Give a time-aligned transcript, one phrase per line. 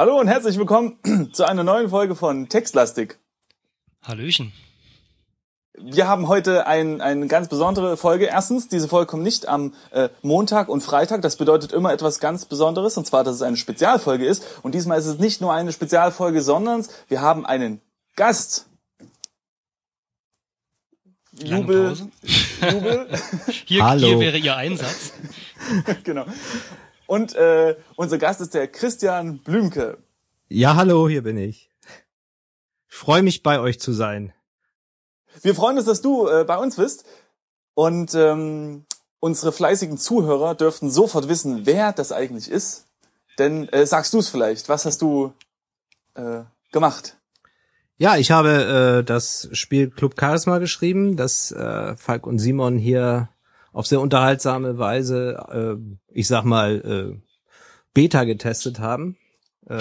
[0.00, 0.96] Hallo und herzlich willkommen
[1.34, 3.18] zu einer neuen Folge von Textlastik.
[4.02, 4.50] Hallöchen.
[5.78, 8.24] Wir haben heute ein, eine ganz besondere Folge.
[8.24, 11.20] Erstens, diese Folge kommt nicht am äh, Montag und Freitag.
[11.20, 14.42] Das bedeutet immer etwas ganz Besonderes, und zwar, dass es eine Spezialfolge ist.
[14.62, 17.82] Und diesmal ist es nicht nur eine Spezialfolge, sondern wir haben einen
[18.16, 18.70] Gast.
[21.32, 21.94] Jubel.
[22.72, 23.06] Jubel.
[23.66, 24.06] Hier, Hallo.
[24.06, 25.12] hier wäre Ihr Einsatz.
[26.04, 26.24] genau.
[27.10, 29.98] Und äh, unser Gast ist der Christian Blümke.
[30.46, 31.68] Ja, hallo, hier bin ich.
[32.88, 34.32] Ich freue mich, bei euch zu sein.
[35.42, 37.04] Wir freuen uns, dass du äh, bei uns bist.
[37.74, 38.84] Und ähm,
[39.18, 42.86] unsere fleißigen Zuhörer dürften sofort wissen, wer das eigentlich ist.
[43.40, 45.32] Denn äh, sagst du es vielleicht, was hast du
[46.14, 47.16] äh, gemacht?
[47.98, 53.30] Ja, ich habe äh, das Spiel Club Charisma geschrieben, das äh, Falk und Simon hier
[53.72, 56.80] auf sehr unterhaltsame Weise, äh, ich sag mal,
[57.14, 57.20] äh,
[57.94, 59.16] Beta getestet haben.
[59.66, 59.78] Äh,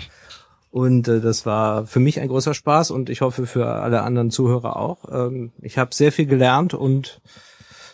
[0.70, 4.30] und äh, das war für mich ein großer Spaß und ich hoffe für alle anderen
[4.30, 5.04] Zuhörer auch.
[5.10, 7.20] Ähm, ich habe sehr viel gelernt und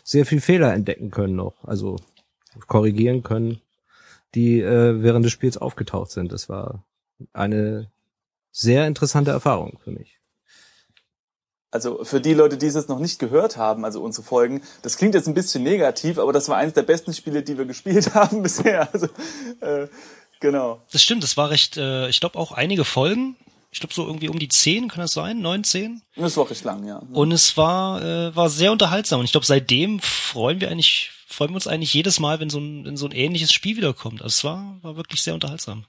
[0.05, 1.97] sehr viel Fehler entdecken können noch, also
[2.67, 3.61] korrigieren können,
[4.35, 6.33] die äh, während des Spiels aufgetaucht sind.
[6.33, 6.85] Das war
[7.33, 7.91] eine
[8.51, 10.19] sehr interessante Erfahrung für mich.
[11.73, 14.99] Also für die Leute, die es jetzt noch nicht gehört haben, also unsere Folgen, das
[14.99, 18.15] klingt jetzt ein bisschen negativ, aber das war eines der besten Spiele, die wir gespielt
[18.15, 18.93] haben bisher.
[18.93, 19.07] Also
[19.61, 19.89] äh,
[20.39, 20.83] genau.
[20.93, 23.37] Das stimmt, das war recht, äh, ich glaube auch einige Folgen.
[23.71, 25.41] Ich glaube so irgendwie um die zehn, kann das sein?
[25.41, 26.03] Neun, zehn?
[26.15, 27.01] Das war recht lang, ja.
[27.11, 29.21] Und es war, äh, war sehr unterhaltsam.
[29.21, 32.59] Und ich glaube, seitdem freuen wir eigentlich, freuen wir uns eigentlich jedes Mal, wenn so
[32.59, 34.21] ein, wenn so ein ähnliches Spiel wiederkommt.
[34.21, 35.87] Also es war, war wirklich sehr unterhaltsam.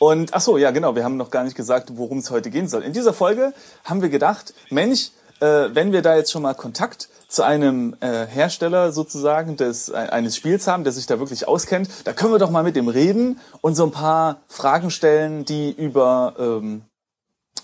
[0.00, 2.66] Und ach so, ja genau, wir haben noch gar nicht gesagt, worum es heute gehen
[2.68, 2.82] soll.
[2.82, 3.52] In dieser Folge
[3.84, 8.26] haben wir gedacht, Mensch, äh, wenn wir da jetzt schon mal Kontakt zu einem äh,
[8.26, 12.38] Hersteller sozusagen des, äh, eines Spiels haben, der sich da wirklich auskennt, da können wir
[12.38, 16.80] doch mal mit dem reden und so ein paar Fragen stellen, die über, ähm,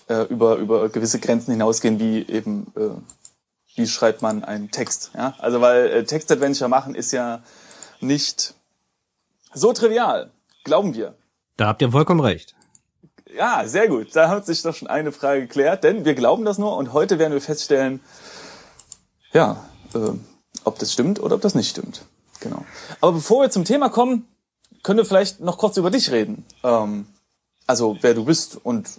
[0.07, 2.89] äh, über, über gewisse Grenzen hinausgehen, wie eben, äh,
[3.75, 5.09] wie schreibt man einen Text.
[5.15, 5.33] Ja?
[5.39, 7.41] Also weil äh, Textadventure machen ist ja
[7.99, 8.53] nicht
[9.55, 10.29] so trivial,
[10.63, 11.15] glauben wir.
[11.57, 12.55] Da habt ihr vollkommen recht.
[13.35, 14.15] Ja, sehr gut.
[14.15, 17.19] Da hat sich doch schon eine Frage geklärt, denn wir glauben das nur und heute
[17.19, 17.99] werden wir feststellen,
[19.33, 19.63] ja,
[19.93, 20.11] äh,
[20.63, 22.05] ob das stimmt oder ob das nicht stimmt.
[22.39, 22.63] Genau.
[23.01, 24.27] Aber bevor wir zum Thema kommen,
[24.83, 26.45] können wir vielleicht noch kurz über dich reden.
[26.63, 27.07] Ähm,
[27.65, 28.89] also wer du bist und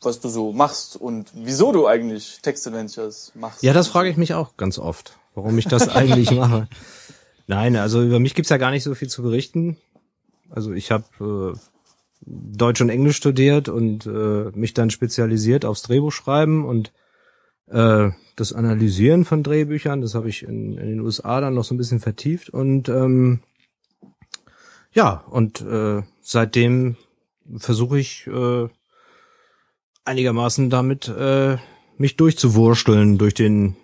[0.00, 3.62] was du so machst und wieso du eigentlich Textadventures machst.
[3.62, 6.68] Ja, das frage ich mich auch ganz oft, warum ich das eigentlich mache.
[7.46, 9.76] Nein, also über mich gibt's ja gar nicht so viel zu berichten.
[10.50, 11.58] Also ich habe äh,
[12.20, 16.92] Deutsch und Englisch studiert und äh, mich dann spezialisiert aufs Drehbuchschreiben und
[17.68, 20.00] äh, das Analysieren von Drehbüchern.
[20.00, 23.40] Das habe ich in, in den USA dann noch so ein bisschen vertieft und ähm,
[24.92, 26.96] ja und äh, seitdem
[27.56, 28.68] versuche ich äh,
[30.04, 31.58] einigermaßen damit äh,
[31.98, 33.76] mich durchzuwursteln durch den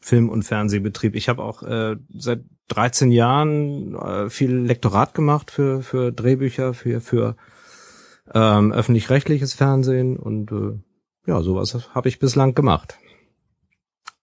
[0.00, 1.14] Film- und Fernsehbetrieb.
[1.14, 7.00] Ich habe auch äh, seit 13 Jahren äh, viel Lektorat gemacht für für Drehbücher, für
[7.00, 7.36] für
[8.34, 10.78] ähm, öffentlich-rechtliches Fernsehen und äh,
[11.26, 12.98] ja, sowas habe ich bislang gemacht.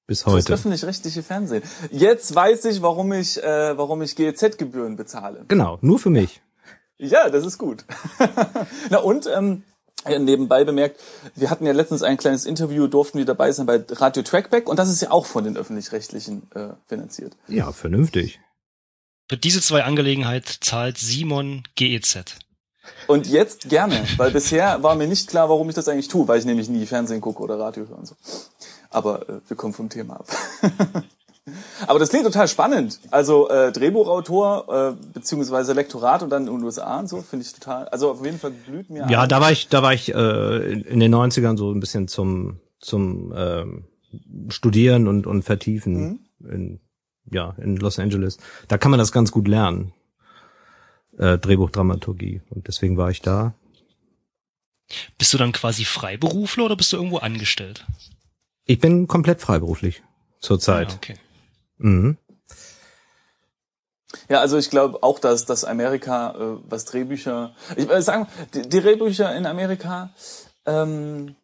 [0.07, 0.53] Bis heute.
[0.53, 1.63] öffentlich-rechtliche Fernsehen.
[1.91, 5.45] Jetzt weiß ich, warum ich, äh, warum ich GEZ-Gebühren bezahle.
[5.47, 6.41] Genau, nur für mich.
[6.97, 7.85] Ja, das ist gut.
[8.89, 9.63] Na und ähm,
[10.07, 10.99] nebenbei bemerkt,
[11.35, 14.77] wir hatten ja letztens ein kleines Interview, durften wir dabei sein bei Radio Trackback und
[14.77, 17.35] das ist ja auch von den öffentlich-rechtlichen äh, finanziert.
[17.47, 18.39] Ja, vernünftig.
[19.29, 22.38] Für diese zwei Angelegenheit zahlt Simon GEZ.
[23.07, 26.39] Und jetzt gerne, weil bisher war mir nicht klar, warum ich das eigentlich tue, weil
[26.39, 28.16] ich nämlich nie Fernsehen gucke oder Radio höre und so.
[28.91, 30.27] Aber äh, wir kommen vom Thema ab.
[31.85, 33.00] Aber das klingt total spannend.
[33.11, 37.53] Also äh, Drehbuchautor äh, beziehungsweise Lektorat und dann in den USA und so finde ich
[37.53, 37.88] total.
[37.89, 39.07] Also auf jeden Fall blüht mir.
[39.09, 39.29] Ja, ein.
[39.29, 43.34] da war ich, da war ich äh, in, den 90ern so ein bisschen zum zum
[43.35, 43.85] ähm,
[44.50, 46.79] Studieren und und Vertiefen in
[47.31, 48.38] ja in Los Angeles.
[48.67, 49.94] Da kann man das ganz gut lernen.
[51.17, 53.53] Äh, Drehbuchdramaturgie und deswegen war ich da.
[55.17, 57.85] Bist du dann quasi Freiberufler oder bist du irgendwo angestellt?
[58.66, 60.03] Ich bin komplett freiberuflich
[60.40, 60.91] zurzeit.
[60.91, 61.16] Ah, okay.
[61.77, 62.17] Mhm.
[64.29, 68.61] Ja, also ich glaube auch, dass, dass Amerika, äh, was Drehbücher, ich will sagen, die,
[68.63, 70.09] die Drehbücher in Amerika,
[70.66, 71.35] ähm,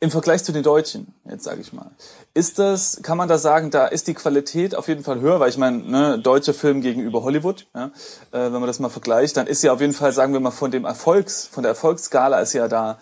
[0.00, 1.90] im Vergleich zu den Deutschen, jetzt sage ich mal,
[2.34, 5.48] ist das, kann man da sagen, da ist die Qualität auf jeden Fall höher, weil
[5.48, 7.90] ich meine, ne, deutscher Film gegenüber Hollywood, ja, äh,
[8.32, 10.70] wenn man das mal vergleicht, dann ist ja auf jeden Fall, sagen wir mal, von
[10.70, 12.98] dem Erfolgs, von der Erfolgsskala ist ja da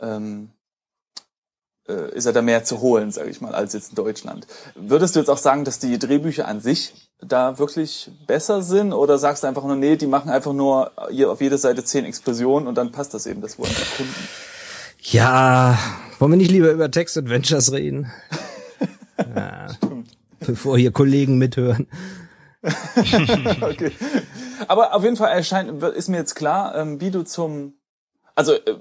[0.00, 0.53] ähm, äh,
[1.92, 4.46] ist ja da mehr zu holen, sage ich mal, als jetzt in Deutschland.
[4.74, 9.18] Würdest du jetzt auch sagen, dass die Drehbücher an sich da wirklich besser sind oder
[9.18, 12.68] sagst du einfach nur, nee, die machen einfach nur hier auf jeder Seite zehn Explosionen
[12.68, 14.28] und dann passt das eben, das wollen die Kunden.
[15.00, 15.78] Ja,
[16.18, 18.10] wollen wir nicht lieber über Text-Adventures reden?
[19.36, 19.66] ja,
[20.40, 21.86] bevor hier Kollegen mithören.
[23.60, 23.92] okay.
[24.68, 27.74] Aber auf jeden Fall erscheint, ist mir jetzt klar, ähm, wie du zum,
[28.34, 28.76] also äh,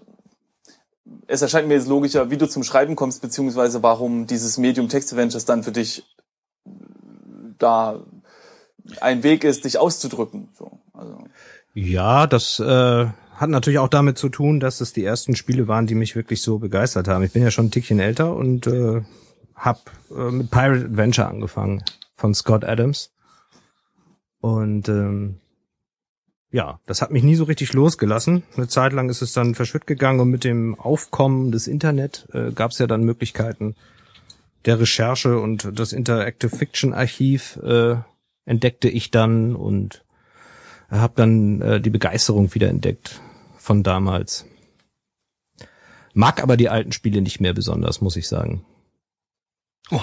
[1.27, 5.11] es erscheint mir jetzt logischer, wie du zum Schreiben kommst, beziehungsweise warum dieses Medium Text
[5.11, 6.03] Adventures dann für dich
[7.59, 8.03] da
[9.01, 10.50] ein Weg ist, dich auszudrücken.
[10.57, 11.17] So, also.
[11.73, 15.88] Ja, das äh, hat natürlich auch damit zu tun, dass es die ersten Spiele waren,
[15.88, 17.23] die mich wirklich so begeistert haben.
[17.23, 19.01] Ich bin ja schon ein Tickchen älter und äh,
[19.56, 19.79] habe
[20.11, 21.83] äh, mit Pirate Adventure angefangen
[22.15, 23.11] von Scott Adams.
[24.39, 25.39] Und ähm,
[26.53, 28.44] ja, das hat mich nie so richtig losgelassen.
[28.55, 32.51] Eine Zeit lang ist es dann verschütt gegangen und mit dem Aufkommen des Internet äh,
[32.51, 33.75] gab es ja dann Möglichkeiten
[34.65, 37.95] der Recherche und das Interactive Fiction Archiv äh,
[38.45, 40.05] entdeckte ich dann und
[40.91, 43.19] habe dann äh, die Begeisterung wieder entdeckt
[43.57, 44.45] von damals.
[46.13, 48.63] Mag aber die alten Spiele nicht mehr besonders, muss ich sagen.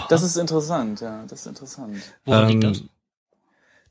[0.09, 1.97] Das ist interessant, ja, das ist interessant.
[2.25, 2.83] Woran liegt das?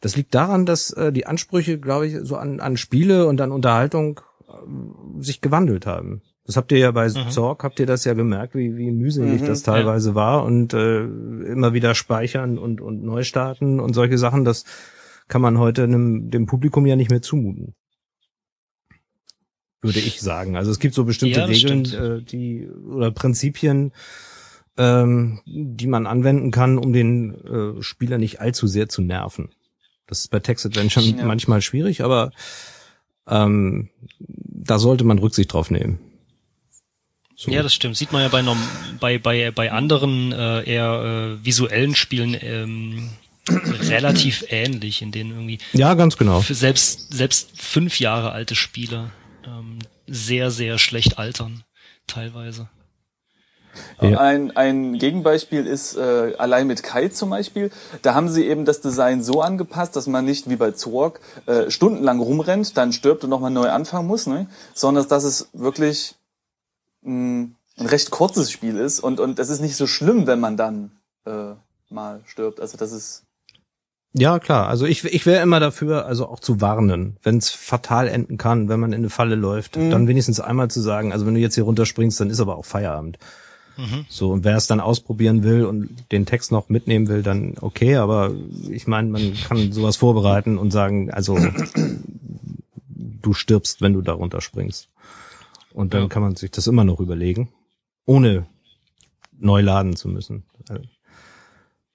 [0.01, 3.51] Das liegt daran, dass äh, die Ansprüche, glaube ich, so an, an Spiele und an
[3.51, 6.21] Unterhaltung äh, sich gewandelt haben.
[6.45, 7.29] Das habt ihr ja bei Mhm.
[7.29, 11.01] Zorg, habt ihr das ja gemerkt, wie, wie mühselig Mhm, das teilweise war und äh,
[11.03, 14.65] immer wieder speichern und, und neu starten und solche Sachen, das
[15.27, 17.75] kann man heute einem, dem Publikum ja nicht mehr zumuten.
[19.81, 20.55] Würde ich sagen.
[20.57, 22.03] Also es gibt so bestimmte Ja, Regeln, stimmt.
[22.03, 23.91] äh, die oder Prinzipien,
[24.77, 29.49] ähm, die man anwenden kann, um den äh, Spieler nicht allzu sehr zu nerven.
[30.09, 31.23] Das ist bei Text Adventure Ja.
[31.23, 32.31] manchmal schwierig, aber
[33.27, 33.89] ähm,
[34.19, 35.99] da sollte man Rücksicht drauf nehmen.
[37.35, 37.51] So.
[37.51, 37.95] Ja, das stimmt.
[37.95, 38.43] Sieht man ja bei,
[38.99, 43.11] bei, bei, bei anderen äh, eher äh, visuellen Spielen ähm,
[43.47, 46.41] relativ ähnlich, in denen irgendwie ja, ganz genau.
[46.41, 49.11] selbst, selbst fünf Jahre alte Spiele
[49.45, 51.63] ähm, sehr, sehr schlecht altern,
[52.07, 52.67] teilweise.
[54.01, 54.19] Ja.
[54.19, 57.71] Ein, ein Gegenbeispiel ist äh, allein mit Kai zum Beispiel.
[58.01, 61.69] Da haben sie eben das Design so angepasst, dass man nicht wie bei Zorg äh,
[61.69, 64.47] stundenlang rumrennt, dann stirbt und nochmal neu anfangen muss, ne?
[64.73, 66.15] sondern dass es wirklich
[67.01, 70.57] mh, ein recht kurzes Spiel ist und und es ist nicht so schlimm, wenn man
[70.57, 70.91] dann
[71.25, 71.53] äh,
[71.89, 72.59] mal stirbt.
[72.59, 73.23] Also das ist
[74.13, 74.67] Ja, klar.
[74.67, 78.67] Also ich, ich wäre immer dafür, also auch zu warnen, wenn es fatal enden kann,
[78.67, 79.91] wenn man in eine Falle läuft, Mhm.
[79.91, 82.65] dann wenigstens einmal zu sagen, also wenn du jetzt hier runterspringst, dann ist aber auch
[82.65, 83.17] Feierabend.
[83.79, 84.05] Mhm.
[84.09, 87.95] So, und wer es dann ausprobieren will und den Text noch mitnehmen will, dann okay,
[87.95, 88.31] aber
[88.69, 91.37] ich meine, man kann sowas vorbereiten und sagen, also
[93.21, 94.89] du stirbst, wenn du da runterspringst.
[95.73, 96.07] Und dann Ja.
[96.09, 97.49] kann man sich das immer noch überlegen,
[98.05, 98.47] ohne
[99.39, 100.43] neu laden zu müssen.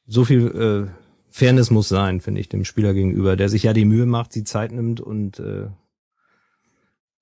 [0.06, 0.90] So viel äh,
[1.30, 4.44] Fairness muss sein, finde ich, dem Spieler gegenüber, der sich ja die Mühe macht, die
[4.44, 5.66] Zeit nimmt und äh,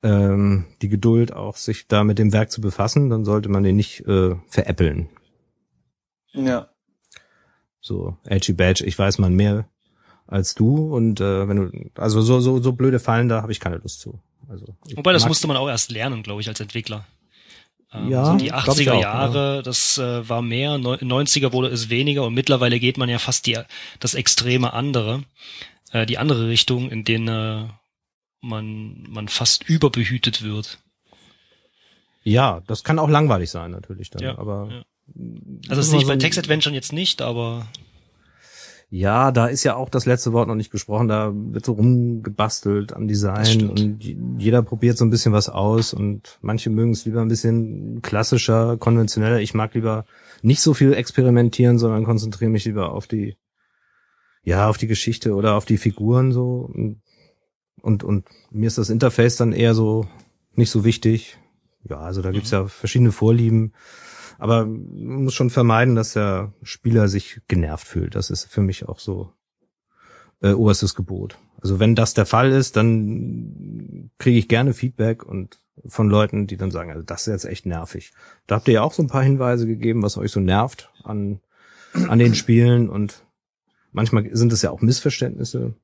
[0.02, 3.76] ähm, die Geduld auch, sich da mit dem Werk zu befassen, dann sollte man den
[3.76, 5.08] nicht äh, veräppeln.
[6.34, 6.68] ja.
[7.84, 9.66] So, edgy badge, ich weiß man mehr
[10.28, 13.58] als du und äh, wenn du, also so so so blöde Fallen, da habe ich
[13.58, 14.20] keine Lust zu.
[14.48, 17.04] Also Wobei, das musste man auch erst lernen, glaube ich, als Entwickler.
[17.92, 21.52] Ähm, Ja, so die glaub ich 80er auch, Jahre, das äh, war mehr, Neu- 90er
[21.52, 23.58] wurde es weniger und mittlerweile geht man ja fast die,
[23.98, 25.24] das extreme andere,
[25.90, 27.68] äh, die andere Richtung, in denen äh,
[28.42, 30.78] man, man fast überbehütet wird.
[32.24, 34.82] Ja, das kann auch langweilig sein natürlich dann, Ja, aber ja.
[35.68, 37.66] Also das sehe ich so bei ein- Text-Adventuren jetzt nicht, aber
[38.90, 41.08] Ja, da ist ja auch das letzte Wort noch nicht gesprochen.
[41.08, 44.04] Da wird so rumgebastelt am Design und
[44.38, 48.76] jeder probiert so ein bisschen was aus und manche mögen es lieber ein bisschen klassischer,
[48.76, 49.40] konventioneller.
[49.40, 50.04] Ich mag lieber
[50.42, 53.36] nicht so viel experimentieren, sondern konzentriere mich lieber auf die,
[54.44, 57.00] ja, auf die Geschichte oder auf die Figuren so und,
[57.80, 60.06] und, und mir ist das Interface dann eher so
[60.54, 61.38] nicht so wichtig.
[61.88, 63.72] Ja, also da gibt's ja verschiedene Vorlieben.
[64.38, 68.14] Aber man muss schon vermeiden, dass der Spieler sich genervt fühlt.
[68.14, 69.32] Das ist für mich auch so
[70.40, 71.38] äh, oberstes Gebot.
[71.60, 76.56] Also wenn das der Fall ist, dann kriege ich gerne Feedback und von Leuten, die
[76.56, 78.12] dann sagen, also das ist jetzt echt nervig.
[78.46, 81.40] Da habt ihr ja auch so ein paar Hinweise gegeben, was euch so nervt an,
[82.08, 83.24] an den Spielen und
[83.92, 85.74] manchmal sind es ja auch Missverständnisse,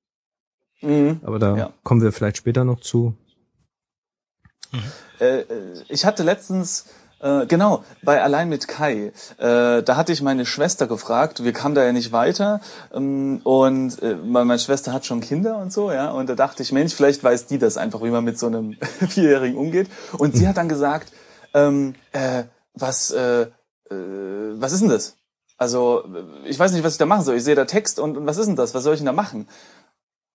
[0.80, 1.20] Mhm.
[1.24, 1.70] aber da Ja.
[1.82, 3.14] kommen wir vielleicht später noch zu.
[5.20, 5.44] Äh, äh,
[5.88, 6.86] ich hatte letztens,
[7.20, 11.74] äh, genau, bei Allein mit Kai, äh, da hatte ich meine Schwester gefragt, wir kamen
[11.74, 12.60] da ja nicht weiter
[12.94, 16.70] ähm, und äh, meine Schwester hat schon Kinder und so, ja, und da dachte ich,
[16.70, 18.76] Mensch, vielleicht weiß die das einfach, wie man mit so einem
[19.08, 19.88] Vierjährigen umgeht.
[20.18, 21.12] Und sie hat dann gesagt,
[21.54, 22.44] ähm, äh,
[22.74, 23.48] was, äh, äh,
[23.90, 25.16] was ist denn das?
[25.60, 26.04] Also,
[26.44, 27.34] ich weiß nicht, was ich da machen soll.
[27.34, 28.74] Ich sehe da Text und, und was ist denn das?
[28.74, 29.48] Was soll ich denn da machen?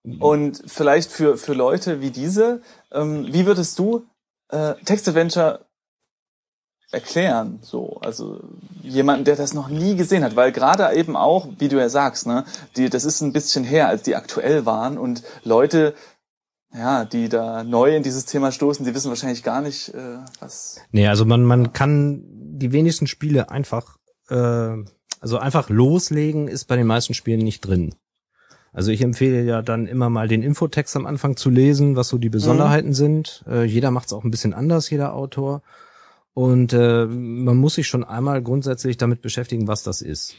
[0.04, 4.06] Und vielleicht für, für Leute wie diese, ähm, wie würdest du
[4.50, 5.66] äh, Text-Adventure
[6.92, 7.60] erklären?
[7.62, 8.42] So, also
[8.82, 12.28] jemanden, der das noch nie gesehen hat, weil gerade eben auch, wie du ja sagst,
[12.28, 12.44] ne,
[12.76, 15.96] die, das ist ein bisschen her, als die aktuell waren und Leute,
[16.74, 20.82] ja, die da neu in dieses Thema stoßen, die wissen wahrscheinlich gar nicht, äh, was.
[20.92, 23.98] Nee, also man, man kann die wenigsten Spiele einfach,
[24.30, 24.76] äh,
[25.22, 27.96] also einfach loslegen ist bei den meisten Spielen nicht drin.
[28.74, 32.18] Also ich empfehle ja dann immer mal den Infotext am Anfang zu lesen, was so
[32.18, 32.94] die Besonderheiten mhm.
[32.96, 33.46] sind.
[33.48, 35.62] Äh, jeder macht es auch ein bisschen anders, jeder Autor.
[36.34, 40.36] Und äh, man muss sich schon einmal grundsätzlich damit beschäftigen, was das ist.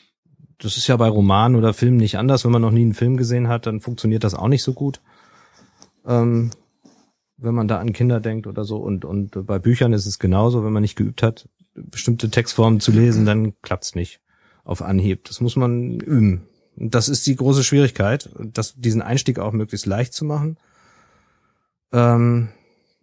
[0.59, 2.45] Das ist ja bei Romanen oder Filmen nicht anders.
[2.45, 5.00] Wenn man noch nie einen Film gesehen hat, dann funktioniert das auch nicht so gut.
[6.05, 6.50] Ähm,
[7.37, 8.79] wenn man da an Kinder denkt oder so.
[8.79, 12.91] Und, und bei Büchern ist es genauso, wenn man nicht geübt hat, bestimmte Textformen zu
[12.91, 14.21] lesen, dann klappt's nicht
[14.64, 15.25] auf Anhieb.
[15.25, 16.49] Das muss man üben.
[16.76, 20.57] Das ist die große Schwierigkeit, das, diesen Einstieg auch möglichst leicht zu machen.
[21.93, 22.49] Ähm,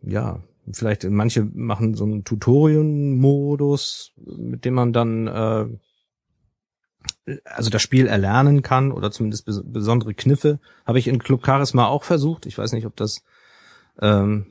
[0.01, 5.67] ja, vielleicht manche machen so einen Tutorial-Modus, mit dem man dann äh,
[7.45, 10.59] also das Spiel erlernen kann oder zumindest bes besondere Kniffe.
[10.85, 12.45] Habe ich in Club Charisma auch versucht.
[12.45, 13.23] Ich weiß nicht, ob das
[13.99, 14.47] ähm,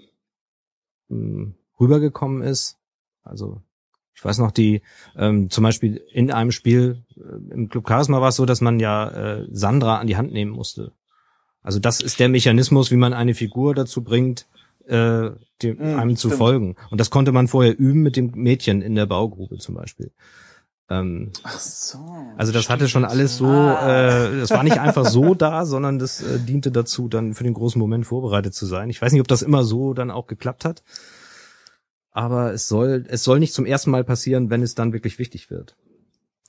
[1.78, 2.78] rübergekommen ist.
[3.22, 3.62] Also
[4.14, 4.82] ich weiß noch, die
[5.16, 8.78] ähm, zum Beispiel in einem Spiel äh, im Club Charisma war es so, dass man
[8.80, 10.92] ja äh, Sandra an die Hand nehmen musste.
[11.62, 14.46] Also das ist der Mechanismus, wie man eine Figur dazu bringt,
[14.86, 15.30] äh,
[15.62, 16.76] dem, mm, einem zu folgen.
[16.90, 20.10] Und das konnte man vorher üben mit dem Mädchen in der Baugrube zum Beispiel.
[20.88, 21.98] Ähm, Ach so.
[22.36, 24.26] Also das hatte schon alles so, ah.
[24.26, 27.54] äh, das war nicht einfach so da, sondern das äh, diente dazu, dann für den
[27.54, 28.90] großen Moment vorbereitet zu sein.
[28.90, 30.82] Ich weiß nicht, ob das immer so dann auch geklappt hat
[32.12, 35.50] aber es soll, es soll nicht zum ersten Mal passieren, wenn es dann wirklich wichtig
[35.50, 35.76] wird.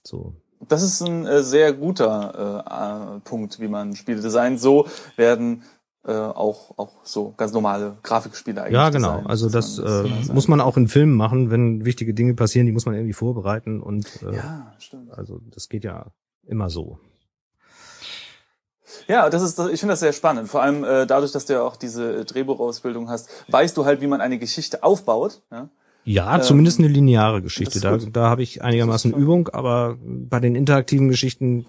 [0.04, 0.34] So.
[0.68, 4.60] Das ist ein äh, sehr guter äh, Punkt, wie man Spiele designt.
[4.60, 5.64] So werden
[6.04, 8.74] äh, auch auch so ganz normale Grafikspiele eigentlich.
[8.74, 9.10] Ja, genau.
[9.10, 12.66] Designen, also das, das äh, muss man auch in Filmen machen, wenn wichtige Dinge passieren,
[12.66, 15.12] die muss man irgendwie vorbereiten und äh, ja, stimmt.
[15.12, 16.12] Also das geht ja
[16.48, 17.00] immer so.
[19.08, 20.50] Ja, das ist, ich finde das sehr spannend.
[20.50, 24.02] Vor allem äh, dadurch, dass du ja auch diese äh, Drehbuchausbildung hast, weißt du halt,
[24.02, 25.42] wie man eine Geschichte aufbaut.
[25.52, 25.70] Ja,
[26.04, 27.80] ja ähm, zumindest eine lineare Geschichte.
[27.80, 31.66] Da, da habe ich einigermaßen Übung, aber bei den interaktiven Geschichten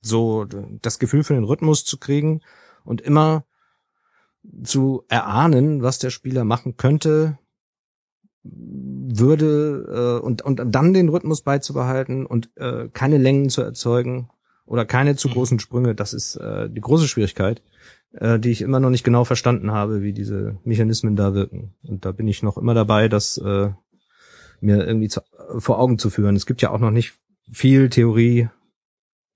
[0.00, 0.46] so
[0.82, 2.40] das Gefühl für den Rhythmus zu kriegen
[2.84, 3.44] und immer
[4.62, 7.38] zu erahnen, was der Spieler machen könnte,
[8.44, 14.30] würde äh, und und dann den Rhythmus beizubehalten und äh, keine Längen zu erzeugen
[14.66, 15.94] oder keine zu großen Sprünge.
[15.94, 17.62] Das ist äh, die große Schwierigkeit,
[18.12, 21.74] äh, die ich immer noch nicht genau verstanden habe, wie diese Mechanismen da wirken.
[21.82, 23.70] Und da bin ich noch immer dabei, das äh,
[24.60, 25.20] mir irgendwie zu,
[25.58, 26.36] vor Augen zu führen.
[26.36, 27.14] Es gibt ja auch noch nicht
[27.50, 28.48] viel Theorie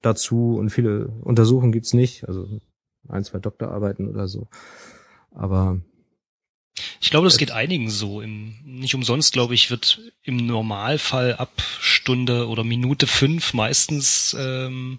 [0.02, 2.26] dazu und viele Untersuchungen gibt's nicht.
[2.26, 2.60] Also
[3.08, 4.48] ein, zwei Doktorarbeiten oder so.
[5.30, 5.80] Aber
[7.00, 8.20] ich glaube, das geht einigen so.
[8.20, 14.98] Im, nicht umsonst, glaube ich, wird im Normalfall ab Stunde oder Minute fünf meistens ähm,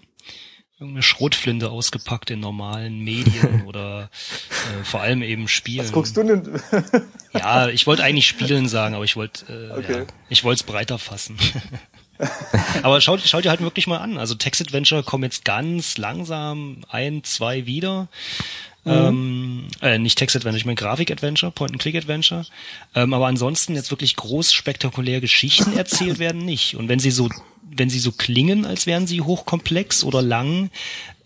[0.82, 4.10] irgendeine Schrotflinte ausgepackt in normalen Medien oder
[4.50, 5.84] äh, vor allem eben Spielen.
[5.84, 6.60] Was guckst du denn?
[7.32, 9.98] ja, ich wollte eigentlich Spielen sagen, aber ich wollte äh, okay.
[10.00, 11.38] ja, ich wollte es breiter fassen.
[12.82, 14.18] aber schaut, schaut ihr halt wirklich mal an.
[14.18, 18.08] Also Text Adventure kommen jetzt ganz langsam ein, zwei wieder.
[18.84, 18.92] Mhm.
[18.92, 22.44] Ähm, äh, nicht Text Adventure, ich meine Grafik Adventure, Point and Click Adventure.
[22.94, 26.76] Ähm, aber ansonsten jetzt wirklich groß spektakuläre Geschichten erzählt werden nicht.
[26.76, 27.28] Und wenn sie so
[27.74, 30.70] wenn sie so klingen, als wären sie hochkomplex oder lang,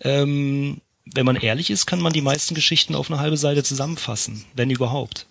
[0.01, 4.45] ähm, wenn man ehrlich ist, kann man die meisten Geschichten auf eine halbe Seite zusammenfassen,
[4.55, 5.27] wenn überhaupt.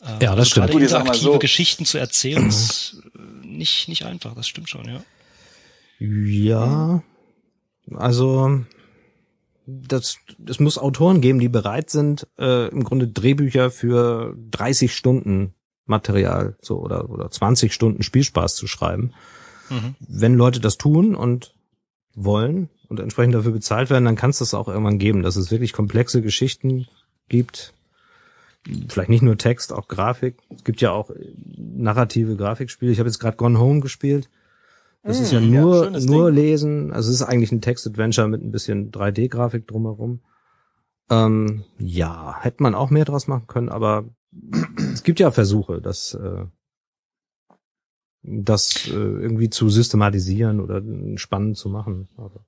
[0.00, 0.70] Äh, ja, das also stimmt.
[0.70, 1.38] Gerade interaktive so.
[1.38, 5.02] Geschichten zu erzählen, ist äh, nicht, nicht einfach, das stimmt schon, ja.
[6.00, 7.02] Ja,
[7.96, 8.64] also
[9.68, 15.54] das, es muss Autoren geben, die bereit sind, äh, im Grunde Drehbücher für 30 Stunden
[15.84, 19.12] Material so oder oder 20 Stunden Spielspaß zu schreiben.
[19.68, 19.94] Mhm.
[20.00, 21.54] Wenn Leute das tun und
[22.14, 25.50] wollen und entsprechend dafür bezahlt werden, dann kann es das auch irgendwann geben, dass es
[25.50, 26.86] wirklich komplexe Geschichten
[27.28, 27.74] gibt.
[28.88, 30.36] Vielleicht nicht nur Text, auch Grafik.
[30.54, 31.10] Es gibt ja auch
[31.56, 32.92] narrative Grafikspiele.
[32.92, 34.28] Ich habe jetzt gerade Gone Home gespielt.
[35.02, 36.92] Das mm, ist ja nur, ja, nur lesen.
[36.92, 40.20] Also es ist eigentlich ein Text-Adventure mit ein bisschen 3D-Grafik drumherum.
[41.10, 44.08] Ähm, ja, hätte man auch mehr draus machen können, aber
[44.92, 46.44] es gibt ja Versuche, das äh,
[48.22, 50.82] das äh, irgendwie zu systematisieren oder
[51.16, 52.08] spannend zu machen.
[52.16, 52.44] Aber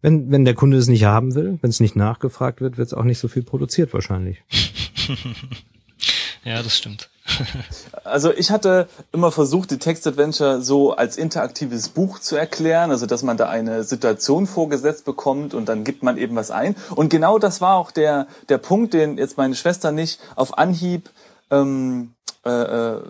[0.00, 2.94] wenn, wenn der Kunde es nicht haben will, wenn es nicht nachgefragt wird, wird es
[2.94, 4.42] auch nicht so viel produziert wahrscheinlich.
[6.44, 7.08] ja, das stimmt.
[8.04, 13.22] Also ich hatte immer versucht, die Text-Adventure so als interaktives Buch zu erklären, also dass
[13.22, 16.74] man da eine Situation vorgesetzt bekommt und dann gibt man eben was ein.
[16.94, 21.10] Und genau das war auch der, der Punkt, den jetzt meine Schwester nicht auf Anhieb
[21.50, 23.00] ähm, äh, äh,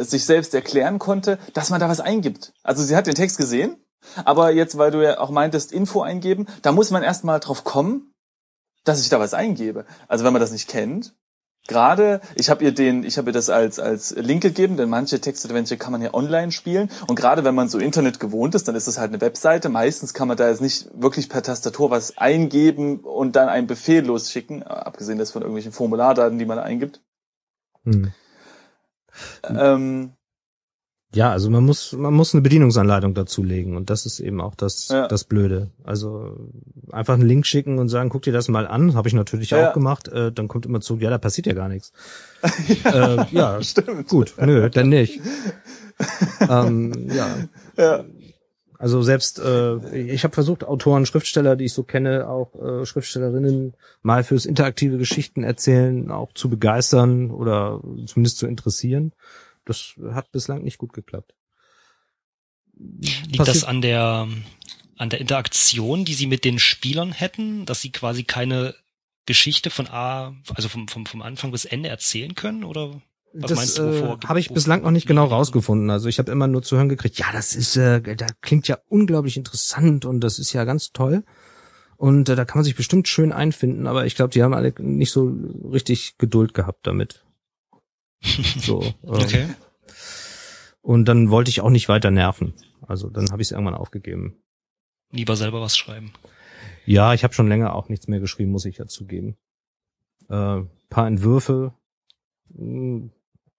[0.00, 2.52] sich selbst erklären konnte, dass man da was eingibt.
[2.62, 3.76] Also sie hat den Text gesehen,
[4.24, 8.12] aber jetzt, weil du ja auch meintest, Info eingeben, da muss man erstmal drauf kommen,
[8.84, 9.86] dass ich da was eingebe.
[10.08, 11.14] Also wenn man das nicht kennt,
[11.66, 15.20] gerade, ich habe ihr den, ich habe ihr das als als Link gegeben, denn manche
[15.20, 18.74] Textadventure kann man ja online spielen und gerade wenn man so Internet gewohnt ist, dann
[18.74, 19.68] ist das halt eine Webseite.
[19.68, 24.04] Meistens kann man da jetzt nicht wirklich per Tastatur was eingeben und dann einen Befehl
[24.04, 27.00] losschicken, abgesehen das von irgendwelchen Formulardaten, die man eingibt.
[27.84, 28.12] Hm.
[29.44, 30.12] Ähm,
[31.14, 34.88] ja, also man muss man muss eine Bedienungsanleitung dazulegen und das ist eben auch das
[34.88, 35.08] ja.
[35.08, 35.70] das Blöde.
[35.84, 36.36] Also
[36.90, 39.68] einfach einen Link schicken und sagen, guck dir das mal an, habe ich natürlich ja.
[39.68, 40.08] auch gemacht.
[40.08, 41.92] Äh, dann kommt immer zu, ja, da passiert ja gar nichts.
[42.84, 44.08] ja, äh, ja stimmt.
[44.08, 45.20] Gut, nö, dann nicht.
[46.48, 47.28] ähm, ja.
[47.76, 48.04] ja.
[48.78, 53.74] Also selbst äh, ich habe versucht, Autoren, Schriftsteller, die ich so kenne, auch äh, Schriftstellerinnen
[54.02, 59.12] mal fürs interaktive Geschichten erzählen, auch zu begeistern oder zumindest zu interessieren.
[59.64, 61.34] Das hat bislang nicht gut geklappt.
[62.76, 64.28] Liegt Passiert das an der
[64.96, 68.74] an der Interaktion, die sie mit den Spielern hätten, dass sie quasi keine
[69.26, 73.00] Geschichte von A, also vom, vom, vom Anfang bis Ende erzählen können, oder?
[73.32, 75.90] Was das meinst du, äh, habe ich bislang noch nicht genau rausgefunden.
[75.90, 78.78] Also ich habe immer nur zu hören gekriegt, ja, das ist, äh, da klingt ja
[78.88, 81.24] unglaublich interessant und das ist ja ganz toll.
[81.96, 84.72] Und äh, da kann man sich bestimmt schön einfinden, aber ich glaube, die haben alle
[84.78, 85.32] nicht so
[85.72, 87.23] richtig Geduld gehabt damit.
[88.24, 88.82] So.
[89.04, 89.48] Ähm, okay.
[90.82, 92.54] Und dann wollte ich auch nicht weiter nerven.
[92.82, 94.42] Also dann habe ich es irgendwann aufgegeben.
[95.10, 96.12] Lieber selber was schreiben.
[96.84, 99.36] Ja, ich habe schon länger auch nichts mehr geschrieben, muss ich ja zugeben.
[100.28, 101.74] Äh, paar Entwürfe,
[102.54, 103.12] hm,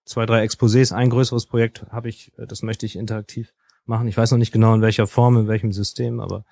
[0.06, 3.54] zwei, drei Exposés, ein größeres Projekt habe ich, äh, das möchte ich interaktiv
[3.86, 4.08] machen.
[4.08, 6.46] Ich weiß noch nicht genau in welcher Form, in welchem System, aber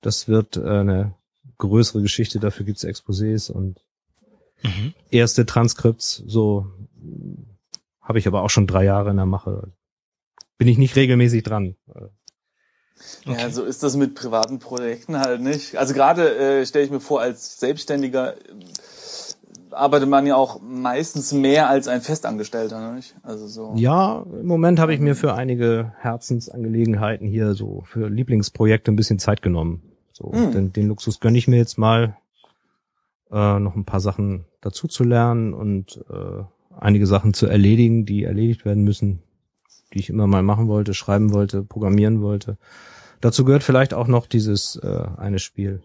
[0.00, 1.14] das wird äh, eine
[1.58, 3.84] größere Geschichte, dafür gibt's Exposés und
[4.62, 4.94] mhm.
[5.10, 6.66] erste Transkripts, so
[8.00, 9.72] habe ich aber auch schon drei Jahre in der Mache.
[10.56, 11.76] Bin ich nicht regelmäßig dran.
[13.26, 13.40] Okay.
[13.40, 15.76] Ja, so ist das mit privaten Projekten halt nicht.
[15.76, 18.34] Also gerade äh, stelle ich mir vor, als Selbstständiger
[19.70, 23.14] arbeitet man ja auch meistens mehr als ein Festangestellter, nicht?
[23.22, 23.74] Also so.
[23.76, 29.18] Ja, im Moment habe ich mir für einige Herzensangelegenheiten hier so für Lieblingsprojekte ein bisschen
[29.18, 29.82] Zeit genommen.
[30.12, 30.52] So, mhm.
[30.52, 32.16] den, den Luxus gönne ich mir jetzt mal,
[33.30, 36.42] äh, noch ein paar Sachen dazu zu lernen und äh,
[36.78, 39.22] einige Sachen zu erledigen, die erledigt werden müssen,
[39.92, 42.58] die ich immer mal machen wollte, schreiben wollte, programmieren wollte.
[43.20, 45.82] Dazu gehört vielleicht auch noch dieses äh, eine Spiel,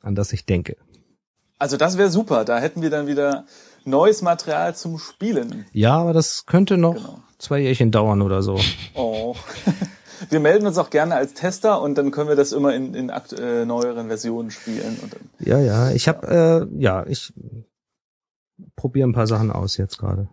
[0.00, 0.76] an das ich denke.
[1.58, 2.44] Also das wäre super.
[2.44, 3.44] Da hätten wir dann wieder
[3.84, 5.66] neues Material zum Spielen.
[5.72, 7.20] Ja, aber das könnte noch genau.
[7.38, 8.58] zwei Jährchen dauern oder so.
[8.94, 9.36] Oh.
[10.30, 13.10] Wir melden uns auch gerne als Tester und dann können wir das immer in, in
[13.10, 14.98] akt äh, neueren Versionen spielen.
[15.00, 15.90] Dann, ja, ja.
[15.90, 17.32] Ich habe, äh, ja, ich
[18.76, 20.28] probiere ein paar Sachen aus jetzt gerade.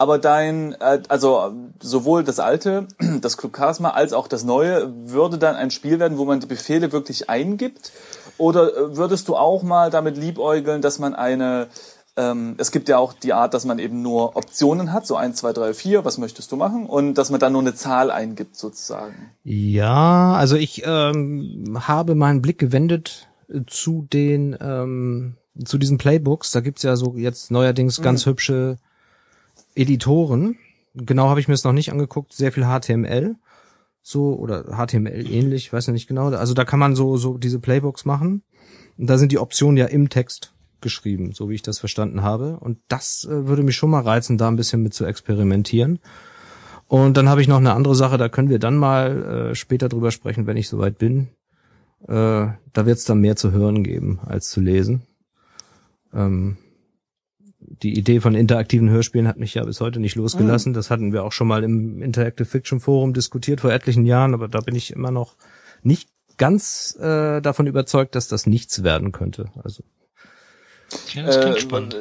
[0.00, 2.88] Aber dein, äh, also sowohl das alte,
[3.20, 6.46] das Club Charisma, als auch das neue, würde dann ein Spiel werden, wo man die
[6.46, 7.92] Befehle wirklich eingibt?
[8.38, 11.68] Oder äh, würdest du auch mal damit liebäugeln, dass man eine,
[12.16, 15.38] ähm, es gibt ja auch die Art, dass man eben nur Optionen hat, so eins,
[15.38, 16.86] zwei, drei, vier, was möchtest du machen?
[16.86, 19.30] Und dass man dann nur eine Zahl eingibt sozusagen.
[19.44, 26.50] Ja, also ich ähm, habe meinen Blick gewendet äh, zu den, ähm, zu diesen Playbooks.
[26.52, 28.02] Da gibt's ja so jetzt neuerdings mhm.
[28.02, 28.78] ganz hübsche
[29.74, 30.56] Editoren.
[30.94, 32.32] Genau habe ich mir es noch nicht angeguckt.
[32.32, 33.36] Sehr viel HTML
[34.02, 36.28] so oder HTML ähnlich, weiß ja nicht genau.
[36.30, 38.42] Also da kann man so so diese Playbooks machen
[38.98, 42.58] und da sind die Optionen ja im Text geschrieben, so wie ich das verstanden habe
[42.60, 46.00] und das äh, würde mich schon mal reizen, da ein bisschen mit zu experimentieren.
[46.86, 49.88] Und dann habe ich noch eine andere Sache, da können wir dann mal äh, später
[49.88, 51.28] drüber sprechen, wenn ich soweit bin.
[52.08, 55.02] Äh, da wird es dann mehr zu hören geben als zu lesen.
[56.12, 56.56] Ähm,
[57.60, 60.72] die Idee von interaktiven Hörspielen hat mich ja bis heute nicht losgelassen.
[60.72, 60.74] Mhm.
[60.74, 64.48] Das hatten wir auch schon mal im Interactive Fiction Forum diskutiert vor etlichen Jahren, aber
[64.48, 65.36] da bin ich immer noch
[65.82, 69.50] nicht ganz äh, davon überzeugt, dass das nichts werden könnte.
[69.62, 69.84] Also
[71.14, 71.96] ja, das klingt äh, spannend.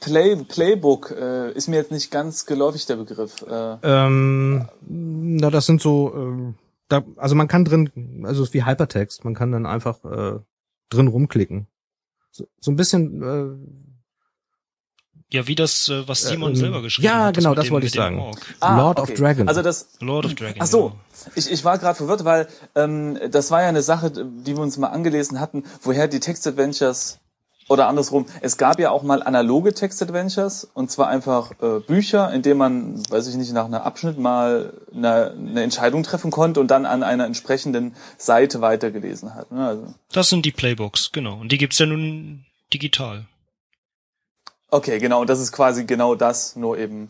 [0.00, 3.42] Play, Playbook äh, ist mir jetzt nicht ganz geläufig der Begriff.
[3.42, 6.54] Äh, ähm, na, das sind so, äh,
[6.88, 10.38] da, also man kann drin, also es ist wie Hypertext, man kann dann einfach äh,
[10.88, 11.66] drin rumklicken.
[12.30, 13.82] So, so ein bisschen äh,
[15.32, 17.36] ja, wie das, äh, was Simon äh, selber geschrieben ja, hat.
[17.36, 18.22] Ja, genau, das, wollte ich sagen.
[18.60, 19.12] Ah, Lord okay.
[19.12, 19.48] of Dragon.
[19.48, 19.88] Also das.
[20.00, 20.56] Lord of Dragon.
[20.58, 21.32] Ach so, ja.
[21.36, 24.76] ich, ich war gerade verwirrt, weil ähm, das war ja eine Sache, die wir uns
[24.76, 27.18] mal angelesen hatten, woher die Text-Adventures
[27.68, 32.42] oder andersrum, es gab ja auch mal analoge Text-Adventures und zwar einfach äh, Bücher, in
[32.42, 36.70] denen man, weiß ich nicht, nach einem Abschnitt mal eine, eine Entscheidung treffen konnte und
[36.70, 39.52] dann an einer entsprechenden Seite weitergelesen hat.
[39.52, 39.66] Ne?
[39.66, 39.94] Also.
[40.12, 41.38] Das sind die Playbooks, genau.
[41.38, 43.26] Und die gibt's ja nun digital.
[44.70, 45.20] Okay, genau.
[45.20, 47.08] Und das ist quasi genau das, nur eben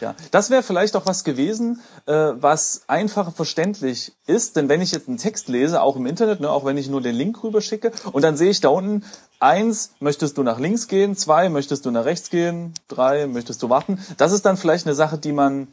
[0.00, 4.92] ja, das wäre vielleicht auch was gewesen, äh, was einfacher verständlich ist, denn wenn ich
[4.92, 7.92] jetzt einen Text lese, auch im Internet, ne, auch wenn ich nur den Link rüberschicke,
[8.12, 9.04] und dann sehe ich da unten,
[9.40, 13.68] eins, möchtest du nach links gehen, zwei, möchtest du nach rechts gehen, drei, möchtest du
[13.68, 15.68] warten, das ist dann vielleicht eine Sache, die man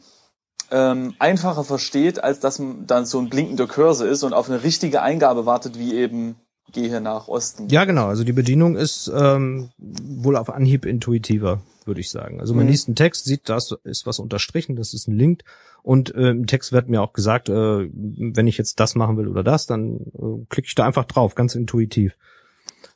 [0.70, 5.02] ähm, einfacher versteht, als dass dann so ein blinkender Cursor ist und auf eine richtige
[5.02, 6.36] Eingabe wartet, wie eben
[6.72, 7.68] gehe nach Osten.
[7.68, 8.06] Ja, genau.
[8.06, 12.40] Also die Bedienung ist ähm, wohl auf Anhieb intuitiver würde ich sagen.
[12.40, 12.70] Also man mhm.
[12.70, 15.42] liest einen Text, sieht, das ist was unterstrichen, das ist ein Link
[15.82, 19.28] und äh, im Text wird mir auch gesagt, äh, wenn ich jetzt das machen will
[19.28, 22.16] oder das, dann äh, klicke ich da einfach drauf, ganz intuitiv.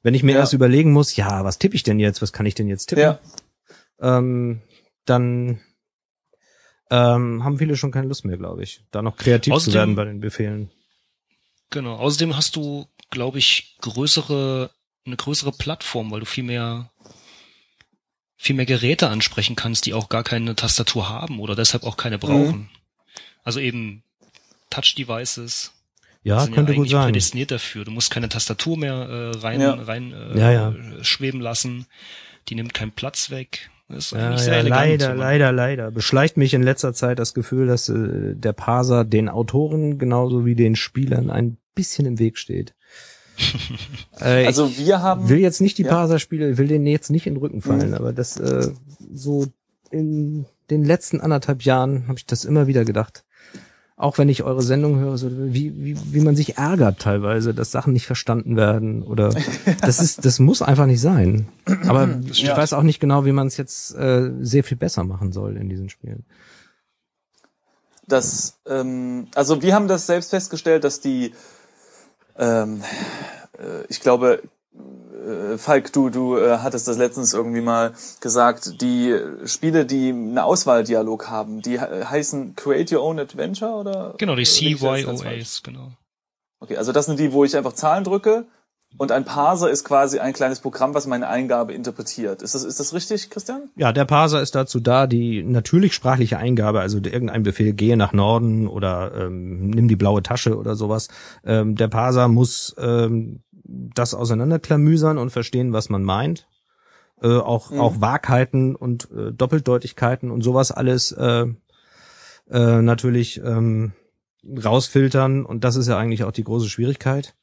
[0.07, 0.39] Wenn ich mir ja.
[0.39, 3.03] erst überlegen muss, ja, was tippe ich denn jetzt, was kann ich denn jetzt tippen,
[3.03, 3.19] ja.
[4.01, 4.63] ähm,
[5.05, 5.61] dann
[6.93, 9.95] ähm, haben viele schon keine Lust mehr, glaube ich, da noch kreativ außerdem, zu werden
[9.97, 10.71] bei den Befehlen.
[11.71, 11.97] Genau.
[11.97, 14.71] Außerdem hast du, glaube ich, größere
[15.07, 16.93] eine größere Plattform, weil du viel mehr
[18.37, 22.21] viel mehr Geräte ansprechen kannst, die auch gar keine Tastatur haben oder deshalb auch keine
[22.21, 22.59] brauchen.
[22.59, 22.69] Mhm.
[23.43, 24.05] Also eben
[24.71, 25.73] Touch-Devices.
[26.27, 27.05] Ja, könnte ja gut sein.
[27.05, 27.85] prädestiniert dafür.
[27.85, 29.75] Du musst keine Tastatur mehr äh, rein, ja.
[29.75, 30.75] rein äh, ja, ja.
[31.03, 31.87] schweben lassen.
[32.49, 33.71] Die nimmt keinen Platz weg.
[33.89, 35.93] Das ist ja, sehr ja, leider, leider, leider.
[35.93, 40.57] Beschleicht mich in letzter Zeit das Gefühl, dass äh, der Parser den Autoren genauso wie
[40.57, 42.75] den Spielern ein bisschen im Weg steht.
[44.21, 45.29] äh, also wir haben.
[45.29, 45.91] Will jetzt nicht die ja.
[45.91, 47.95] Parser-Spiele, will denen jetzt nicht in den Rücken fallen, mhm.
[47.95, 48.73] aber das äh,
[49.13, 49.47] so
[49.93, 53.23] in den letzten anderthalb Jahren habe ich das immer wieder gedacht.
[53.99, 57.71] Auch wenn ich eure Sendung höre, so wie, wie, wie man sich ärgert teilweise, dass
[57.71, 59.35] Sachen nicht verstanden werden oder
[59.81, 61.49] das ist, das muss einfach nicht sein.
[61.87, 62.57] Aber ich ja.
[62.57, 65.71] weiß auch nicht genau, wie man es jetzt äh, sehr viel besser machen soll in
[65.71, 66.27] diesen Spielen.
[68.07, 71.33] Das, ähm, also wir haben das selbst festgestellt, dass die
[72.39, 72.83] ähm,
[73.59, 74.43] äh, ich glaube,
[75.59, 81.29] Falk, du, du äh, hattest das letztens irgendwie mal gesagt, die Spiele, die eine Auswahldialog
[81.29, 84.15] haben, die heißen Create Your Own Adventure oder?
[84.19, 85.93] Genau, die CYOAs, genau.
[86.61, 88.47] Okay, also das sind die, wo ich einfach Zahlen drücke
[88.99, 92.41] und ein Parser ist quasi ein kleines Programm, was meine Eingabe interpretiert.
[92.41, 93.69] Ist das, ist das richtig, Christian?
[93.77, 98.15] Ja, der Parser ist dazu da, die natürlich sprachliche Eingabe, also irgendein Befehl, gehe nach
[98.15, 101.09] Norden oder ähm, nimm die blaue Tasche oder sowas.
[101.45, 106.49] Ähm, der Parser muss ähm, das auseinanderklamüsern und verstehen, was man meint.
[107.23, 107.81] Äh, auch, mhm.
[107.81, 111.47] auch Wahrheiten und äh, Doppeldeutigkeiten und sowas alles äh,
[112.51, 113.93] äh, natürlich ähm,
[114.45, 115.45] rausfiltern.
[115.45, 117.35] Und das ist ja eigentlich auch die große Schwierigkeit.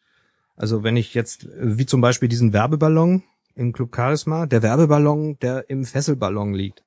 [0.56, 3.24] Also wenn ich jetzt, wie zum Beispiel diesen Werbeballon
[3.56, 6.84] im Club Charisma, der Werbeballon, der im Fesselballon liegt.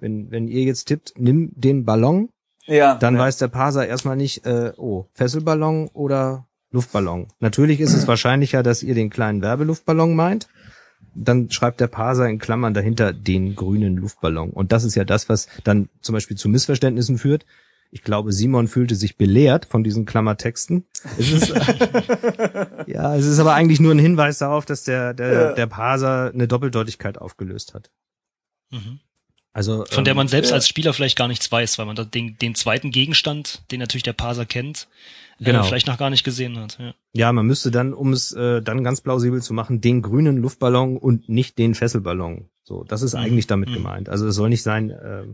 [0.00, 2.28] Wenn, wenn ihr jetzt tippt, nimm den Ballon,
[2.66, 3.20] ja, dann ja.
[3.20, 7.28] weiß der Parser erstmal nicht, äh, oh, Fesselballon oder Luftballon.
[7.40, 10.48] Natürlich ist es wahrscheinlicher, dass ihr den kleinen Werbeluftballon meint.
[11.14, 14.50] Dann schreibt der Parser in Klammern dahinter den grünen Luftballon.
[14.50, 17.46] Und das ist ja das, was dann zum Beispiel zu Missverständnissen führt.
[17.90, 20.84] Ich glaube, Simon fühlte sich belehrt von diesen Klammertexten.
[21.18, 21.48] Es ist,
[22.86, 25.52] ja, es ist aber eigentlich nur ein Hinweis darauf, dass der, der, ja.
[25.52, 27.90] der Parser eine Doppeldeutigkeit aufgelöst hat.
[28.70, 29.00] Mhm.
[29.52, 30.56] Also, von der man ähm, selbst ja.
[30.56, 34.12] als Spieler vielleicht gar nichts weiß, weil man den, den zweiten Gegenstand, den natürlich der
[34.12, 34.88] Parser kennt,
[35.38, 35.60] genau.
[35.60, 36.78] äh, vielleicht noch gar nicht gesehen hat.
[36.78, 40.36] Ja, ja man müsste dann, um es äh, dann ganz plausibel zu machen, den grünen
[40.38, 42.48] Luftballon und nicht den Fesselballon.
[42.62, 43.20] So, das ist mhm.
[43.20, 43.74] eigentlich damit mhm.
[43.74, 44.08] gemeint.
[44.08, 45.24] Also es soll nicht sein, äh,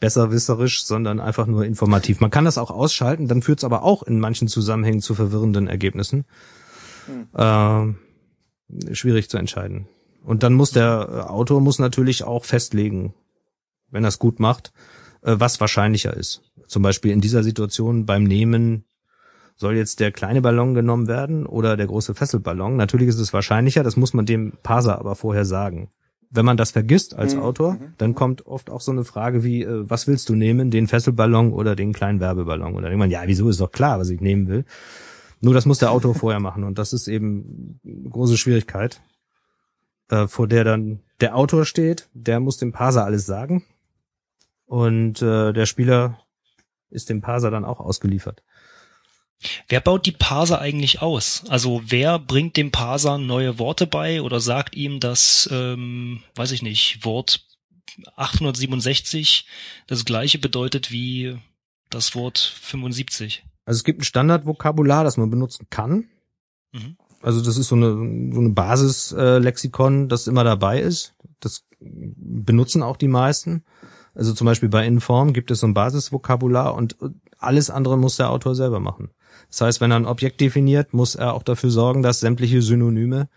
[0.00, 2.20] besserwisserisch, sondern einfach nur informativ.
[2.20, 5.68] Man kann das auch ausschalten, dann führt es aber auch in manchen Zusammenhängen zu verwirrenden
[5.68, 6.26] Ergebnissen.
[7.06, 7.28] Hm.
[7.34, 9.88] Äh, schwierig zu entscheiden.
[10.22, 13.14] Und dann muss der Autor muss natürlich auch festlegen,
[13.90, 14.72] wenn er es gut macht,
[15.22, 16.42] äh, was wahrscheinlicher ist.
[16.66, 18.84] Zum Beispiel in dieser Situation beim Nehmen
[19.56, 22.76] soll jetzt der kleine Ballon genommen werden oder der große Fesselballon.
[22.76, 25.90] Natürlich ist es wahrscheinlicher, das muss man dem Parser aber vorher sagen
[26.30, 27.42] wenn man das vergisst als mhm.
[27.42, 27.94] Autor, mhm.
[27.98, 31.52] dann kommt oft auch so eine Frage wie, äh, was willst du nehmen, den Fesselballon
[31.52, 32.74] oder den kleinen Werbeballon?
[32.74, 34.64] Oder irgendwann, ja, wieso ist doch klar, was ich nehmen will.
[35.40, 39.00] Nur das muss der Autor vorher machen und das ist eben eine große Schwierigkeit,
[40.10, 43.64] äh, vor der dann der Autor steht, der muss dem Parser alles sagen
[44.66, 46.18] und äh, der Spieler
[46.90, 48.42] ist dem Parser dann auch ausgeliefert.
[49.68, 51.44] Wer baut die Parser eigentlich aus?
[51.48, 56.62] Also wer bringt dem Parser neue Worte bei oder sagt ihm, dass, ähm, weiß ich
[56.62, 57.46] nicht, Wort
[58.16, 59.46] 867
[59.86, 61.36] das gleiche bedeutet wie
[61.90, 63.44] das Wort 75?
[63.64, 66.08] Also es gibt ein Standardvokabular, das man benutzen kann.
[66.72, 66.96] Mhm.
[67.20, 67.92] Also das ist so eine,
[68.32, 71.14] so eine Basislexikon, das immer dabei ist.
[71.40, 73.64] Das benutzen auch die meisten.
[74.14, 76.96] Also zum Beispiel bei Inform gibt es so ein Basisvokabular und
[77.38, 79.10] alles andere muss der Autor selber machen.
[79.50, 83.28] Das heißt, wenn er ein Objekt definiert, muss er auch dafür sorgen, dass sämtliche Synonyme,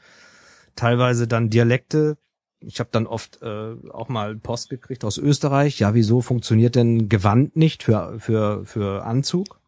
[0.75, 2.17] teilweise dann Dialekte,
[2.61, 7.07] ich habe dann oft äh, auch mal Post gekriegt aus Österreich, ja, wieso funktioniert denn
[7.09, 9.59] Gewand nicht für, für, für Anzug?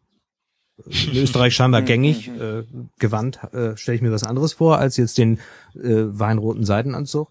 [0.84, 2.64] In Österreich scheinbar gängig, äh,
[2.98, 5.38] Gewand äh, stelle ich mir was anderes vor, als jetzt den
[5.74, 7.30] äh, weinroten Seitenanzug.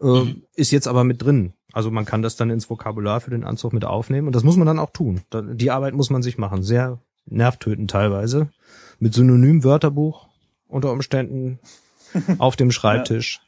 [0.00, 0.42] Äh, mhm.
[0.54, 1.54] Ist jetzt aber mit drin.
[1.72, 4.56] Also man kann das dann ins Vokabular für den Anzug mit aufnehmen und das muss
[4.56, 5.22] man dann auch tun.
[5.32, 6.62] Die Arbeit muss man sich machen.
[6.62, 8.50] Sehr nervtötend teilweise.
[8.98, 10.28] Mit Synonym-Wörterbuch
[10.68, 11.58] unter Umständen
[12.38, 13.40] auf dem Schreibtisch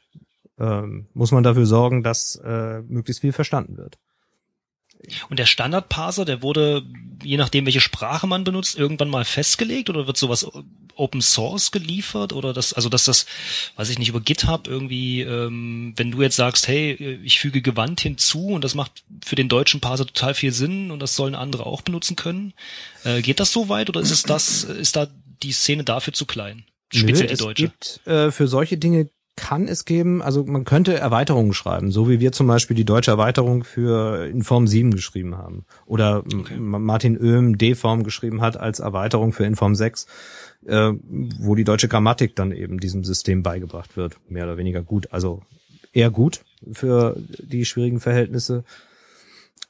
[0.57, 0.83] ja.
[0.83, 3.97] ähm, muss man dafür sorgen, dass äh, möglichst viel verstanden wird.
[5.29, 6.83] Und der Standardparser, der wurde,
[7.23, 10.47] je nachdem, welche Sprache man benutzt, irgendwann mal festgelegt oder wird sowas
[10.95, 13.25] Open Source geliefert oder das, also dass das,
[13.75, 18.01] weiß ich nicht, über GitHub irgendwie, ähm, wenn du jetzt sagst, hey, ich füge Gewand
[18.01, 21.65] hinzu und das macht für den deutschen Parser total viel Sinn und das sollen andere
[21.65, 22.53] auch benutzen können,
[23.03, 25.07] äh, geht das so weit oder ist es das, ist da
[25.43, 26.65] die Szene dafür zu klein?
[26.91, 27.65] Speziell Nö, die deutsche.
[27.65, 32.09] Es gibt äh, für solche Dinge kann es geben, also man könnte Erweiterungen schreiben, so
[32.09, 35.63] wie wir zum Beispiel die deutsche Erweiterung für Inform 7 geschrieben haben.
[35.85, 36.57] Oder okay.
[36.57, 40.07] Martin Oehm D-Form geschrieben hat als Erweiterung für Inform 6,
[40.65, 40.91] äh,
[41.39, 44.17] wo die deutsche Grammatik dann eben diesem System beigebracht wird.
[44.27, 45.13] Mehr oder weniger gut.
[45.13, 45.43] Also
[45.93, 46.41] eher gut
[46.73, 48.63] für die schwierigen Verhältnisse.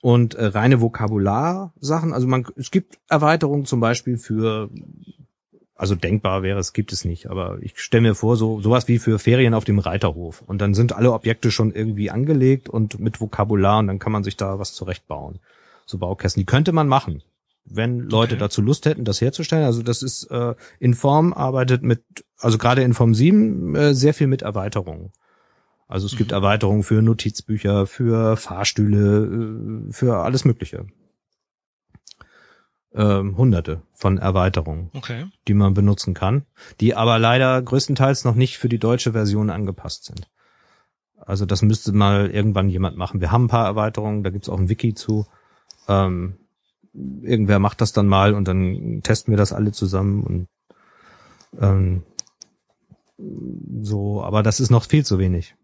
[0.01, 4.69] Und äh, reine Vokabularsachen, also man, es gibt Erweiterungen zum Beispiel für
[5.77, 7.29] also denkbar wäre es, gibt es nicht.
[7.29, 10.41] Aber ich stelle mir vor, so sowas wie für Ferien auf dem Reiterhof.
[10.41, 14.23] Und dann sind alle Objekte schon irgendwie angelegt und mit Vokabular und dann kann man
[14.23, 15.39] sich da was zurechtbauen.
[15.85, 16.41] So Baukästen.
[16.41, 17.21] Die könnte man machen,
[17.63, 18.39] wenn Leute okay.
[18.39, 19.65] dazu Lust hätten, das herzustellen.
[19.65, 22.03] Also das ist äh, Inform arbeitet mit,
[22.39, 25.11] also gerade Inform 7 äh, sehr viel mit Erweiterungen.
[25.87, 26.17] Also es mhm.
[26.17, 30.87] gibt Erweiterungen für Notizbücher, für Fahrstühle, äh, für alles Mögliche
[32.97, 35.27] ähm, hunderte von Erweiterungen, okay.
[35.47, 36.45] die man benutzen kann,
[36.81, 40.29] die aber leider größtenteils noch nicht für die deutsche Version angepasst sind.
[41.15, 43.21] Also das müsste mal irgendwann jemand machen.
[43.21, 45.27] Wir haben ein paar Erweiterungen, da gibt's auch ein Wiki zu.
[45.87, 46.37] Ähm,
[46.93, 50.47] irgendwer macht das dann mal und dann testen wir das alle zusammen und
[51.59, 52.03] ähm,
[53.81, 55.55] so, aber das ist noch viel zu wenig.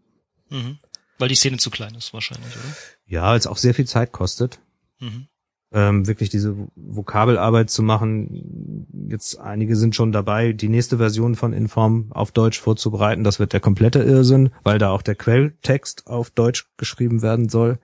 [0.49, 0.77] Mhm.
[1.17, 2.75] Weil die Szene zu klein ist wahrscheinlich, oder?
[3.05, 4.59] Ja, weil es auch sehr viel Zeit kostet.
[4.99, 5.27] Mhm
[5.73, 8.87] ähm, wirklich diese Vokabelarbeit zu machen.
[9.09, 13.23] Jetzt einige sind schon dabei, die nächste Version von Inform auf Deutsch vorzubereiten.
[13.23, 17.79] Das wird der komplette Irrsinn, weil da auch der Quelltext auf Deutsch geschrieben werden soll.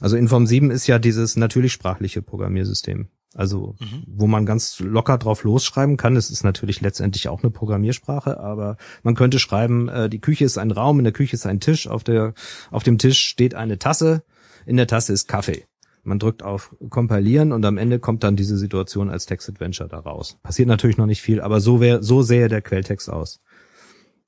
[0.00, 3.08] Also Inform 7 ist ja dieses natürlich sprachliche Programmiersystem.
[3.34, 4.02] Also, mhm.
[4.06, 6.16] wo man ganz locker drauf losschreiben kann.
[6.16, 10.58] Es ist natürlich letztendlich auch eine Programmiersprache, aber man könnte schreiben, äh, die Küche ist
[10.58, 12.34] ein Raum, in der Küche ist ein Tisch, auf der,
[12.72, 14.24] auf dem Tisch steht eine Tasse,
[14.66, 15.64] in der Tasse ist Kaffee.
[16.02, 20.38] Man drückt auf Kompilieren und am Ende kommt dann diese Situation als Text-Adventure daraus.
[20.42, 23.40] Passiert natürlich noch nicht viel, aber so, wär, so sähe der Quelltext aus.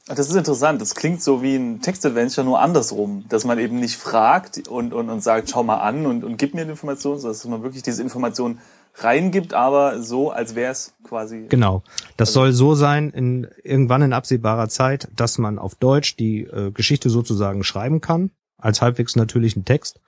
[0.06, 0.80] Das ist interessant.
[0.80, 3.24] Das klingt so wie ein Text-Adventure, nur andersrum.
[3.28, 6.54] Dass man eben nicht fragt und, und, und sagt, schau mal an und, und gib
[6.54, 8.58] mir die Information, sondern dass man wirklich diese Information
[8.96, 11.46] reingibt, aber so, als wäre es quasi.
[11.48, 11.82] Genau.
[12.16, 16.42] Das also soll so sein, in, irgendwann in absehbarer Zeit, dass man auf Deutsch die
[16.42, 20.00] äh, Geschichte sozusagen schreiben kann, als halbwegs natürlichen Text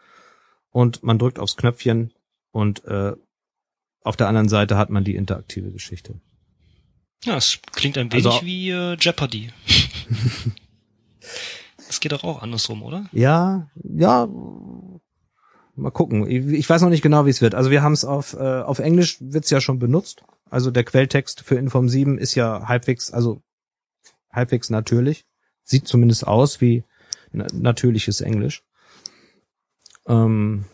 [0.75, 2.13] und man drückt aufs Knöpfchen
[2.51, 3.13] und äh,
[4.03, 6.21] auf der anderen Seite hat man die interaktive Geschichte.
[7.23, 9.51] Ja, es klingt ein wenig also, wie äh, Jeopardy.
[11.87, 13.07] das geht doch auch andersrum, oder?
[13.13, 14.29] Ja, ja.
[15.77, 16.29] Mal gucken.
[16.29, 17.55] Ich, ich weiß noch nicht genau, wie es wird.
[17.55, 20.25] Also wir haben es auf äh, auf Englisch wird's ja schon benutzt.
[20.51, 23.43] Also der Quelltext für Inform 7 ist ja halbwegs, also
[24.31, 25.25] halbwegs natürlich.
[25.63, 26.85] Sieht zumindest aus wie
[27.33, 28.65] natürliches Englisch.
[30.07, 30.67] Ähm,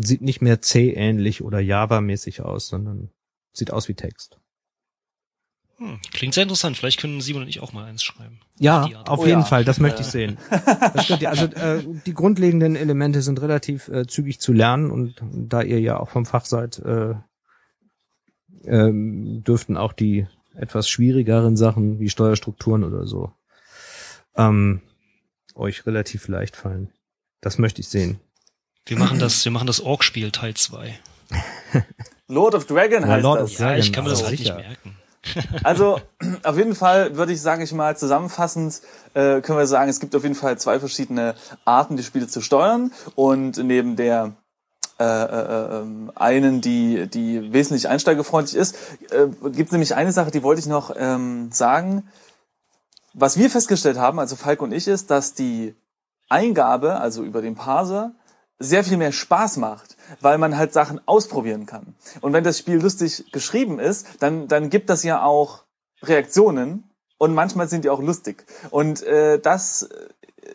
[0.00, 3.10] sieht nicht mehr C-ähnlich oder Java-mäßig aus, sondern
[3.52, 4.38] sieht aus wie Text.
[5.78, 6.76] Hm, klingt sehr interessant.
[6.76, 8.40] Vielleicht können Simon und ich auch mal eins schreiben.
[8.58, 9.44] Ja, auf oh jeden ja.
[9.44, 9.64] Fall.
[9.64, 10.38] Das möchte ich sehen.
[11.20, 15.80] ja, also äh, die grundlegenden Elemente sind relativ äh, zügig zu lernen und da ihr
[15.80, 17.14] ja auch vom Fach seid, äh,
[18.64, 23.32] ähm, dürften auch die etwas schwierigeren Sachen wie Steuerstrukturen oder so
[24.36, 24.80] ähm,
[25.54, 26.92] euch relativ leicht fallen.
[27.40, 28.20] Das möchte ich sehen.
[28.86, 30.98] Wir machen das, wir machen das Ork-Spiel Teil 2.
[32.28, 33.50] Lord of Dragon heißt Lord das.
[33.52, 34.96] Of Dragon, ja, ich kann mir das halt nicht merken.
[35.64, 36.00] Also
[36.44, 38.80] auf jeden Fall würde ich, sage ich mal, zusammenfassend
[39.14, 42.40] äh, können wir sagen, es gibt auf jeden Fall zwei verschiedene Arten, die Spiele zu
[42.40, 44.34] steuern und neben der
[45.00, 48.76] äh, äh, ähm, einen, die die wesentlich einsteigerfreundlich ist,
[49.10, 52.04] äh, gibt es nämlich eine Sache, die wollte ich noch ähm, sagen
[53.18, 55.74] was wir festgestellt haben, also Falk und ich, ist, dass die
[56.28, 58.12] Eingabe, also über den Parser,
[58.58, 61.94] sehr viel mehr Spaß macht, weil man halt Sachen ausprobieren kann.
[62.20, 65.64] Und wenn das Spiel lustig geschrieben ist, dann, dann gibt das ja auch
[66.02, 66.84] Reaktionen
[67.18, 68.44] und manchmal sind die auch lustig.
[68.70, 69.88] Und äh, das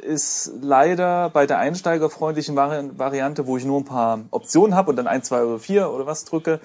[0.04, 4.96] ist leider bei der einsteigerfreundlichen Vari Variante, wo ich nur ein paar Optionen habe und
[4.96, 6.60] dann ein, zwei oder vier oder was drücke,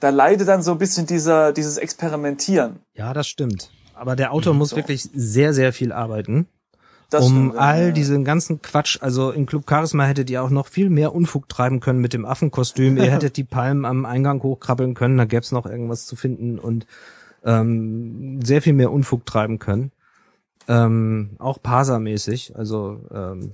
[0.00, 2.80] da leidet dann so ein bisschen dieser, dieses Experimentieren.
[2.94, 3.70] Ja, das stimmt.
[3.94, 4.76] Aber der Autor muss So.
[4.76, 6.48] wirklich sehr, sehr viel arbeiten.
[7.12, 7.90] Das um stimmt, all ja.
[7.90, 11.80] diesen ganzen Quatsch, also in Club Charisma hättet ihr auch noch viel mehr Unfug treiben
[11.80, 12.96] können mit dem Affenkostüm.
[12.96, 16.86] ihr hättet die Palmen am Eingang hochkrabbeln können, da gäb's noch irgendwas zu finden und
[17.44, 19.92] ähm, sehr viel mehr Unfug treiben können.
[20.68, 23.52] Ähm, auch Parser-mäßig, also ähm,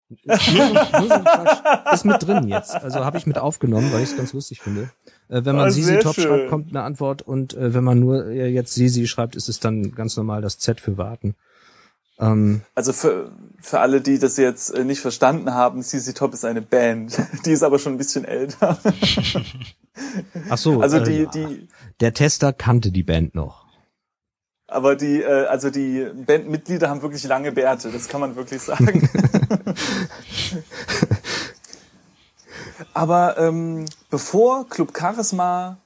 [1.92, 2.74] Ist mit drin jetzt.
[2.74, 4.90] Also habe ich mit aufgenommen, weil ich es ganz lustig finde.
[5.28, 6.24] Äh, wenn man Oh, Sisi Top schön.
[6.24, 9.60] schreibt, kommt eine Antwort und äh, wenn man nur äh, jetzt Sisi schreibt, ist es
[9.60, 11.34] dann ganz normal das Z für warten.
[12.20, 16.44] Ähm, Also für, für alle, die das jetzt äh, nicht verstanden haben, CC Top ist
[16.44, 17.18] eine Band.
[17.44, 18.78] Die ist aber schon ein bisschen älter.
[20.48, 21.68] ach so, Also äh, die, die,
[22.00, 23.63] der Tester kannte die Band noch.
[24.66, 29.08] Aber die, äh, also die Bandmitglieder haben wirklich lange Bärte, das kann man wirklich sagen.
[32.94, 35.78] aber ähm, bevor Club Charisma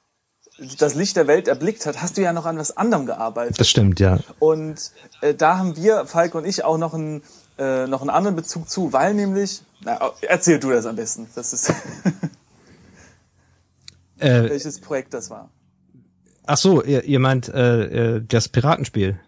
[0.78, 3.60] das Licht der Welt erblickt hat, hast du ja noch an was anderem gearbeitet.
[3.60, 4.18] Das stimmt, ja.
[4.40, 7.22] Und äh, da haben wir, Falk und ich, auch noch einen,
[7.58, 11.28] äh, noch einen anderen Bezug zu, weil nämlich, na, erzähl du das am besten.
[11.34, 11.72] Das ist,
[14.18, 15.50] Äh, welches Projekt das war.
[16.48, 19.18] Ach so, ihr, ihr meint äh, äh, das Piratenspiel.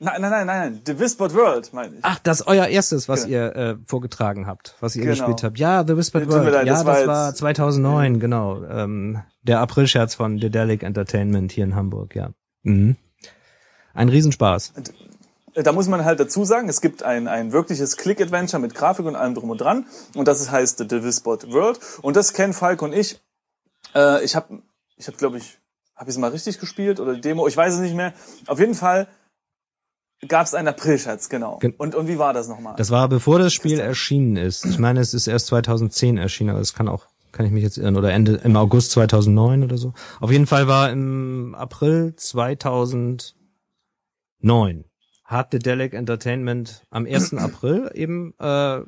[0.00, 2.00] Nein, nein, nein, nein, The Whispered World, meine ich.
[2.02, 3.36] Ach, das ist euer erstes, was Genau.
[3.36, 5.12] ihr äh, vorgetragen habt, was ihr Genau.
[5.14, 5.58] gespielt habt.
[5.58, 6.52] Ja, The Whispered World.
[6.52, 8.64] leid, ja, das das war war, jetzt- 2009, genau.
[8.64, 12.30] Ähm, der Aprilscherz von Dedelic Entertainment hier in Hamburg, ja.
[12.64, 12.96] Mhm.
[13.94, 14.72] Ein Riesenspaß.
[15.54, 19.14] Da muss man halt dazu sagen, es gibt ein, ein wirkliches Click-Adventure mit Grafik und
[19.16, 19.86] allem drum und dran.
[20.16, 21.78] Und das heißt The Whispered World.
[22.00, 23.20] Und das kennen Falk und ich.
[23.94, 24.62] Äh, ich habe,
[24.96, 25.58] ich hab, glaube ich,
[26.02, 27.46] habe ich es mal richtig gespielt oder die Demo?
[27.46, 28.12] Ich weiß es nicht mehr.
[28.48, 29.06] Auf jeden Fall
[30.26, 31.58] gab es einen Aprilscherz, genau.
[31.58, 32.74] Gen- Und, und wie war das nochmal?
[32.76, 34.64] Das war bevor das Spiel erschienen ist.
[34.66, 37.78] Ich meine, es ist erst 2010 erschienen, aber es kann auch, kann ich mich jetzt
[37.78, 39.94] irren, oder Ende, im August 2009 oder so.
[40.18, 43.34] Auf jeden Fall war im April 2009
[45.24, 47.34] hat Dedelic Entertainment am 1.
[47.38, 48.80] April eben äh,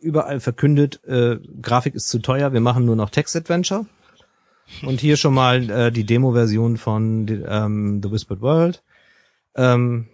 [0.00, 3.86] überall verkündet, äh, Grafik ist zu teuer, wir machen nur noch Text-Adventure.
[4.82, 8.82] Und hier schon mal äh, die Demo-Version von ähm, The Whispered World.
[9.54, 10.08] Ähm,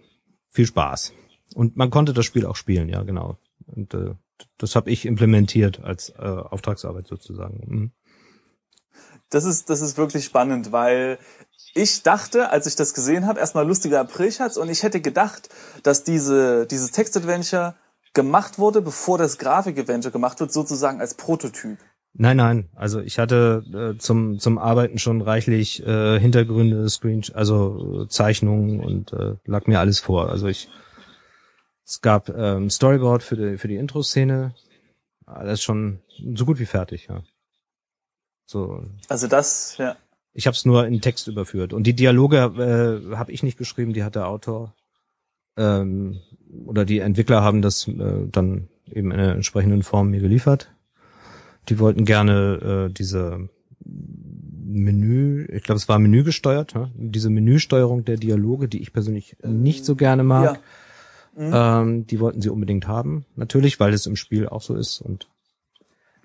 [0.49, 1.13] viel Spaß.
[1.53, 3.37] Und man konnte das Spiel auch spielen, ja, genau.
[3.65, 4.15] Und äh,
[4.57, 7.63] das habe ich implementiert als äh, Auftragsarbeit sozusagen.
[7.65, 7.91] Mhm.
[9.29, 11.19] Das ist, das ist wirklich spannend, weil
[11.73, 15.49] ich dachte, als ich das gesehen habe, erstmal lustiger Aprilscherz und ich hätte gedacht,
[15.83, 17.75] dass diese, dieses Text-Adventure
[18.13, 21.77] gemacht wurde, bevor das Grafik-Adventure gemacht wird, sozusagen als Prototyp.
[22.19, 22.69] Nein, nein.
[22.75, 23.63] Also ich hatte
[23.95, 29.67] äh, zum zum Arbeiten schon reichlich äh, Hintergründe, Screen, also äh, Zeichnungen und äh, lag
[29.67, 30.29] mir alles vor.
[30.29, 30.67] Also ich
[31.85, 34.55] es gab ähm, Storyboard für die für die Intro-Szene,
[35.27, 35.99] alles schon
[36.35, 37.21] so gut wie fertig, ja.
[38.47, 39.95] So Also das, ja.
[40.33, 41.71] Ich habe es nur in Text überführt.
[41.71, 44.73] Und die Dialoge äh, habe ich nicht geschrieben, die hat der Autor.
[45.55, 46.19] Ähm,
[46.65, 50.71] oder die Entwickler haben das äh, dann eben in einer entsprechenden Form mir geliefert.
[51.69, 53.49] Die wollten gerne äh, diese
[53.83, 56.91] Menü, ich glaube es war Menü gesteuert, ne?
[56.95, 60.59] diese Menüsteuerung der Dialoge, die ich persönlich nicht so gerne mag.
[61.35, 61.81] Ja.
[61.81, 65.01] Ähm, die wollten sie unbedingt haben, natürlich, weil es im Spiel auch so ist.
[65.01, 65.29] Und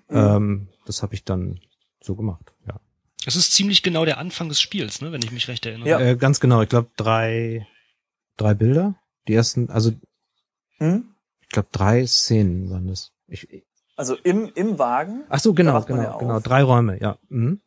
[0.09, 1.59] ähm, das habe ich dann
[2.01, 2.79] so gemacht, ja.
[3.25, 5.87] Es ist ziemlich genau der Anfang des Spiels, ne, wenn ich mich recht erinnere.
[5.87, 5.99] Ja.
[5.99, 7.65] Äh, ganz genau, ich glaube drei,
[8.37, 8.95] drei Bilder.
[9.27, 9.93] Die ersten, also
[10.79, 11.15] Hm?
[11.41, 13.13] ich glaube drei Szenen waren das.
[13.27, 13.47] Ich,
[13.95, 15.23] Also im, im Wagen.
[15.29, 16.39] ach so, genau, genau, ja genau.
[16.39, 17.17] Drei Räume, ja.
[17.29, 17.61] Mhm.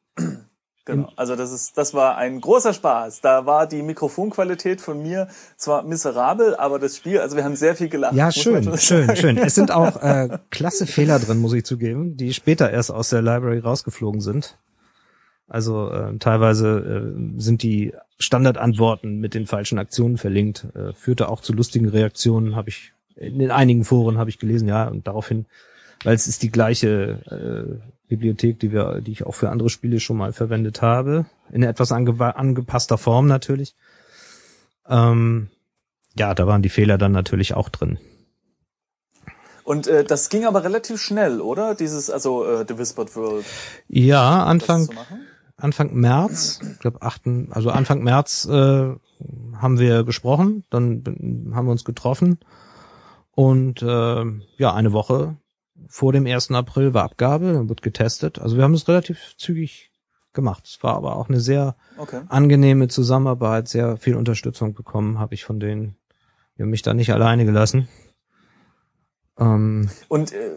[0.86, 1.10] Genau.
[1.16, 3.20] Also das ist, das war ein großer Spaß.
[3.20, 7.74] Da war die Mikrofonqualität von mir zwar miserabel, aber das Spiel, also wir haben sehr
[7.74, 8.14] viel gelacht.
[8.14, 9.36] Ja, schön, schön, schön.
[9.36, 13.20] Es sind auch äh, klasse Fehler drin, muss ich zugeben, die später erst aus der
[13.20, 14.58] Library rausgeflogen sind.
[15.48, 21.40] Also äh, teilweise äh, sind die Standardantworten mit den falschen Aktionen verlinkt, äh, führte auch
[21.40, 25.46] zu lustigen Reaktionen, habe ich in einigen Foren habe ich gelesen, ja, und daraufhin,
[26.04, 30.00] weil es ist die gleiche äh, Bibliothek, die wir, die ich auch für andere Spiele
[30.00, 33.74] schon mal verwendet habe, in etwas ange angepasster Form natürlich.
[34.88, 35.48] Ähm,
[36.18, 37.98] ja, da waren die Fehler dann natürlich auch drin.
[39.64, 41.74] Und äh, das ging aber relativ schnell, oder?
[41.74, 43.44] Dieses, also äh, The Whispered World.
[43.88, 44.88] Ja, Anfang,
[45.56, 51.02] Anfang März, ich glaube achten, also Anfang März äh, haben wir gesprochen, dann
[51.54, 52.38] haben wir uns getroffen
[53.32, 54.24] und äh,
[54.56, 55.36] ja, eine Woche
[55.88, 56.50] vor dem 1.
[56.52, 58.38] April war Abgabe, dann wird getestet.
[58.38, 59.92] Also wir haben es relativ zügig
[60.32, 60.64] gemacht.
[60.66, 62.20] Es war aber auch eine sehr okay.
[62.28, 65.96] angenehme Zusammenarbeit, sehr viel Unterstützung bekommen habe ich von denen.
[66.56, 67.88] Die haben mich da nicht alleine gelassen.
[69.38, 70.52] Ähm, Und äh,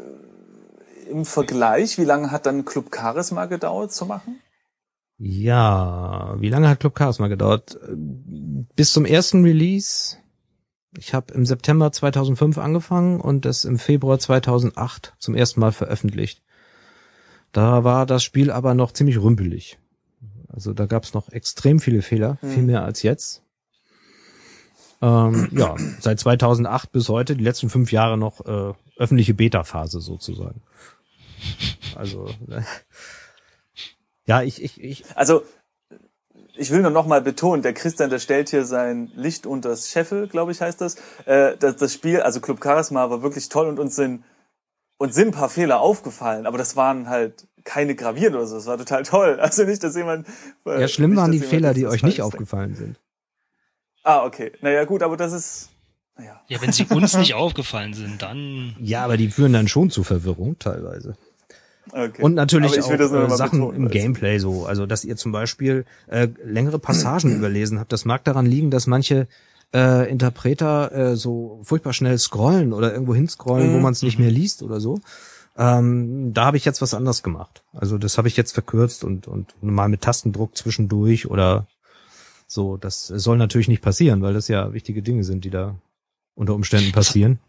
[1.09, 4.39] im Vergleich, wie lange hat dann Club Charisma gedauert zu machen?
[5.17, 7.77] Ja, wie lange hat Club Charisma gedauert?
[8.75, 10.17] Bis zum ersten Release.
[10.97, 16.41] Ich habe im September 2005 angefangen und das im Februar 2008 zum ersten Mal veröffentlicht.
[17.51, 19.77] Da war das Spiel aber noch ziemlich rümpelig.
[20.47, 22.49] Also da gab es noch extrem viele Fehler, hm.
[22.51, 23.43] viel mehr als jetzt.
[25.01, 30.61] Ähm, ja, seit 2008 bis heute, die letzten fünf Jahre noch äh, öffentliche Beta-Phase sozusagen.
[31.95, 32.61] Also äh,
[34.25, 35.05] ja, ich, ich, ich.
[35.15, 35.43] Also
[36.59, 40.27] ich will nur noch mal betonen, der Christian, der stellt hier sein Licht unters Scheffel,
[40.27, 40.95] glaube ich, heißt das.
[41.25, 41.77] Äh, das.
[41.77, 44.23] Das Spiel, also Club Charisma, war wirklich toll und uns sind
[44.97, 48.55] und sind ein paar Fehler aufgefallen, aber das waren halt keine gravierenden oder so.
[48.55, 49.39] Das war total toll.
[49.41, 50.27] Also nicht, dass jemand.
[50.65, 52.99] Äh, ja, schlimm nicht, waren die Fehler, die euch nicht aufgefallen sind.
[54.03, 54.51] Ah, okay.
[54.61, 55.69] Naja, gut, aber das ist.
[56.17, 56.41] Naja.
[56.47, 58.75] Ja, wenn sie uns nicht aufgefallen sind, dann.
[58.81, 61.15] Ja, aber die führen dann schon zu Verwirrung teilweise.
[61.91, 62.21] Okay.
[62.21, 64.65] Und natürlich auch äh, Sachen betonen, im Gameplay so.
[64.65, 67.91] Also, dass ihr zum Beispiel äh, längere Passagen überlesen habt.
[67.91, 69.27] Das mag daran liegen, dass manche
[69.73, 73.75] äh, Interpreter äh, so furchtbar schnell scrollen oder irgendwo hinscrollen, mhm.
[73.75, 74.99] wo man es nicht mehr liest oder so.
[75.57, 77.63] Ähm, da habe ich jetzt was anderes gemacht.
[77.73, 81.67] Also das habe ich jetzt verkürzt und, und mal mit Tastendruck zwischendurch oder
[82.47, 82.77] so.
[82.77, 85.75] Das soll natürlich nicht passieren, weil das ja wichtige Dinge sind, die da
[86.35, 87.39] unter Umständen passieren.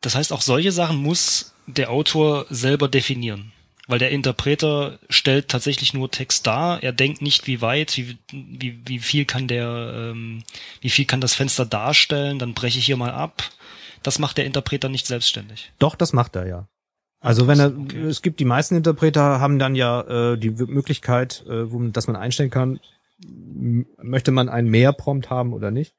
[0.00, 3.52] Das heißt, auch solche Sachen muss der Autor selber definieren
[3.86, 6.82] weil der Interpreter stellt tatsächlich nur Text dar.
[6.82, 10.42] Er denkt nicht, wie weit, wie, wie, wie viel kann der, ähm,
[10.80, 12.38] wie viel kann das Fenster darstellen.
[12.38, 13.44] Dann breche ich hier mal ab.
[14.02, 15.72] Das macht der Interpreter nicht selbstständig.
[15.78, 16.68] Doch, das macht er ja.
[17.20, 18.02] Also wenn er, okay.
[18.02, 22.16] es gibt die meisten Interpreter haben dann ja äh, die Möglichkeit, äh, wo, dass man
[22.16, 22.80] einstellen kann,
[24.02, 25.94] möchte man ein Mehr-Prompt haben oder nicht.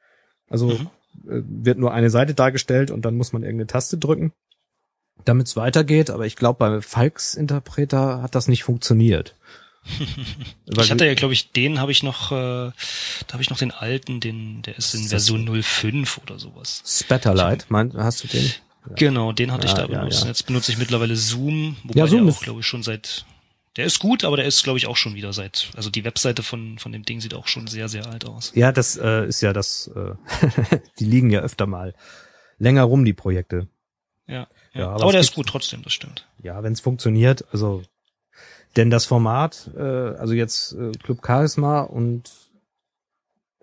[0.49, 0.89] Also mhm.
[1.29, 4.33] äh, wird nur eine Seite dargestellt und dann muss man irgendeine Taste drücken
[5.25, 9.35] damit es weitergeht, aber ich glaube, bei Falks Interpreter hat das nicht funktioniert.
[10.67, 13.71] ich hatte ja, glaube ich, den habe ich noch, äh, da habe ich noch den
[13.71, 16.83] alten, den, der ist in Version 05 oder sowas.
[16.85, 18.45] Spatterlight, mein, hast du den?
[18.45, 18.51] Ja.
[18.95, 20.21] Genau, den hatte ja, ich da benutzt.
[20.21, 23.25] Ja, Jetzt benutze ich mittlerweile Zoom, wobei ja, Zoom der auch, glaube ich, schon seit,
[23.75, 26.41] der ist gut, aber der ist, glaube ich, auch schon wieder seit, also die Webseite
[26.41, 28.53] von, von dem Ding sieht auch schon sehr, sehr alt aus.
[28.55, 31.95] Ja, das äh, ist ja das, äh, die liegen ja öfter mal
[32.59, 33.67] länger rum, die Projekte.
[34.25, 34.47] Ja.
[34.77, 36.27] Ja, aber, aber der ist gut trotzdem, das stimmt.
[36.41, 37.83] Ja, wenn es funktioniert, also
[38.75, 42.31] denn das Format, äh, also jetzt äh, Club Charisma und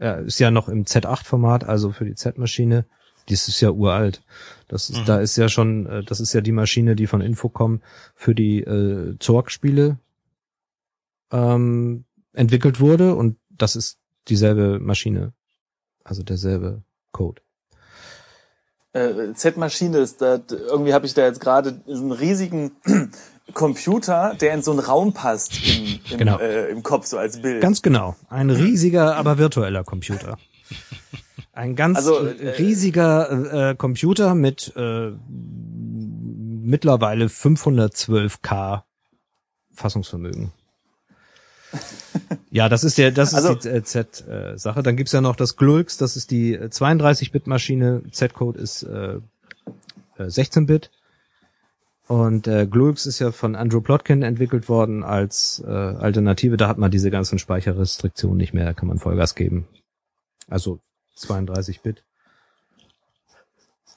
[0.01, 2.85] ja, ist ja noch im Z8-Format, also für die Z-Maschine.
[3.29, 4.23] Dies ist ja uralt.
[4.69, 5.05] Das ist, mhm.
[5.07, 7.81] da ist ja schon, äh, das ist ja die Maschine, die von Infocom
[8.15, 9.99] für die äh, Zorg-Spiele
[11.31, 13.99] ähm, entwickelt wurde und das ist
[14.29, 15.33] dieselbe Maschine,
[16.03, 17.41] also derselbe Code
[18.95, 22.73] äh, Z-Maschine ist da, irgendwie habe ich da jetzt gerade einen riesigen
[23.53, 26.39] Computer, der in so einen Raum passt im, im, genau.
[26.39, 27.61] äh, im Kopf, so als Bild.
[27.61, 28.17] Ganz genau.
[28.31, 30.39] Ein riesiger, aber virtueller Computer.
[31.53, 35.13] Ein ganz also, äh, riesiger äh, Computer mit äh,
[36.65, 38.83] mittlerweile 512k
[39.73, 40.53] Fassungsvermögen.
[42.51, 44.83] Ja, das ist der, das ist also, die äh, Z-Sache.
[44.83, 48.03] Dann gibt's ja noch das Glulx, das ist die 32-Bit-Maschine.
[48.11, 49.19] Z-Code ist äh,
[50.19, 50.87] 16-Bit.
[50.87, 56.57] Äh, Und äh, Glulx ist ja von Andrew Plotkin entwickelt worden als äh, Alternative.
[56.57, 59.67] Da hat man diese ganzen Speicherrestriktionen nicht mehr, da kann man Vollgas geben.
[60.49, 60.79] Also
[61.19, 62.05] 32-Bit.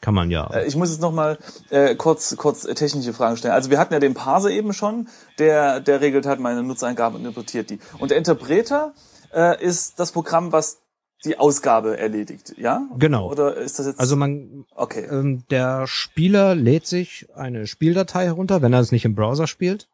[0.01, 0.47] Kann man ja.
[0.53, 1.37] Äh, ich muss jetzt noch mal
[1.69, 3.53] äh, kurz kurz technische Fragen stellen.
[3.53, 5.07] Also wir hatten ja den Parser eben schon,
[5.39, 7.79] der der regelt hat meine Nutzeingaben und interpretiert die.
[7.99, 8.93] Und der Interpreter
[9.33, 10.79] äh, ist das Programm, was
[11.25, 12.87] die Ausgabe erledigt, ja?
[12.97, 13.31] Genau.
[13.31, 13.99] Oder ist das jetzt?
[13.99, 15.07] Also man, okay.
[15.09, 19.89] Ähm, der Spieler lädt sich eine Spieldatei herunter, wenn er es nicht im Browser spielt,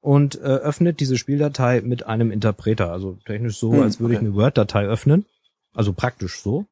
[0.00, 2.92] und äh, öffnet diese Spieldatei mit einem Interpreter.
[2.92, 4.24] Also technisch so, hm, als würde okay.
[4.24, 5.24] ich eine Word-Datei öffnen.
[5.72, 6.66] Also praktisch so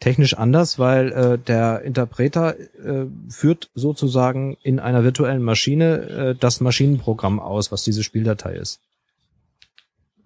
[0.00, 6.60] technisch anders, weil äh, der Interpreter äh, führt sozusagen in einer virtuellen Maschine äh, das
[6.60, 8.80] Maschinenprogramm aus, was diese Spieldatei ist.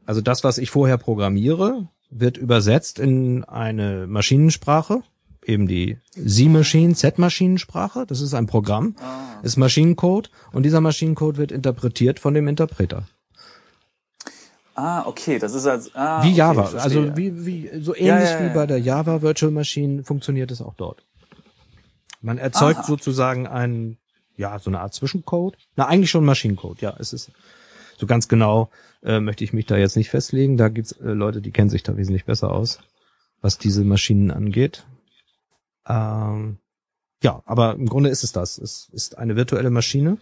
[0.04, 5.02] Also das, was ich vorher programmiere, wird übersetzt in eine Maschinensprache
[5.48, 8.04] eben die Z-Machine, Z-Maschinensprache.
[8.06, 9.40] Das ist ein Programm, Ah.
[9.42, 13.06] ist Maschinencode und dieser Maschinencode wird interpretiert von dem Interpreter.
[14.80, 18.40] Ah, okay, das ist als ah, Wie Java, also wie, wie so ähnlich Ja, ja,
[18.40, 18.44] ja.
[18.44, 21.04] wie bei der Java Virtual Machine funktioniert es auch dort.
[22.20, 22.86] Man erzeugt Aha.
[22.86, 23.98] sozusagen ein
[24.36, 25.58] ja so eine Art Zwischencode.
[25.74, 26.80] Na eigentlich schon Maschinencode.
[26.80, 27.32] Ja, es ist
[27.96, 28.70] so ganz genau
[29.02, 30.56] äh, möchte ich mich da jetzt nicht festlegen.
[30.56, 32.78] Da gibt's äh, Leute, die kennen sich da wesentlich besser aus,
[33.40, 34.86] was diese Maschinen angeht.
[35.88, 36.58] Ähm,
[37.24, 38.58] ja, aber im Grunde ist es das.
[38.58, 40.18] Es ist eine virtuelle Maschine,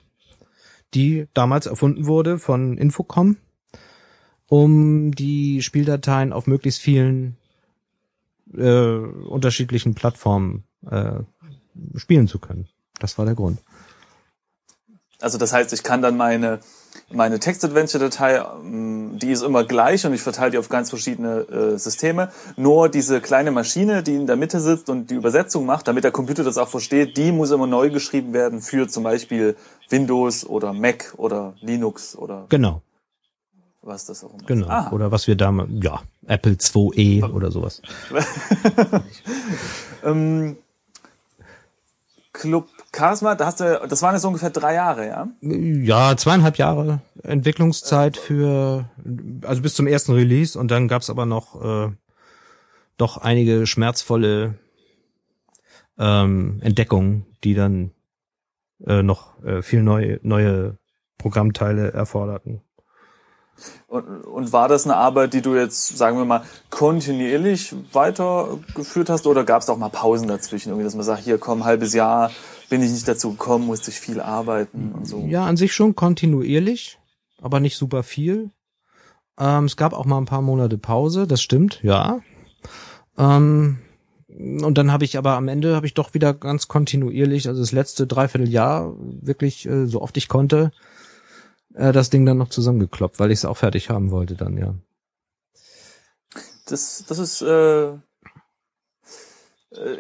[0.94, 3.36] die damals erfunden wurde von Infocom
[4.48, 7.36] um die Spieldateien auf möglichst vielen
[8.54, 11.20] äh, unterschiedlichen Plattformen äh,
[11.96, 12.68] spielen zu können.
[13.00, 13.62] Das war der Grund.
[15.20, 16.60] Also das heißt, ich kann dann meine
[17.10, 21.78] meine Text-Adventure-Datei, ähm, die ist immer gleich und ich verteile die auf ganz verschiedene äh,
[21.78, 22.30] Systeme.
[22.56, 26.10] Nur diese kleine Maschine, die in der Mitte sitzt und die Übersetzung macht, damit der
[26.10, 29.56] Computer das auch versteht, die muss immer neu geschrieben werden für zum Beispiel
[29.88, 32.82] Windows oder Mac oder Linux oder Genau,
[33.86, 34.46] was das auch immer ist.
[34.46, 34.68] genau.
[34.68, 34.92] Aha.
[34.92, 37.82] Oder was wir damals, ja, Apple 2e oder sowas.
[40.04, 40.56] Ähm,
[42.32, 45.28] Club Charisma, da hast du, das waren jetzt ungefähr drei Jahre, ja?
[45.40, 48.88] Ja, zweieinhalb Jahre Entwicklungszeit für,
[49.42, 51.90] also bis zum ersten Release und dann gab's aber noch äh,
[52.96, 54.54] doch einige schmerzvolle
[55.98, 57.90] ähm, Entdeckungen, die dann
[58.86, 60.78] äh, noch äh, viel neue, neue
[61.18, 62.60] Programmteile erforderten.
[63.88, 69.26] Und, und war das eine Arbeit, die du jetzt, sagen wir mal, kontinuierlich weitergeführt hast
[69.26, 70.70] oder gab es auch mal Pausen dazwischen?
[70.70, 72.30] Irgendwie, dass man sagt, hier komm, halbes Jahr
[72.68, 75.24] bin ich nicht dazu gekommen, musste ich viel arbeiten und so.
[75.26, 76.98] Ja, an sich schon kontinuierlich,
[77.40, 78.50] aber nicht super viel.
[79.38, 82.20] Ähm, es gab auch mal ein paar Monate Pause, das stimmt, ja.
[83.18, 83.78] Ähm,
[84.28, 87.72] und dann habe ich aber am Ende habe ich doch wieder ganz kontinuierlich, also das
[87.72, 90.72] letzte Dreivierteljahr wirklich äh, so oft ich konnte,
[91.76, 94.74] äh, das Ding dann noch zusammengekloppt, weil ich es auch fertig haben wollte dann, ja.
[96.66, 97.98] Das, das ist, äh, äh,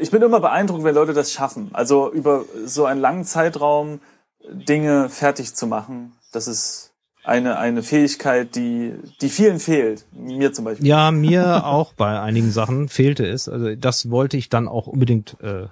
[0.00, 1.70] ich bin immer beeindruckt, wenn Leute das schaffen.
[1.72, 4.00] Also über so einen langen Zeitraum
[4.48, 6.12] Dinge fertig zu machen.
[6.32, 6.92] Das ist
[7.24, 10.06] eine, eine Fähigkeit, die, die vielen fehlt.
[10.12, 10.86] Mir zum Beispiel.
[10.86, 13.48] Ja, mir auch bei einigen Sachen fehlte es.
[13.48, 15.66] Also das wollte ich dann auch unbedingt äh,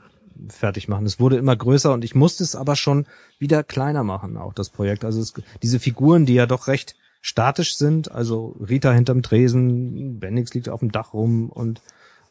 [0.49, 1.07] fertig machen.
[1.07, 3.07] Es wurde immer größer und ich musste es aber schon
[3.39, 5.05] wieder kleiner machen, auch das Projekt.
[5.05, 10.53] Also es, diese Figuren, die ja doch recht statisch sind, also Rita hinterm Tresen, Bendix
[10.55, 11.81] liegt auf dem Dach rum und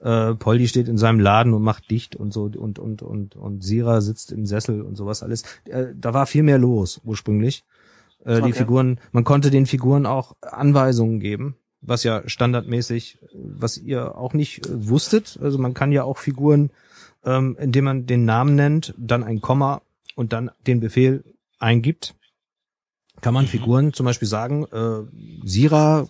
[0.02, 3.64] äh, Polly steht in seinem Laden und macht dicht und so und und und und
[3.64, 5.44] Sira sitzt im Sessel und sowas alles.
[5.66, 7.64] Äh, da war viel mehr los ursprünglich.
[8.26, 8.42] Äh, Okay.
[8.48, 14.34] Die Figuren, man konnte den Figuren auch Anweisungen geben, was ja standardmäßig, was ihr auch
[14.34, 15.40] nicht äh, wusstet.
[15.42, 16.70] Also man kann ja auch Figuren,
[17.26, 19.82] ähm, indem man den Namen nennt, dann ein Komma
[20.16, 21.24] und dann den Befehl
[21.60, 22.16] eingibt,
[23.22, 26.08] kann man Figuren zum Beispiel sagen, äh, Sira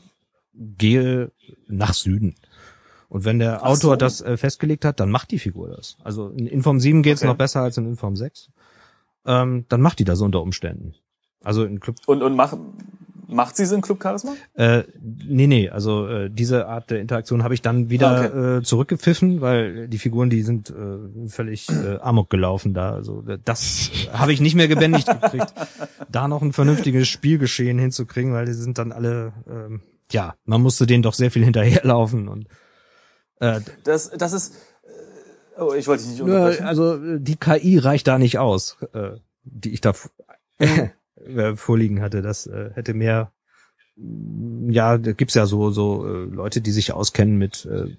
[0.54, 1.32] gehe
[1.68, 2.36] nach Süden.
[3.10, 3.96] Und wenn der Ach Autor so.
[3.96, 5.98] das äh, festgelegt hat, dann macht die Figur das.
[6.04, 7.28] Also in Inform 7 geht's Okay.
[7.30, 8.50] noch besser als in Inform 6.
[9.26, 10.96] Ähm, dann macht die das unter Umständen.
[11.44, 12.58] Also in Club Und, und macht,
[13.34, 14.34] macht sie es in Club Charisma?
[14.54, 19.42] äh, nee, nee, also äh, diese Art der Interaktion habe ich dann wieder äh, zurückgepfiffen,
[19.42, 22.94] weil die Figuren, die sind äh, völlig äh, amok gelaufen da.
[22.94, 25.54] Also äh, das habe ich nicht mehr gebändigt gekriegt,
[26.10, 29.82] da noch ein vernünftiges Spielgeschehen hinzukriegen, weil die sind dann alle, ähm,
[30.12, 32.48] ja, man musste denen doch sehr viel hinterherlaufen und
[33.40, 34.56] äh, Das, das ist,
[35.58, 36.66] äh, oh, ich wollte dich nicht unterbrechen.
[36.66, 39.12] also die KI reicht da nicht aus, äh,
[39.44, 39.94] die ich da
[41.26, 42.22] äh, vorliegen hatte.
[42.22, 43.32] Das äh, hätte mehr
[44.70, 47.96] ja, da gibt's ja so so äh, Leute, die sich auskennen mit äh,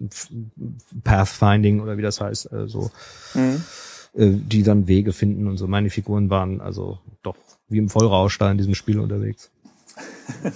[1.04, 2.90] Pathfinding oder wie das heißt, äh, so
[3.34, 3.62] Mhm.
[4.14, 5.68] äh, die dann Wege finden und so.
[5.68, 7.36] Meine Figuren waren also doch
[7.68, 9.50] wie im Vollrausch da in diesem Spiel unterwegs.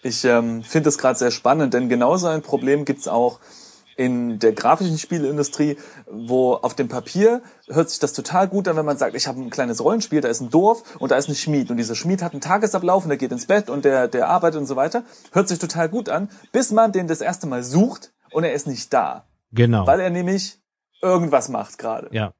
[0.00, 3.40] Ich ähm, finde das gerade sehr spannend, denn genauso ein Problem gibt's auch
[3.98, 5.76] in der grafischen Spielindustrie,
[6.08, 9.40] wo auf dem Papier hört sich das total gut an, wenn man sagt, ich habe
[9.40, 12.22] ein kleines Rollenspiel, da ist ein Dorf und da ist ein Schmied und dieser Schmied
[12.22, 15.02] hat einen Tagesablauf und der geht ins Bett und der, der arbeitet und so weiter.
[15.32, 18.68] Hört sich total gut an, bis man den das erste Mal sucht und er ist
[18.68, 19.84] nicht da, Genau.
[19.84, 20.58] weil er nämlich
[21.02, 22.08] irgendwas macht gerade.
[22.12, 22.32] ja.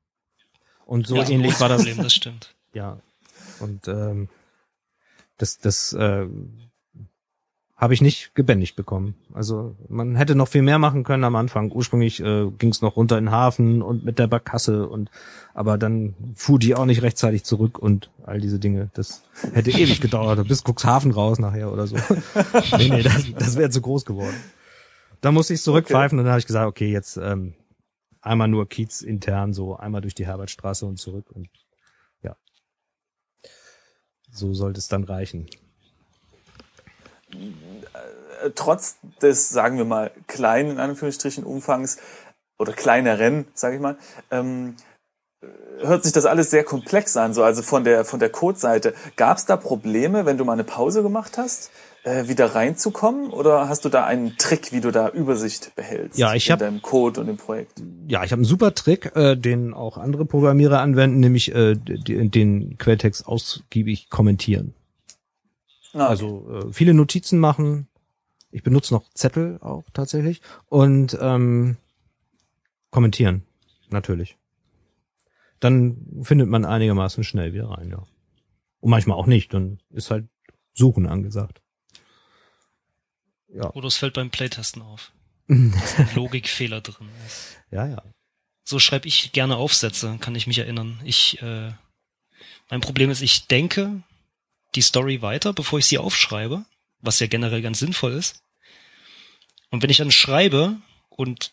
[0.87, 2.55] Und so Ja, ähnlich war das Problem, das stimmt.
[2.73, 2.99] Ja.
[3.59, 4.29] Und ähm,
[5.39, 6.25] das, das äh,
[7.79, 9.15] habe ich nicht gebändigt bekommen.
[9.33, 11.71] Also man hätte noch viel mehr machen können am Anfang.
[11.71, 15.11] Ursprünglich äh, ging es noch runter in den Hafen und mit der Barkasse und
[15.55, 18.91] aber dann fuhr die auch nicht rechtzeitig zurück und all diese Dinge.
[18.95, 19.23] Das
[19.53, 21.97] hätte ewig gedauert, bis Cuxhaven raus nachher oder so.
[22.79, 24.37] nee, nee, das, das wäre zu groß geworden.
[25.21, 27.55] Da musste ich zurückpfeifen und dann habe ich gesagt, okay, jetzt ähm,
[28.21, 31.49] einmal nur Kiez intern, so einmal durch die Herbertstraße und zurück und
[32.23, 32.37] ja.
[34.31, 35.47] So sollte es dann reichen.
[37.33, 41.99] Äh, trotz des, sagen wir mal, kleinen, in Anführungsstrichen, Umfangs
[42.59, 43.97] oder kleineren, sage ich mal,
[44.31, 44.77] ähm,
[45.81, 48.95] hört sich das alles sehr komplex an, so also von der von der Code-Seite.
[49.17, 51.71] Gab es da Probleme, wenn du mal eine Pause gemacht hast,
[52.03, 56.35] äh, wieder reinzukommen, oder hast du da einen Trick, wie du da Übersicht behältst ja,
[56.35, 57.81] ich in hab, deinem Code und dem Projekt?
[58.09, 62.31] Ja, ich habe einen super Trick, äh, den auch andere Programmierer anwenden, nämlich äh, den,
[62.31, 64.75] den Quelltext ausgiebig kommentieren.
[65.93, 66.11] Ah, okay.
[66.11, 67.89] Also äh, viele Notizen machen.
[68.51, 71.77] Ich benutze noch Zettel auch tatsächlich und ähm,
[72.91, 73.43] kommentieren
[73.91, 74.39] natürlich
[75.61, 78.07] dann findet man einigermaßen schnell wieder rein, ja.
[78.81, 80.29] Und manchmal auch nicht, dann ist halt
[80.73, 81.63] Suchen angesagt.
[83.49, 83.73] Ja.
[83.73, 85.13] Oder es fällt beim Playtesten auf.
[85.49, 87.57] dass ein Logikfehler drin ist.
[87.71, 88.03] Ja, ja.
[88.63, 91.01] So schreibe ich gerne Aufsätze, kann ich mich erinnern.
[91.05, 91.73] Ich, äh,
[92.71, 94.03] mein Problem ist, ich denke
[94.79, 96.65] die Story weiter, bevor ich sie aufschreibe,
[97.01, 98.45] was ja generell ganz sinnvoll ist.
[99.71, 100.77] Und wenn ich dann schreibe
[101.09, 101.51] und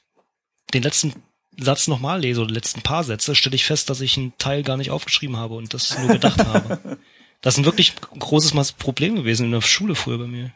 [0.75, 1.11] den letzten
[1.57, 4.61] Satz nochmal lese oder die letzten paar Sätze, stelle ich fest, dass ich einen Teil
[4.61, 6.99] gar nicht aufgeschrieben habe und das nur gedacht habe.
[7.41, 10.51] Das ist ein wirklich großes Problem gewesen in der Schule früher bei mir.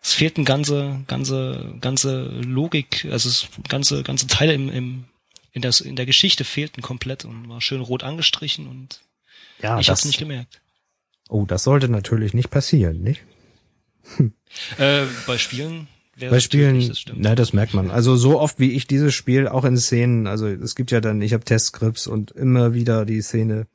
[0.00, 5.04] Es fehlten ganze, ganze, ganze Logik, also es, ganze, ganze Teile im, im,
[5.50, 9.00] in, der, in der Geschichte fehlten komplett und war schön rot angestrichen und
[9.60, 10.61] ja, ich habe es nicht gemerkt.
[11.32, 13.22] Oh, das sollte natürlich nicht passieren, nicht?
[14.78, 15.88] Äh, bei Spielen
[16.20, 17.90] bei Spielen, das na, das merkt man.
[17.90, 21.22] Also so oft wie ich dieses Spiel auch in Szenen, also es gibt ja dann,
[21.22, 23.66] ich habe Testscripts und immer wieder die Szene.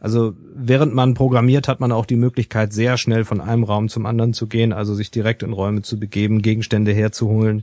[0.00, 4.06] Also während man programmiert, hat man auch die Möglichkeit, sehr schnell von einem Raum zum
[4.06, 7.62] anderen zu gehen, also sich direkt in Räume zu begeben, Gegenstände herzuholen.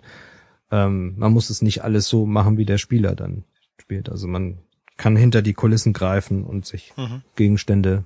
[0.71, 3.43] Ähm, man muss es nicht alles so machen, wie der Spieler dann
[3.81, 4.09] spielt.
[4.09, 4.59] Also man
[4.95, 7.23] kann hinter die Kulissen greifen und sich mhm.
[7.35, 8.05] Gegenstände.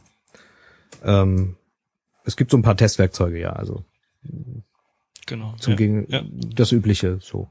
[1.04, 1.56] Ähm,
[2.26, 3.54] es gibt so ein paar Testwerkzeuge, ja.
[3.54, 3.84] Also
[5.26, 5.56] Genau.
[5.60, 5.78] Zum ja.
[5.78, 6.24] Gegen ja.
[6.30, 7.50] das übliche so.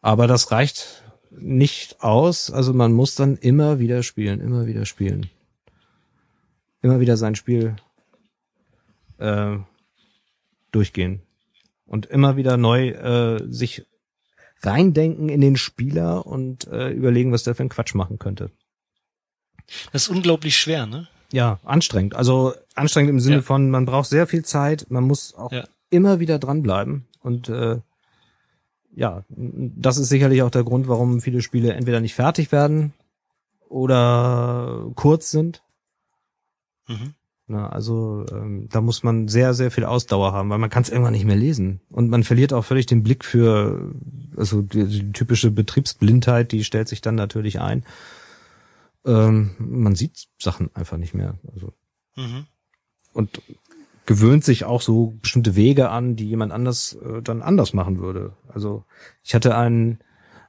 [0.00, 5.30] Aber das reicht nicht aus, also man muss dann immer wieder spielen, immer wieder spielen.
[6.82, 7.76] Immer wieder sein Spiel
[9.18, 9.56] äh,
[10.70, 11.22] durchgehen
[11.86, 13.86] und immer wieder neu äh, sich
[14.60, 18.50] reindenken in den Spieler und äh, überlegen, was der für einen Quatsch machen könnte.
[19.92, 21.08] Das ist unglaublich schwer, ne?
[21.34, 22.14] Ja, anstrengend.
[22.16, 23.42] Also anstrengend im Sinne ja.
[23.42, 25.64] von, man braucht sehr viel Zeit, man muss auch ja
[25.94, 27.06] immer wieder dranbleiben.
[27.22, 27.78] Und äh,
[28.94, 32.92] ja, das ist sicherlich auch der Grund, warum viele Spiele entweder nicht fertig werden
[33.68, 35.62] oder kurz sind.
[36.88, 37.14] Mhm.
[37.46, 40.88] Na, also ähm, da muss man sehr, sehr viel Ausdauer haben, weil man kann es
[40.88, 41.80] irgendwann nicht mehr lesen.
[41.90, 43.92] Und man verliert auch völlig den Blick für,
[44.36, 47.84] also die, die typische Betriebsblindheit, die stellt sich dann natürlich ein.
[49.04, 51.38] Ähm, man sieht Sachen einfach nicht mehr.
[51.52, 51.72] Also.
[52.16, 52.46] Mhm.
[53.12, 53.42] Und
[54.06, 58.36] gewöhnt sich auch so bestimmte Wege an, die jemand anders äh, dann anders machen würde.
[58.48, 58.84] Also
[59.22, 60.00] ich hatte einen,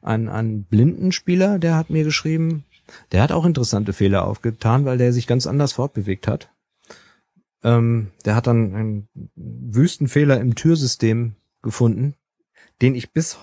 [0.01, 2.65] einen, einen blinden Spieler, der hat mir geschrieben,
[3.11, 6.51] der hat auch interessante Fehler aufgetan, weil der sich ganz anders fortbewegt hat.
[7.63, 12.15] Ähm, der hat dann einen Wüstenfehler im Türsystem gefunden,
[12.81, 13.37] den ich bis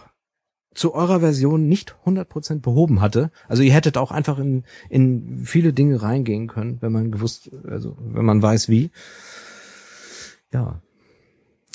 [0.75, 3.31] zu eurer Version nicht 100% behoben hatte.
[3.49, 7.97] Also ihr hättet auch einfach in, in viele Dinge reingehen können, wenn man gewusst, also
[7.99, 8.91] wenn man weiß wie.
[10.53, 10.81] Ja.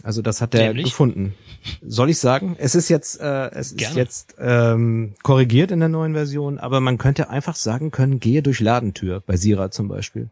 [0.04, 1.34] Also das hat er gefunden.
[1.82, 2.56] Soll ich sagen?
[2.60, 3.92] Es ist jetzt, äh, es Gerne.
[3.92, 8.44] ist jetzt ähm, korrigiert in der neuen Version, aber man könnte einfach sagen können, gehe
[8.44, 10.30] durch Ladentür bei Sira zum Beispiel.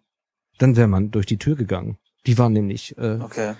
[0.59, 1.97] Dann wäre man durch die Tür gegangen.
[2.28, 3.55] Die war nämlich äh, okay.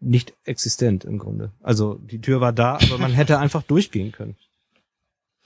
[0.00, 1.52] nicht existent im Grunde.
[1.60, 4.36] Also die Tür war da, aber man hätte einfach durchgehen können.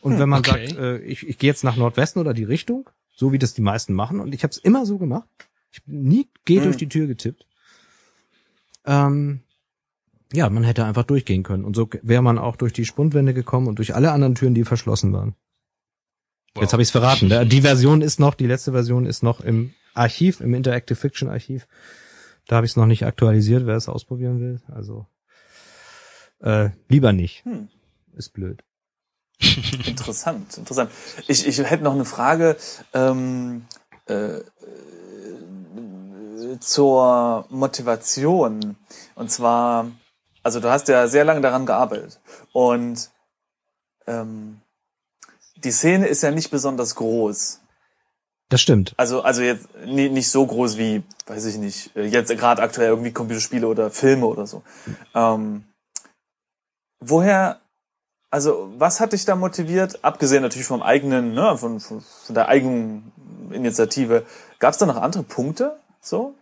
[0.02, 0.66] Und wenn man okay.
[0.66, 3.62] sagt, äh, ich, ich gehe jetzt nach Nordwesten oder die Richtung, so wie das die
[3.62, 5.28] meisten machen, und ich habe es immer so gemacht,
[5.70, 6.64] ich nie geh hm.
[6.64, 7.46] durch die Tür getippt,
[8.84, 9.40] ähm,
[10.32, 11.64] ja, man hätte einfach durchgehen können.
[11.64, 14.64] Und so wäre man auch durch die Spundwände gekommen und durch alle anderen Türen, die
[14.64, 15.36] verschlossen waren.
[16.54, 16.62] Wow.
[16.62, 17.48] Jetzt habe ich es verraten.
[17.48, 21.68] Die Version ist noch, die letzte Version ist noch im Archiv, im Interactive Fiction Archiv.
[22.48, 24.60] Da habe ich es noch nicht aktualisiert, wer es ausprobieren will.
[24.68, 25.06] Also
[26.40, 27.44] äh, lieber nicht.
[27.44, 27.68] Hm.
[28.14, 28.64] Ist blöd.
[29.86, 30.90] Interessant, interessant.
[31.28, 32.56] Ich, ich hätte noch eine Frage.
[32.94, 33.66] Ähm,
[34.06, 34.40] äh,
[36.60, 38.76] zur Motivation.
[39.14, 39.90] Und zwar,
[40.42, 42.20] also du hast ja sehr lange daran gearbeitet.
[42.52, 43.10] Und
[44.06, 44.60] ähm,
[45.56, 47.60] die Szene ist ja nicht besonders groß.
[48.48, 48.92] Das stimmt.
[48.98, 53.66] Also, also jetzt nicht so groß wie, weiß ich nicht, jetzt gerade aktuell irgendwie Computerspiele
[53.66, 54.62] oder Filme oder so.
[55.14, 55.64] Ähm,
[57.00, 57.61] woher
[58.32, 62.48] also was hat dich da motiviert, abgesehen natürlich vom eigenen, ne, von, von, von der
[62.48, 63.12] eigenen
[63.50, 64.24] Initiative,
[64.58, 65.76] gab es da noch andere Punkte?
[66.00, 66.34] So?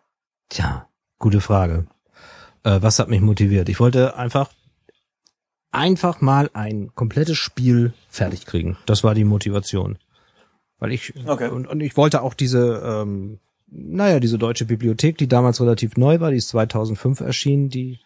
[0.48, 0.86] Tja,
[1.18, 1.86] gute Frage.
[2.62, 3.68] Äh, was hat mich motiviert?
[3.68, 4.50] Ich wollte einfach
[5.72, 8.76] einfach mal ein komplettes Spiel fertig kriegen.
[8.86, 9.98] Das war die Motivation.
[10.78, 11.48] Weil ich Okay.
[11.48, 16.20] und, und ich wollte auch diese ähm, naja, diese deutsche Bibliothek, die damals relativ neu
[16.20, 18.00] war, die ist 2005 erschienen, die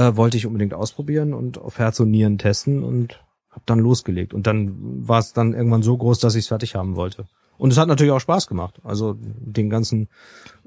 [0.00, 4.32] äh, wollte ich unbedingt ausprobieren und auf Herz und Nieren testen und habe dann losgelegt.
[4.32, 7.26] Und dann war es dann irgendwann so groß, dass ich es fertig haben wollte.
[7.58, 8.80] Und es hat natürlich auch Spaß gemacht.
[8.82, 10.08] Also den ganzen,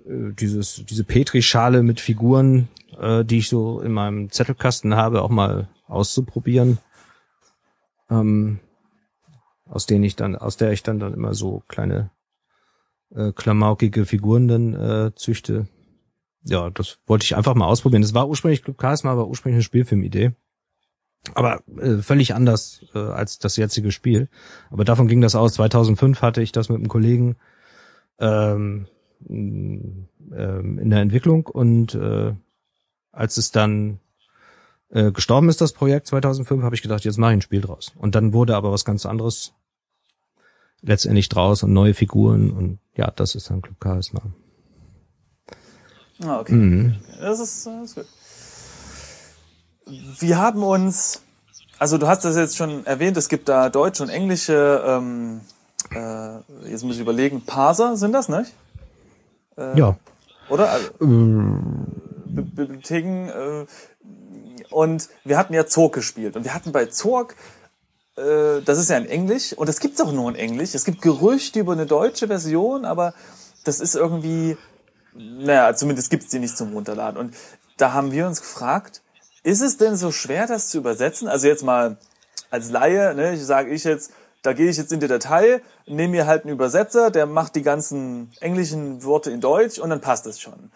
[0.05, 2.67] äh, dieses, diese Petri-Schale mit Figuren,
[2.99, 6.77] äh, die ich so in meinem Zettelkasten habe, auch mal auszuprobieren.
[8.11, 8.59] Ähm,
[9.67, 12.11] aus denen ich dann, aus der ich dann dann immer so kleine
[13.15, 15.67] äh, klamaukige Figuren dann äh, züchte.
[16.45, 18.01] Ja, das wollte ich einfach mal ausprobieren.
[18.01, 20.31] Das war ursprünglich Club Charisma, war ursprünglich eine Spielfilmidee.
[21.35, 24.29] Aber äh, völlig anders äh, als das jetzige Spiel.
[24.69, 25.53] Aber davon ging das aus.
[25.53, 27.37] 2005 hatte ich das mit einem Kollegen
[28.19, 28.87] ähm,
[29.27, 32.33] m, ähm, in der Entwicklung und äh,
[33.13, 33.99] als es dann
[34.89, 37.93] äh, gestorben ist, das Projekt 2005, habe ich gedacht, jetzt mache ich ein Spiel draus.
[37.97, 39.53] Und dann wurde aber was ganz anderes
[40.81, 44.21] letztendlich draus und neue Figuren und ja, das ist dann Club Charisma.
[46.21, 46.53] Ah, okay.
[46.53, 46.95] Mhm.
[47.19, 48.05] Das ist, das ist gut.
[50.19, 51.21] Wir haben uns,
[51.79, 55.41] also du hast das jetzt schon erwähnt, es gibt da deutsche und englische, ähm,
[55.91, 58.53] äh, jetzt muss ich überlegen, Parser sind das, nicht?
[59.75, 59.97] Ja.
[60.49, 60.71] Oder?
[60.71, 61.85] Also, Ähm,
[62.25, 63.29] Bi- Bibliotheken.
[63.29, 63.65] Äh,
[64.71, 66.35] und wir hatten ja Zorg gespielt.
[66.35, 67.35] Und wir hatten bei Zorg,
[68.17, 70.73] äh, das ist ja in Englisch, und das gibt's auch nur in Englisch.
[70.73, 73.13] Es gibt Gerüchte über eine deutsche Version, aber
[73.63, 74.57] das ist irgendwie,
[75.15, 77.19] naja, zumindest gibt's die nicht zum Runterladen.
[77.19, 77.35] Und
[77.77, 79.01] da haben wir uns gefragt,
[79.43, 81.27] ist es denn so schwer, das zu übersetzen?
[81.27, 81.97] Also jetzt mal
[82.49, 84.11] als Laie, ne, ich sage ich jetzt,
[84.41, 87.61] da gehe ich jetzt in die Datei, nehme mir halt einen Übersetzer, der macht die
[87.61, 90.71] ganzen englischen Worte in Deutsch und dann passt es schon.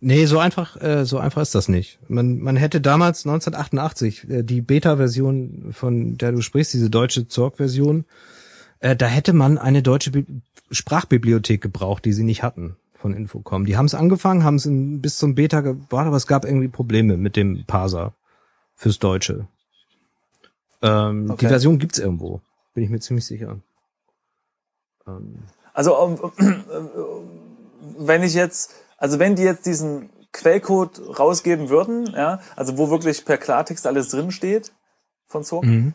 [0.00, 1.98] Nee, so einfach, äh, so einfach ist das nicht.
[2.08, 8.04] Man, man hätte damals 1988 äh, die Beta-Version, von der du sprichst, diese deutsche Zorg-Version,
[8.78, 10.24] äh, da hätte man eine deutsche Bi
[10.70, 13.64] Sprachbibliothek gebraucht, die sie nicht hatten von Infocom.
[13.64, 17.16] Die haben es angefangen, haben es bis zum Beta gebracht, aber es gab irgendwie Probleme
[17.16, 18.14] mit dem Parser
[18.74, 19.46] fürs Deutsche.
[20.82, 21.46] Ähm, Okay.
[21.46, 22.40] Die Version gibt's irgendwo,
[22.74, 23.58] bin ich mir ziemlich sicher.
[25.06, 25.38] Ähm,
[25.72, 26.32] Also um,
[27.98, 33.24] wenn ich jetzt, also wenn die jetzt diesen Quellcode rausgeben würden, ja, also wo wirklich
[33.24, 34.72] per Klartext alles drin steht
[35.26, 35.94] von Zorg, mhm.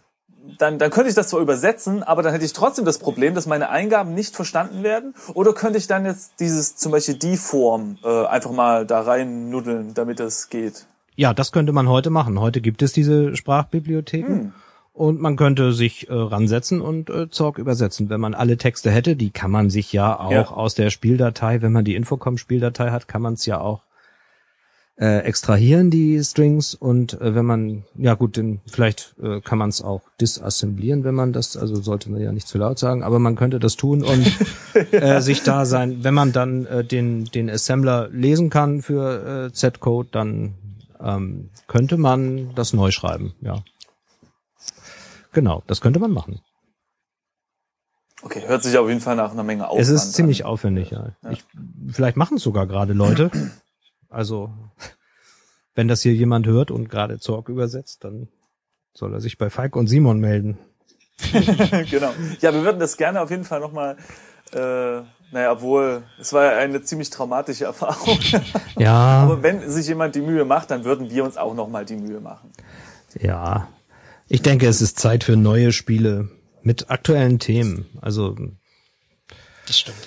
[0.58, 3.46] Dann, dann könnte ich das zwar übersetzen, aber dann hätte ich trotzdem das Problem, dass
[3.46, 5.14] meine Eingaben nicht verstanden werden.
[5.34, 9.50] Oder könnte ich dann jetzt dieses zum Beispiel die Form äh, einfach mal da rein
[9.50, 10.86] nuddeln, damit das geht?
[11.16, 12.40] Ja, das könnte man heute machen.
[12.40, 14.52] Heute gibt es diese Sprachbibliotheken
[14.94, 18.10] und man könnte sich äh, ransetzen und äh, Zorg übersetzen.
[18.10, 20.48] Wenn man alle Texte hätte, die kann man sich ja auch Ja.
[20.50, 23.82] aus der Spieldatei, wenn man die Infocom-Spieldatei hat, kann man es ja auch
[24.96, 26.76] äh, extrahieren, die Strings.
[26.76, 31.16] Und äh, wenn man, ja gut, dann vielleicht äh, kann man es auch disassemblieren, wenn
[31.16, 34.04] man das, also sollte man ja nicht zu laut sagen, aber man könnte das tun
[34.04, 34.32] und
[34.94, 39.54] äh, sich da sein, wenn man dann äh, den, den Assembler lesen kann für äh,
[39.54, 40.54] Z-Code, dann
[41.02, 43.64] ähm, könnte man das neu schreiben, ja.
[45.32, 46.42] Genau, das könnte man machen.
[48.22, 50.52] Okay, hört sich auf jeden Fall nach einer Menge Aufwand es ist ziemlich an.
[50.52, 51.10] aufwendig, ja.
[51.30, 51.44] Ich,
[51.92, 53.32] vielleicht machen es sogar gerade Leute.
[54.14, 54.52] Also,
[55.76, 58.28] wenn das hier jemand hört und gerade Zorg übersetzt, dann
[58.94, 60.58] soll er sich bei Falk und Simon melden.
[61.90, 62.12] genau.
[62.42, 63.98] Ja, wir würden das gerne auf jeden Fall nochmal,
[64.52, 65.02] äh,
[65.32, 68.20] naja, obwohl, es war ja eine ziemlich traumatische Erfahrung.
[68.78, 71.96] Ja, Aber wenn sich jemand die Mühe macht, dann würden wir uns auch nochmal die
[71.96, 72.52] Mühe machen.
[73.20, 73.68] ja.
[74.30, 76.30] Ich denke, es ist Zeit für neue Spiele
[76.64, 77.86] mit aktuellen Themen.
[78.02, 78.36] Also,
[79.68, 79.98] Das stimmt.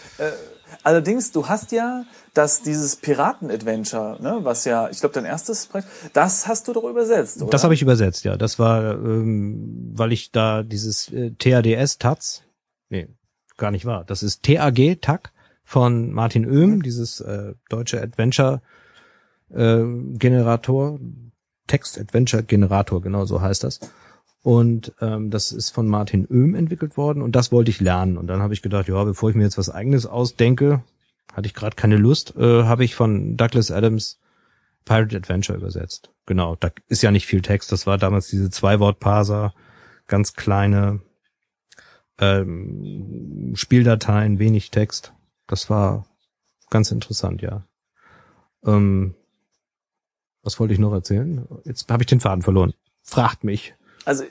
[0.86, 5.88] Allerdings, du hast ja das, dieses Piraten-Adventure, ne, was ja, ich glaube, dein erstes Projekt,
[6.12, 7.50] das hast du doch übersetzt, oder?
[7.50, 8.36] das habe ich übersetzt, ja.
[8.36, 12.44] Das war, ähm, weil ich da dieses äh, TADS TAZ,
[12.88, 13.08] nee,
[13.56, 14.04] gar nicht wahr.
[14.04, 15.32] Das ist TAG TAG
[15.64, 18.62] von Martin Oehm, dieses äh, deutsche Adventure
[19.52, 19.82] äh,
[20.12, 21.00] Generator,
[21.66, 23.80] Text Adventure Generator, genau so heißt das.
[24.46, 28.16] Und ähm, das ist von Martin Oehm entwickelt worden und das wollte ich lernen.
[28.16, 30.84] Und dann habe ich gedacht, ja, bevor ich mir jetzt was eigenes ausdenke,
[31.32, 34.20] hatte ich gerade keine Lust, äh, habe ich von Douglas Adams
[34.84, 36.12] Pirate Adventure übersetzt.
[36.26, 37.72] Genau, da ist ja nicht viel Text.
[37.72, 39.52] Das war damals diese Zwei-Wort-Parser,
[40.06, 41.00] ganz kleine
[42.20, 45.12] ähm, Spieldateien, wenig Text.
[45.48, 46.06] Das war
[46.70, 47.66] ganz interessant, ja.
[48.64, 49.16] Ähm,
[50.44, 51.48] was wollte ich noch erzählen?
[51.64, 52.74] Jetzt habe ich den Faden verloren.
[53.02, 53.74] Fragt mich.
[54.04, 54.22] Also,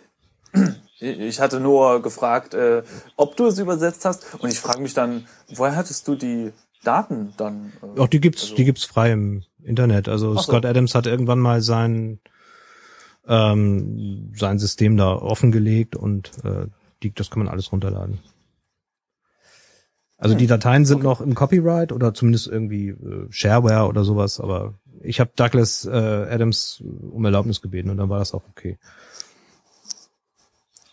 [1.00, 2.84] ich hatte nur gefragt, äh,
[3.16, 4.36] ob du es übersetzt hast.
[4.40, 6.52] Und ich frage mich dann, woher hattest du die
[6.84, 7.74] Daten dann?
[7.96, 10.08] Äh, Auch die gibt's, also, die gibt's frei im Internet.
[10.08, 10.42] Also so.
[10.42, 12.20] Scott Adams hat irgendwann mal sein
[13.28, 16.68] ähm, sein System da offengelegt und äh,
[17.04, 18.20] die, das kann man alles runterladen.
[20.18, 21.08] Also die Dateien sind okay.
[21.08, 25.90] noch im Copyright oder zumindest irgendwie äh, Shareware oder sowas, aber ich habe Douglas äh,
[25.90, 26.82] Adams
[27.12, 28.78] um Erlaubnis gebeten und dann war das auch okay.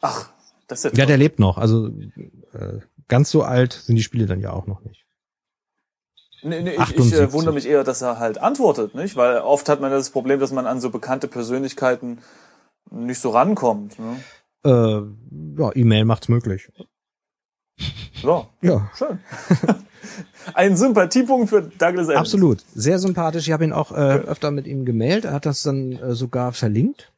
[0.02, 0.28] Ach,
[0.68, 1.56] das ist ja, ja der lebt noch.
[1.56, 5.06] Also äh, ganz so alt sind die Spiele dann ja auch noch nicht.
[6.42, 9.14] Nee, nee, ich, ich äh, wundere mich eher, dass er halt antwortet, nicht?
[9.14, 12.18] Weil oft hat man das Problem, dass man an so bekannte Persönlichkeiten
[12.90, 13.96] nicht so rankommt.
[13.98, 14.16] Ne?
[14.64, 16.68] Äh, ja, E-Mail macht's möglich.
[18.20, 18.46] So.
[18.60, 18.90] Ja.
[18.96, 19.20] Schön.
[20.54, 22.18] Ein Sympathiepunkt für Douglas Adams.
[22.18, 22.64] Absolut.
[22.74, 23.46] Sehr sympathisch.
[23.46, 25.24] Ich habe ihn auch äh, öfter mit ihm gemailt.
[25.24, 27.12] Er hat das dann äh, sogar verlinkt.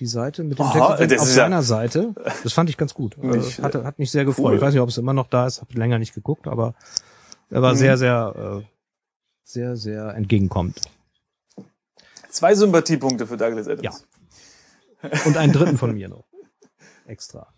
[0.00, 2.14] Die Seite mit dem Aha, Text auf seiner ja Seite.
[2.42, 3.18] Das fand ich ganz gut.
[3.18, 4.46] Mich, äh, hat, hat mich sehr gefreut.
[4.46, 4.54] Cool.
[4.56, 5.60] Ich weiß nicht, ob es immer noch da ist.
[5.60, 6.74] Habe länger nicht geguckt, aber
[7.50, 7.76] er war mhm.
[7.76, 8.66] sehr, sehr, äh,
[9.44, 10.80] sehr, sehr entgegenkommend.
[12.30, 14.06] Zwei Sympathiepunkte für Douglas Adams.
[15.02, 15.20] Ja.
[15.26, 16.24] Und einen dritten von mir noch.
[17.06, 17.52] Extra.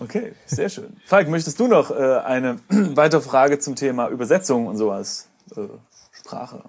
[0.00, 0.96] Okay, sehr schön.
[1.04, 5.68] Falk, möchtest du noch äh, eine weitere Frage zum Thema Übersetzung und sowas, äh,
[6.12, 6.64] Sprache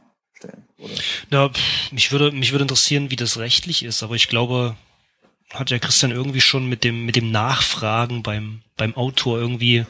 [0.46, 0.64] stellen?
[0.78, 0.94] Oder?
[1.30, 1.52] Na,
[1.92, 4.76] mich würde mich würde interessieren, wie das rechtlich ist, aber ich glaube,
[5.52, 9.86] hat ja Christian irgendwie schon mit dem mit dem Nachfragen beim beim Autor irgendwie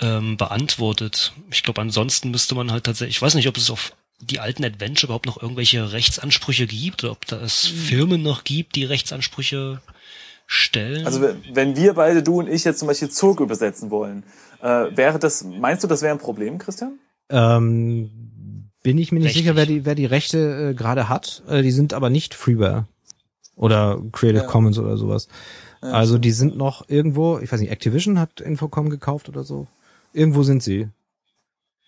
[0.00, 1.32] ähm, beantwortet.
[1.50, 4.64] Ich glaube, ansonsten müsste man halt tatsächlich, ich weiß nicht, ob es auf die alten
[4.64, 7.76] Adventure überhaupt noch irgendwelche Rechtsansprüche gibt oder ob da es mhm.
[7.76, 9.80] Firmen noch gibt, die Rechtsansprüche
[10.46, 11.06] stellen.
[11.06, 14.24] Also wenn wir beide, du und ich jetzt zum Beispiel Zug übersetzen wollen,
[14.60, 16.98] äh, wäre das, meinst du, das wäre ein Problem, Christian?
[17.30, 18.10] Ähm,
[18.82, 19.44] bin ich mir nicht Rechtlich.
[19.44, 21.42] sicher, wer die, wer die Rechte äh, gerade hat.
[21.48, 22.86] Äh, die sind aber nicht Freeware
[23.56, 24.46] oder Creative ja.
[24.46, 25.28] Commons oder sowas.
[25.82, 29.66] Ja, also die sind noch irgendwo, ich weiß nicht, Activision hat Infocom gekauft oder so.
[30.12, 30.88] Irgendwo sind sie.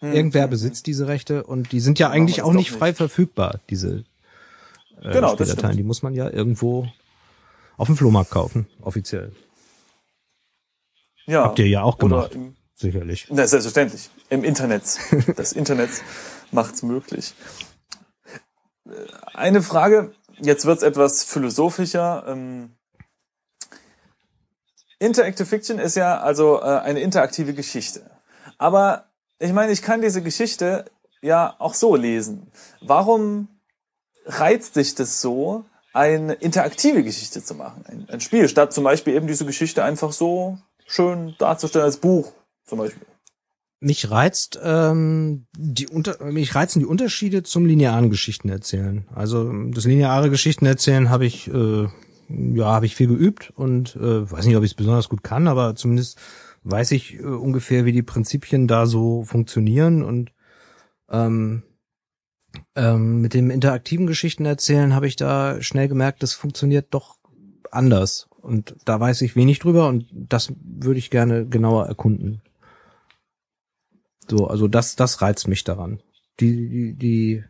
[0.01, 2.97] Hm, Irgendwer besitzt diese Rechte und die sind ja eigentlich auch nicht frei nicht.
[2.99, 4.05] verfügbar, diese
[5.01, 5.77] äh, genau, Spieldateien.
[5.77, 6.89] Die muss man ja irgendwo
[7.77, 9.33] auf dem Flohmarkt kaufen, offiziell.
[11.27, 11.45] Ja.
[11.45, 12.35] Habt ihr ja auch gemacht.
[12.35, 13.29] Im, sicherlich.
[13.31, 14.11] Na, selbstverständlich.
[14.29, 14.83] Im Internet.
[15.37, 15.91] Das Internet
[16.53, 17.35] macht's möglich.
[19.35, 22.25] Eine Frage, jetzt wird's etwas philosophischer.
[22.27, 22.77] Ähm,
[24.99, 28.09] Interactive Fiction ist ja also äh, eine interaktive Geschichte.
[28.59, 29.07] Aber
[29.39, 30.85] ich meine, ich kann diese Geschichte
[31.21, 32.53] ja auch so lesen.
[32.81, 33.49] Warum
[34.27, 37.85] reizt dich das so, eine interaktive Geschichte zu machen?
[37.87, 42.33] Ein, ein Spiel, statt zum Beispiel eben diese Geschichte einfach so schön darzustellen als Buch
[42.65, 43.07] zum Beispiel.
[43.85, 49.07] Mich reizt ähm, die unter mich reizen die Unterschiede zum linearen Geschichtenerzählen.
[49.13, 51.89] Also das lineare Geschichtenerzählen habe ich äh,
[52.29, 55.49] ja habe ich viel geübt und äh, weiß nicht, ob ich es besonders gut kann,
[55.49, 56.17] aber zumindest
[56.63, 60.31] weiß ich äh, ungefähr, wie die Prinzipien da so funktionieren und
[61.11, 61.65] ähm,
[62.77, 67.17] ähm, mit dem interaktiven Geschichten erzählen habe ich da schnell gemerkt, das funktioniert doch
[67.73, 72.43] anders und da weiß ich wenig drüber und das würde ich gerne genauer erkunden.
[74.29, 76.01] So, also das, das reizt mich daran.
[76.41, 77.45] Die, die, die,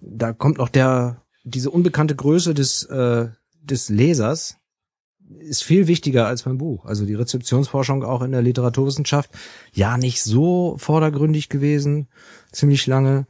[0.00, 3.28] da kommt noch der, diese unbekannte Größe des, äh,
[3.62, 4.56] des Lesers,
[5.38, 6.84] ist viel wichtiger als beim Buch.
[6.84, 9.30] Also die Rezeptionsforschung auch in der Literaturwissenschaft,
[9.72, 12.08] ja, nicht so vordergründig gewesen,
[12.52, 13.26] ziemlich lange.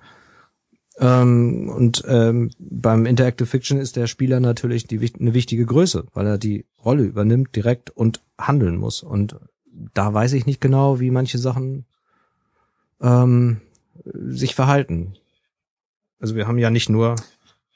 [0.98, 6.26] Ähm, und ähm, beim Interactive Fiction ist der Spieler natürlich die, eine wichtige Größe, weil
[6.26, 9.02] er die Rolle übernimmt direkt und handeln muss.
[9.02, 9.36] Und
[9.94, 11.86] da weiß ich nicht genau, wie manche Sachen
[13.02, 13.60] ähm,
[14.04, 15.16] sich verhalten.
[16.18, 17.16] Also wir haben ja nicht nur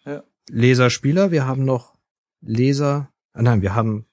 [0.04, 0.22] ja.
[0.48, 1.94] Leser-Spieler, wir haben noch
[2.40, 4.06] Leser, ah nein, wir haben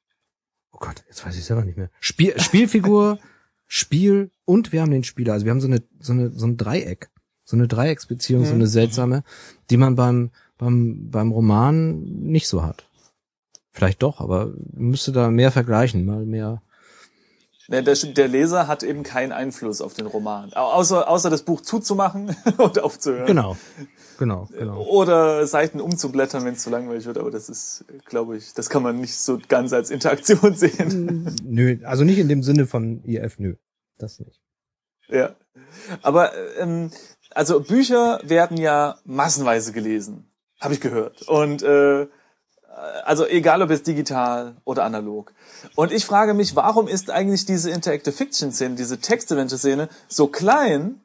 [0.73, 1.89] oh Gott, jetzt weiß ich selber nicht mehr.
[1.99, 3.19] Spiel, Spielfigur,
[3.67, 5.33] Spiel und wir haben den Spieler.
[5.33, 7.09] Also wir haben so eine, so eine, so ein Dreieck.
[7.45, 8.47] So eine Dreiecksbeziehung, mhm.
[8.47, 9.23] so eine seltsame,
[9.69, 12.87] die man beim, beim, beim Roman nicht so hat.
[13.71, 16.61] Vielleicht doch, aber müsste da mehr vergleichen, mal mehr.
[17.69, 22.35] Der, der Leser hat eben keinen Einfluss auf den Roman, außer, außer das Buch zuzumachen
[22.57, 23.25] und aufzuhören.
[23.25, 23.55] Genau,
[24.19, 24.81] genau, genau.
[24.83, 28.83] Oder Seiten umzublättern, wenn es zu langweilig wird, aber das ist, glaube ich, das kann
[28.83, 31.35] man nicht so ganz als Interaktion sehen.
[31.43, 33.55] Nö, also nicht in dem Sinne von IF, nö,
[33.97, 34.41] das nicht.
[35.07, 35.35] Ja,
[36.01, 36.91] aber ähm,
[37.33, 41.21] also Bücher werden ja massenweise gelesen, habe ich gehört.
[41.27, 42.07] Und äh,
[43.05, 45.33] also egal ob es digital oder analog.
[45.75, 50.27] Und ich frage mich, warum ist eigentlich diese Interactive Fiction Szene, diese Text-Adventure Szene so
[50.27, 51.01] klein?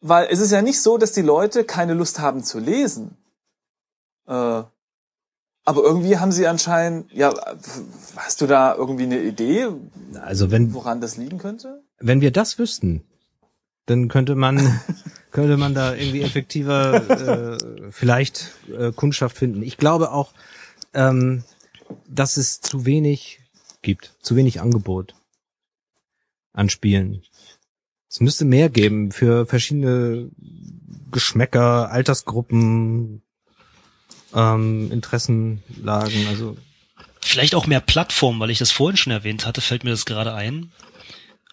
[0.00, 3.16] Weil es ist ja nicht so, dass die Leute keine Lust haben zu lesen.
[4.26, 7.32] Äh, Aber irgendwie haben sie anscheinend, ja,
[8.16, 9.68] hast du da irgendwie eine Idee,
[10.20, 11.82] Also wenn, woran das liegen könnte?
[12.00, 13.02] wenn wir das wüssten,
[13.86, 14.80] dann könnte man,
[15.30, 17.58] könnte man da irgendwie effektiver äh,
[17.90, 19.62] vielleicht äh, Kundschaft finden.
[19.62, 20.32] Ich glaube auch,
[20.94, 21.44] ähm,
[22.08, 23.40] dass es zu wenig
[23.82, 25.14] gibt, zu wenig Angebot
[26.52, 27.22] an Spielen.
[28.08, 30.30] Es müsste mehr geben für verschiedene
[31.10, 33.22] Geschmäcker, Altersgruppen,
[34.34, 36.26] ähm, Interessenlagen.
[36.28, 36.56] Also
[37.20, 40.34] Vielleicht auch mehr Plattformen, weil ich das vorhin schon erwähnt hatte, fällt mir das gerade
[40.34, 40.70] ein.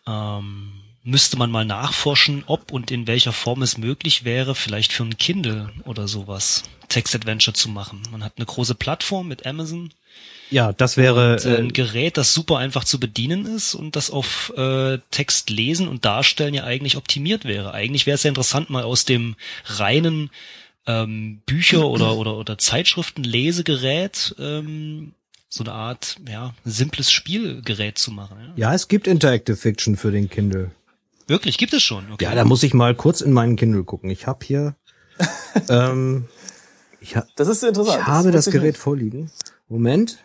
[0.05, 0.73] Ähm,
[1.03, 5.17] müsste man mal nachforschen, ob und in welcher Form es möglich wäre, vielleicht für ein
[5.17, 8.03] Kindle oder sowas Text-Adventure zu machen.
[8.11, 9.91] Man hat eine große Plattform mit Amazon,
[10.51, 13.95] ja, das wäre und, äh, äh, ein Gerät, das super einfach zu bedienen ist und
[13.95, 17.73] das auf äh, Text lesen und darstellen ja eigentlich optimiert wäre.
[17.73, 19.35] Eigentlich wäre es ja interessant, mal aus dem
[19.65, 20.29] reinen
[20.87, 25.13] ähm, Bücher oder oder oder Zeitschriften-Lesegerät ähm,
[25.47, 28.35] so eine Art ja simples Spielgerät zu machen.
[28.41, 28.53] Ja?
[28.69, 30.71] ja, es gibt Interactive Fiction für den Kindle.
[31.27, 32.11] Wirklich, gibt es schon.
[32.11, 32.25] Okay.
[32.25, 34.09] Ja, da muss ich mal kurz in meinen Kindle gucken.
[34.09, 34.75] Ich habe hier,
[35.69, 36.25] ähm,
[37.01, 37.99] ich, ha Das ist interessant.
[38.01, 39.29] ich habe das Gerät vorliegen.
[39.67, 40.23] Moment.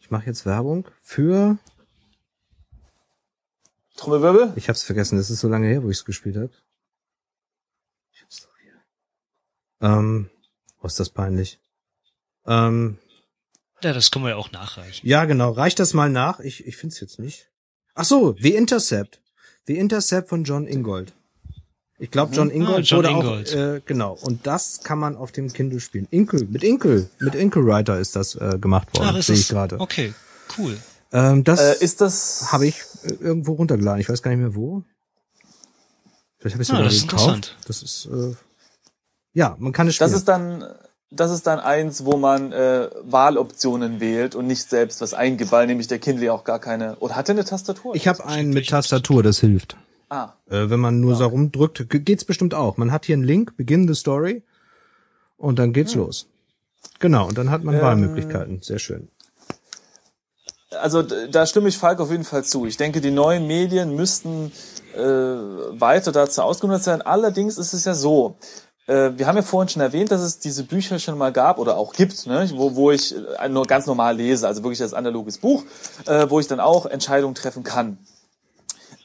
[0.00, 1.52] Ich mache jetzt Werbung für.
[1.52, 1.60] nicht.
[3.96, 4.52] Trommelwirbel?
[4.56, 5.16] Ich hab's vergessen.
[5.18, 6.50] Das ist so lange her, wo ich's gespielt habe.
[8.12, 8.72] Ich hab's doch hier.
[9.80, 10.30] Ähm,
[10.80, 11.60] was ist das peinlich?
[12.46, 12.98] Ähm,
[13.82, 15.06] Ja, das können wir ja auch nachreichen.
[15.06, 15.50] ja, genau.
[15.52, 16.40] Reicht das mal nach?
[16.40, 17.48] Ich, ich find's jetzt nicht.
[17.94, 19.20] Ach so, The Intercept.
[19.66, 21.12] The Intercept von John Ingold.
[22.02, 23.48] Ich glaube, John Ingold Ah, John wurde Ingold.
[23.50, 24.18] auch, äh, genau.
[24.22, 26.08] Und das kann man auf dem Kindle spielen.
[26.10, 29.48] Inkel, mit Inkel, mit Inkel Writer ist das äh, gemacht worden, Ach, sehe ich es?
[29.48, 29.78] gerade.
[29.78, 30.14] Okay,
[30.58, 30.76] cool.
[31.12, 32.50] Ähm, das Äh, ist das.
[32.52, 34.00] habe ich äh, irgendwo runtergeladen.
[34.00, 34.82] Ich weiß gar nicht mehr wo.
[36.38, 37.56] Vielleicht habe ich Ah, sogar das gekauft.
[37.66, 38.34] Das ist äh,
[39.34, 40.10] ja, man kann es spielen.
[40.10, 40.64] Das ist dann.
[41.12, 45.66] Das ist dann eins, wo man äh, Wahloptionen wählt und nicht selbst was eingibt, weil
[45.66, 46.94] nämlich der Kindle ja auch gar keine.
[47.00, 47.96] Oder hat er eine Tastatur?
[47.96, 49.76] ich habe einen mit Tastatur, das hilft.
[50.10, 52.76] Ah, Äh, wenn man nur so rumdrückt, ge- geht's bestimmt auch.
[52.76, 54.42] Man hat hier einen Link, Begin the Story,
[55.38, 56.00] und dann geht's Hm.
[56.00, 56.26] los.
[56.98, 58.60] Genau, und dann hat man Ähm, Wahlmöglichkeiten.
[58.60, 59.08] Sehr schön.
[60.80, 62.64] Also da stimme ich Falk auf jeden Fall zu.
[62.66, 64.52] Ich denke, die neuen Medien müssten
[64.94, 67.02] äh, weiter dazu ausgenutzt sein.
[67.02, 68.36] Allerdings ist es ja so,
[68.86, 71.76] äh, wir haben ja vorhin schon erwähnt, dass es diese Bücher schon mal gab oder
[71.76, 75.38] auch gibt, ne, wo, wo ich äh, nur ganz normal lese, also wirklich als analoges
[75.38, 75.64] Buch,
[76.06, 77.98] äh, wo ich dann auch Entscheidungen treffen kann.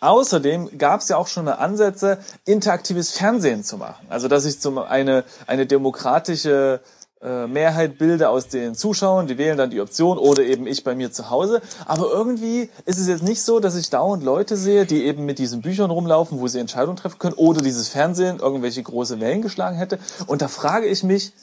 [0.05, 4.05] Außerdem gab es ja auch schon Ansätze, interaktives Fernsehen zu machen.
[4.09, 6.79] Also dass ich zum eine eine demokratische
[7.21, 10.93] äh, Mehrheit bilde aus den Zuschauern, die wählen dann die Option oder eben ich bei
[10.93, 11.59] mir zu Hause.
[11.85, 15.39] Aber irgendwie ist es jetzt nicht so, dass ich dauernd Leute sehe, die eben mit
[15.39, 19.77] diesen Büchern rumlaufen, wo sie Entscheidungen treffen können oder dieses Fernsehen irgendwelche große Wellen geschlagen
[19.77, 19.97] hätte.
[20.27, 21.33] Und da frage ich mich,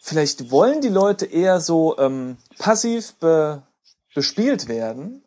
[0.00, 3.62] vielleicht wollen die Leute eher so ähm, passiv be
[4.14, 5.22] bespielt werden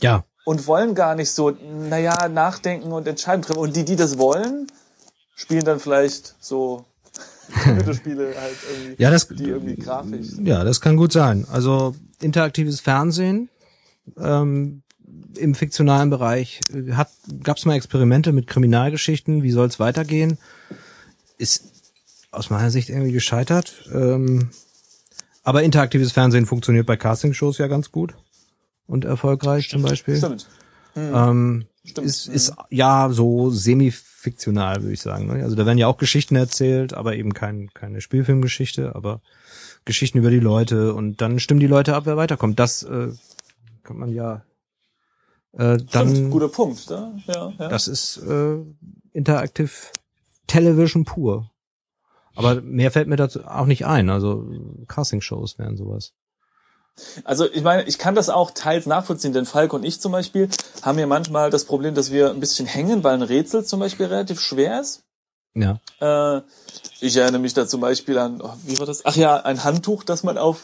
[0.00, 3.58] Ja, und wollen gar nicht so, naja, nachdenken und Entscheidungen treffen.
[3.60, 4.66] Und die, die das wollen,
[5.34, 6.84] spielen dann vielleicht so
[7.64, 11.46] Computerspiele halt irgendwie, Ja, das- die irgendwie grafisch ja, das kann gut sein.
[11.50, 13.48] Also interaktives Fernsehen
[14.18, 14.82] ähm,
[15.36, 17.08] im fiktionalen Bereich äh, hat
[17.42, 19.42] gab's mal Experimente mit Kriminalgeschichten.
[19.42, 20.38] Wie soll's weitergehen?
[21.38, 21.64] Ist
[22.30, 23.88] aus meiner Sicht irgendwie gescheitert.
[23.92, 24.50] Ähm,
[25.42, 28.14] aber interaktives Fernsehen funktioniert bei Castingshows ja ganz gut
[28.92, 30.16] und erfolgreich zum Beispiel.
[30.18, 30.46] Stimmt.
[30.94, 32.06] Ähm, Stimmt.
[32.06, 35.26] ist, ist ja so semi-fiktional, würde ich sagen.
[35.26, 35.42] Ne?
[35.42, 39.22] Also da werden ja auch Geschichten erzählt, aber eben kein, keine Spielfilmgeschichte, aber
[39.86, 42.60] Geschichten über die Leute und dann stimmen die Leute ab, wer weiterkommt.
[42.60, 43.08] Das äh,
[43.82, 44.42] kann man ja
[45.54, 46.30] äh, Stimmt, dann.
[46.30, 46.88] guter Punkt.
[46.90, 47.68] Ja, ja, ja.
[47.68, 48.58] Das ist äh,
[49.12, 49.70] Interactive
[50.46, 51.50] Television pur.
[52.34, 54.10] Aber mehr fällt mir dazu auch nicht ein.
[54.10, 54.50] Also
[54.86, 56.12] Casting-Shows wären sowas.
[57.24, 60.48] Also ich meine, ich kann das auch teils nachvollziehen, denn Falk und ich zum Beispiel
[60.82, 64.06] haben ja manchmal das Problem, dass wir ein bisschen hängen, weil ein Rätsel zum Beispiel
[64.06, 65.02] relativ schwer ist.
[65.54, 65.80] Ja.
[66.00, 66.42] Äh,
[67.00, 69.04] ich erinnere mich da zum Beispiel an, oh, wie war das?
[69.04, 70.62] Ach ja, ein Handtuch, das man auf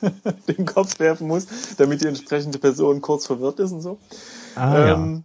[0.48, 1.46] den Kopf werfen muss,
[1.78, 3.98] damit die entsprechende Person kurz verwirrt ist und so.
[4.54, 5.24] Ah, Ähm,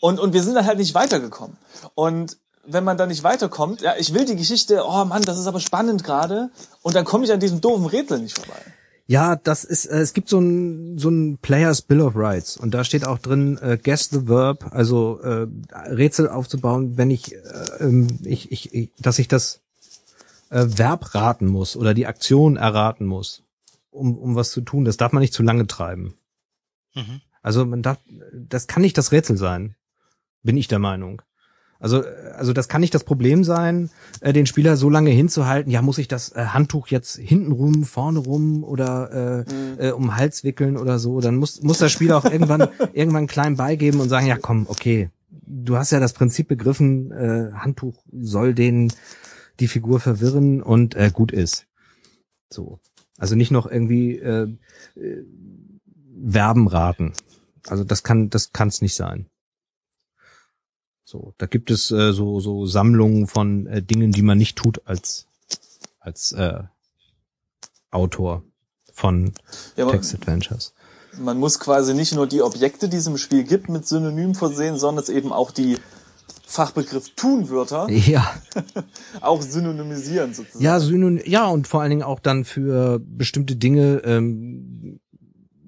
[0.00, 1.56] und, und wir sind dann halt nicht weitergekommen.
[1.94, 5.46] Und wenn man dann nicht weiterkommt, ja, ich will die Geschichte, oh Mann, das ist
[5.46, 6.50] aber spannend gerade,
[6.82, 8.60] und dann komme ich an diesem doofen Rätsel nicht vorbei.
[9.06, 12.72] Ja, das ist, äh, es gibt so ein, so ein Players Bill of Rights und
[12.72, 15.46] da steht auch drin, äh, guess the verb, also äh,
[15.88, 17.38] Rätsel aufzubauen, wenn ich, äh,
[17.80, 19.60] ähm, ich, ich, ich, dass ich das
[20.48, 23.42] äh, Verb raten muss oder die Aktion erraten muss,
[23.90, 24.86] um, um was zu tun.
[24.86, 26.14] Das darf man nicht zu lange treiben.
[26.94, 27.20] Mhm.
[27.42, 27.98] Also man darf,
[28.32, 29.74] das kann nicht das Rätsel sein,
[30.42, 31.20] bin ich der Meinung.
[31.80, 32.02] Also,
[32.36, 35.70] also das kann nicht das Problem sein, äh, den Spieler so lange hinzuhalten.
[35.70, 39.44] Ja, muss ich das äh, Handtuch jetzt hinten rum, vorne rum oder
[39.78, 41.20] äh, äh, um den Hals wickeln oder so?
[41.20, 45.10] Dann muss muss das Spieler auch irgendwann irgendwann klein beigeben und sagen, ja komm, okay,
[45.46, 48.92] du hast ja das Prinzip begriffen, äh, Handtuch soll den
[49.60, 51.66] die Figur verwirren und äh, gut ist.
[52.50, 52.80] So.
[53.18, 54.48] Also nicht noch irgendwie äh,
[54.96, 55.24] äh,
[56.26, 57.12] Verben raten.
[57.66, 59.26] Also das kann das kann es nicht sein.
[61.14, 64.82] So, da gibt es äh, so so Sammlungen von äh, Dingen, die man nicht tut
[64.84, 65.28] als
[66.00, 66.64] als äh,
[67.92, 68.42] Autor
[68.92, 69.32] von
[69.76, 70.74] ja, Text Adventures.
[71.16, 74.76] Man muss quasi nicht nur die Objekte, die es im Spiel gibt, mit Synonym versehen,
[74.76, 75.78] sondern es eben auch die
[76.44, 78.34] Fachbegriff Tunwörter ja.
[79.20, 80.64] auch synonymisieren sozusagen.
[80.64, 84.98] Ja, synon ja und vor allen Dingen auch dann für bestimmte Dinge, ähm,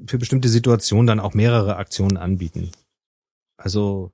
[0.09, 2.73] für bestimmte Situationen dann auch mehrere Aktionen anbieten.
[3.57, 4.13] Also,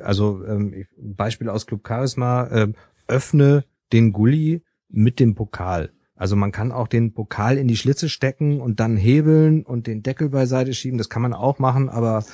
[0.00, 2.72] also ähm, Beispiel aus Club Charisma, äh,
[3.06, 5.90] öffne den Gully mit dem Pokal.
[6.14, 10.02] Also man kann auch den Pokal in die Schlitze stecken und dann hebeln und den
[10.02, 10.98] Deckel beiseite schieben.
[10.98, 12.24] Das kann man auch machen, aber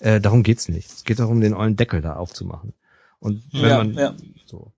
[0.00, 0.88] äh, darum geht's nicht.
[0.88, 2.74] Es geht darum, den ollen Deckel da aufzumachen.
[3.18, 4.14] Und wenn ja, man ja.
[4.46, 4.72] so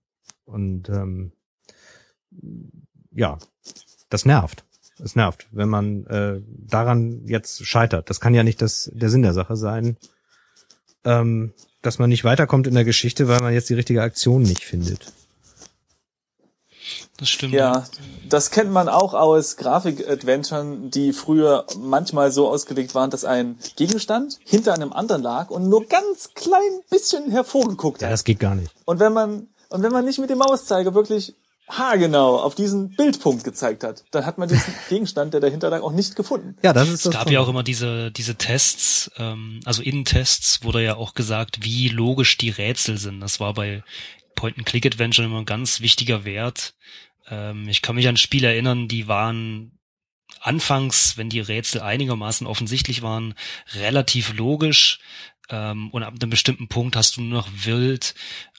[0.45, 1.33] und ähm,
[3.11, 3.37] ja,
[4.09, 4.63] das nervt.
[4.99, 8.09] Es nervt, wenn man äh, daran jetzt scheitert.
[8.09, 9.97] Das kann ja nicht das der Sinn der Sache sein,
[11.03, 11.53] ähm,
[11.87, 15.13] dass man nicht weiterkommt in der Geschichte, weil man jetzt die richtige Aktion nicht findet.
[17.17, 17.53] Das stimmt.
[17.53, 17.85] Ja,
[18.27, 24.37] das kennt man auch aus Grafik-Adventuren, die früher manchmal so ausgelegt waren, dass ein Gegenstand
[24.43, 28.07] hinter einem anderen lag und nur ganz klein bisschen hervorgeguckt hat.
[28.07, 28.69] Ja, das geht gar nicht.
[28.85, 31.33] Und wenn man, und wenn man nicht mit dem Mauszeiger wirklich
[31.69, 35.91] haargenau auf diesen Bildpunkt gezeigt hat, dann hat man diesen Gegenstand, der dahinter lag, auch
[35.91, 36.55] nicht gefunden.
[36.63, 40.83] Ja, das ist Es gab ja auch immer diese, diese Tests, ähm, also Innentests wurde
[40.83, 43.19] ja auch gesagt, wie logisch die Rätsel sind.
[43.19, 43.83] Das war bei
[44.35, 46.73] Point-and-Click-Adventure immer ein ganz wichtiger Wert,
[47.29, 49.71] ähm, ich kann mich an Spiele erinnern, die waren
[50.41, 53.33] anfangs, wenn die Rätsel einigermaßen offensichtlich waren,
[53.73, 54.99] relativ logisch.
[55.49, 58.15] Ähm, und ab einem bestimmten Punkt hast du nur noch wild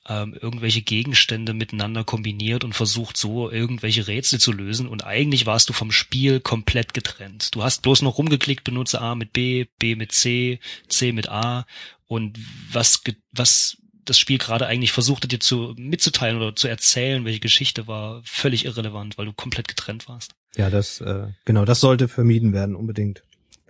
[0.09, 4.89] ähm, irgendwelche Gegenstände miteinander kombiniert und versucht so irgendwelche Rätsel zu lösen.
[4.89, 7.55] Und eigentlich warst du vom Spiel komplett getrennt.
[7.55, 11.67] Du hast bloß noch rumgeklickt, benutze A mit B, B mit C, C mit A.
[12.07, 12.39] Und
[12.73, 13.77] was, was
[14.07, 18.65] das Spiel gerade eigentlich versuchte dir zu mitzuteilen oder zu erzählen, welche Geschichte war völlig
[18.65, 20.33] irrelevant, weil du komplett getrennt warst.
[20.57, 23.23] Ja, das äh, genau, das sollte vermieden werden unbedingt.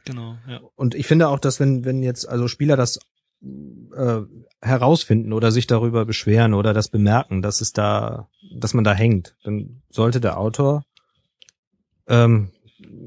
[0.08, 0.60] Genau, ja.
[0.74, 2.98] Und ich finde auch, dass wenn wenn jetzt also Spieler das
[3.42, 4.20] äh,
[4.62, 9.36] herausfinden oder sich darüber beschweren oder das bemerken, dass es da, dass man da hängt,
[9.44, 10.82] dann sollte der Autor
[12.06, 12.52] ähm,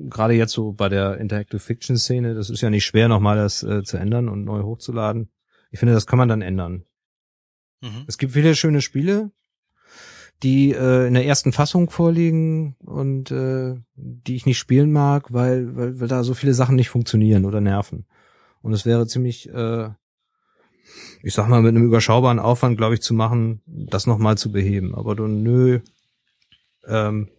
[0.09, 3.63] gerade jetzt so bei der Interactive Fiction Szene, das ist ja nicht schwer, nochmal das
[3.63, 5.31] äh, zu ändern und neu hochzuladen.
[5.71, 6.85] Ich finde, das kann man dann ändern.
[7.81, 8.03] Mhm.
[8.05, 9.31] Es gibt viele schöne Spiele,
[10.43, 15.75] die äh, in der ersten Fassung vorliegen und äh, die ich nicht spielen mag, weil,
[15.75, 18.05] weil, weil da so viele Sachen nicht funktionieren oder nerven.
[18.61, 19.89] Und es wäre ziemlich, äh,
[21.21, 24.95] ich sag mal, mit einem überschaubaren Aufwand, glaube ich, zu machen, das nochmal zu beheben.
[24.95, 25.79] Aber du, nö,
[26.87, 27.29] ähm,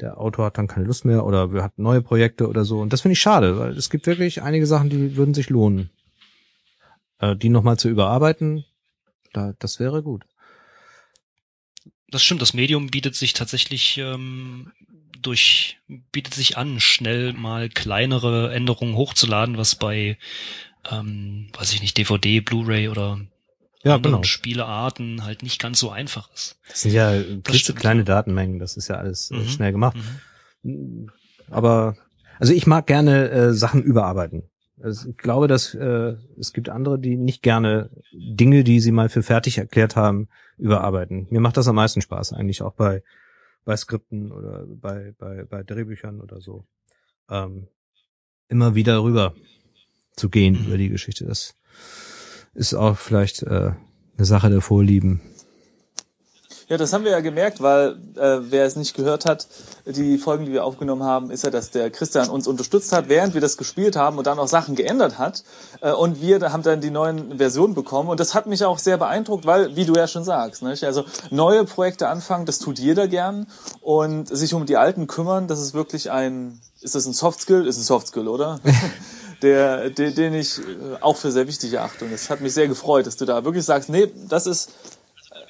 [0.00, 2.80] der Autor hat dann keine Lust mehr oder wir hatten neue Projekte oder so.
[2.80, 5.90] Und das finde ich schade, weil es gibt wirklich einige Sachen, die würden sich lohnen.
[7.20, 8.64] Äh, die nochmal zu überarbeiten,
[9.32, 10.24] da, das wäre gut.
[12.10, 14.72] Das stimmt, das Medium bietet sich tatsächlich ähm,
[15.20, 15.78] durch,
[16.12, 20.16] bietet sich an, schnell mal kleinere Änderungen hochzuladen, was bei,
[20.90, 23.20] ähm, weiß ich nicht, DVD, Blu-ray oder
[23.82, 24.22] ja, anderen genau.
[24.24, 26.58] Spielearten halt nicht ganz so einfach ist.
[26.68, 27.22] Das sind ja
[27.74, 29.48] kleine Datenmengen, das ist ja alles äh, mhm.
[29.48, 29.96] schnell gemacht.
[30.62, 31.10] Mhm.
[31.50, 31.96] Aber
[32.38, 34.44] also ich mag gerne äh, Sachen überarbeiten.
[34.80, 39.08] Also ich glaube, dass äh, es gibt andere, die nicht gerne Dinge, die sie mal
[39.08, 40.28] für fertig erklärt haben,
[40.58, 41.26] überarbeiten.
[41.30, 43.02] Mir macht das am meisten Spaß eigentlich auch bei
[43.64, 46.66] bei Skripten oder bei bei bei Drehbüchern oder so.
[47.30, 47.68] Ähm,
[48.48, 49.34] immer wieder rüber
[50.16, 51.26] zu gehen über die Geschichte.
[51.26, 51.54] Das
[52.54, 53.72] ist auch vielleicht äh,
[54.16, 55.20] eine Sache der Vorlieben.
[56.68, 59.48] Ja, das haben wir ja gemerkt, weil äh, wer es nicht gehört hat,
[59.86, 63.32] die Folgen, die wir aufgenommen haben, ist ja, dass der Christian uns unterstützt hat, während
[63.32, 65.44] wir das gespielt haben und dann auch Sachen geändert hat.
[65.80, 68.10] Äh, und wir haben dann die neuen Versionen bekommen.
[68.10, 70.84] Und das hat mich auch sehr beeindruckt, weil, wie du ja schon sagst, nicht?
[70.84, 73.46] also neue Projekte anfangen, das tut jeder gern.
[73.80, 77.66] Und sich um die alten kümmern, das ist wirklich ein, ist das ein Soft Skill?
[77.66, 78.60] Ist ein Soft Skill, oder?
[79.42, 80.62] der, den, den ich äh,
[81.00, 82.04] auch für sehr wichtig erachte.
[82.04, 84.70] Und es hat mich sehr gefreut, dass du da wirklich sagst, nee, das ist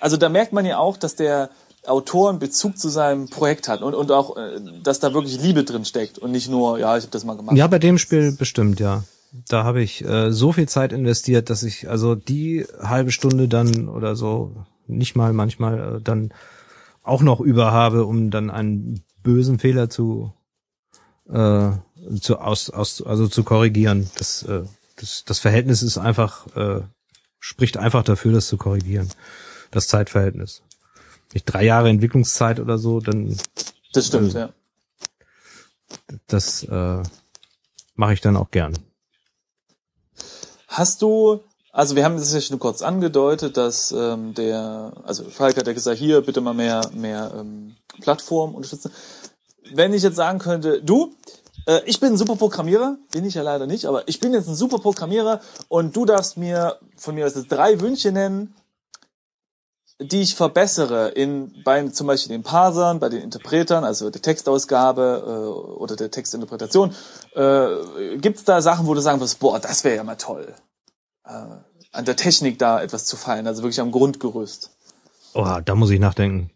[0.00, 1.50] also da merkt man ja auch, dass der
[1.86, 5.64] Autor einen Bezug zu seinem Projekt hat und, und auch, äh, dass da wirklich Liebe
[5.64, 7.56] drin steckt und nicht nur, ja, ich habe das mal gemacht.
[7.56, 9.04] Ja, bei dem Spiel bestimmt, ja.
[9.48, 13.88] Da habe ich äh, so viel Zeit investiert, dass ich also die halbe Stunde dann
[13.88, 14.52] oder so,
[14.86, 16.32] nicht mal manchmal, äh, dann
[17.02, 20.32] auch noch über habe, um dann einen bösen Fehler zu,
[21.30, 21.70] äh,
[22.20, 24.10] zu aus, aus, also zu korrigieren.
[24.16, 24.62] Das, äh,
[24.96, 26.80] das, das Verhältnis ist einfach, äh,
[27.38, 29.08] spricht einfach dafür, das zu korrigieren.
[29.70, 30.62] Das Zeitverhältnis.
[31.34, 33.36] Nicht drei Jahre Entwicklungszeit oder so, dann
[33.92, 34.52] Das stimmt, Äh, ja.
[36.26, 37.02] das äh,
[37.94, 38.74] mache ich dann auch gern.
[40.68, 41.40] Hast du,
[41.72, 45.72] also wir haben das ja schon kurz angedeutet, dass ähm, der, also Falk hat ja
[45.72, 48.92] gesagt, hier bitte mal mehr, mehr ähm, Plattformen unterstützen.
[49.72, 51.14] Wenn ich jetzt sagen könnte, du,
[51.66, 54.48] äh, ich bin ein super Programmierer, bin ich ja leider nicht, aber ich bin jetzt
[54.48, 58.54] ein super Programmierer und du darfst mir von mir aus jetzt drei Wünsche nennen,
[60.00, 65.24] die ich verbessere in bei zum Beispiel den Parsern, bei den Interpretern, also der Textausgabe
[65.26, 66.94] äh, oder der Textinterpretation.
[67.34, 70.54] Äh, Gibt es da Sachen, wo du sagen wirst, boah, das wäre ja mal toll,
[71.24, 71.32] äh,
[71.92, 74.76] an der Technik da etwas zu feilen, also wirklich am Grundgerüst.
[75.34, 76.50] Oh, da muss ich nachdenken.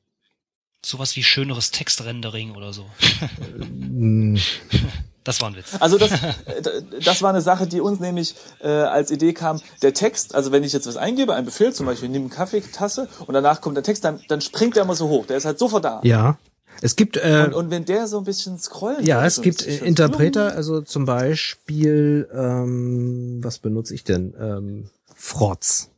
[0.85, 2.87] Sowas wie schöneres Textrendering oder so.
[5.25, 5.77] Das war ein Witz.
[5.81, 9.61] Also das, äh, das war eine Sache, die uns nämlich äh, als Idee kam.
[9.83, 13.09] Der Text, also wenn ich jetzt was eingebe, einen Befehl, zum Beispiel nimm eine Kaffeetasse
[13.27, 15.27] und danach kommt der Text, dann, dann springt der immer so hoch.
[15.27, 16.01] Der ist halt sofort da.
[16.03, 16.39] Ja.
[16.81, 19.67] Es gibt äh, Und, und wenn der so ein bisschen scrollen Ja, es ein gibt
[19.67, 24.35] äh, Interpreter, also zum Beispiel, ähm, was benutze ich denn?
[24.39, 25.91] Ähm, Frotz.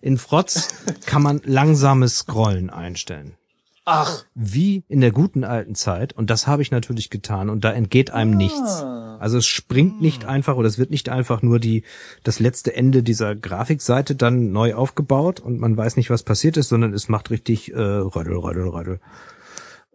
[0.00, 0.68] In Frotz
[1.06, 3.36] kann man langsames Scrollen einstellen.
[3.84, 6.12] Ach, Wie in der guten alten Zeit.
[6.12, 7.50] Und das habe ich natürlich getan.
[7.50, 8.84] Und da entgeht einem nichts.
[9.18, 11.84] Also es springt nicht einfach oder es wird nicht einfach nur die,
[12.24, 16.68] das letzte Ende dieser Grafikseite dann neu aufgebaut und man weiß nicht, was passiert ist,
[16.68, 19.00] sondern es macht richtig äh, Rödel, Rödel, Rödel.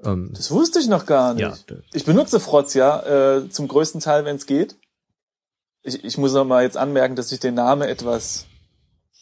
[0.04, 1.70] Ähm, das wusste ich noch gar nicht.
[1.70, 4.78] Ja, ich benutze Frotz ja äh, zum größten Teil, wenn es geht.
[5.84, 8.46] Ich, ich muss noch mal jetzt anmerken, dass ich den Namen etwas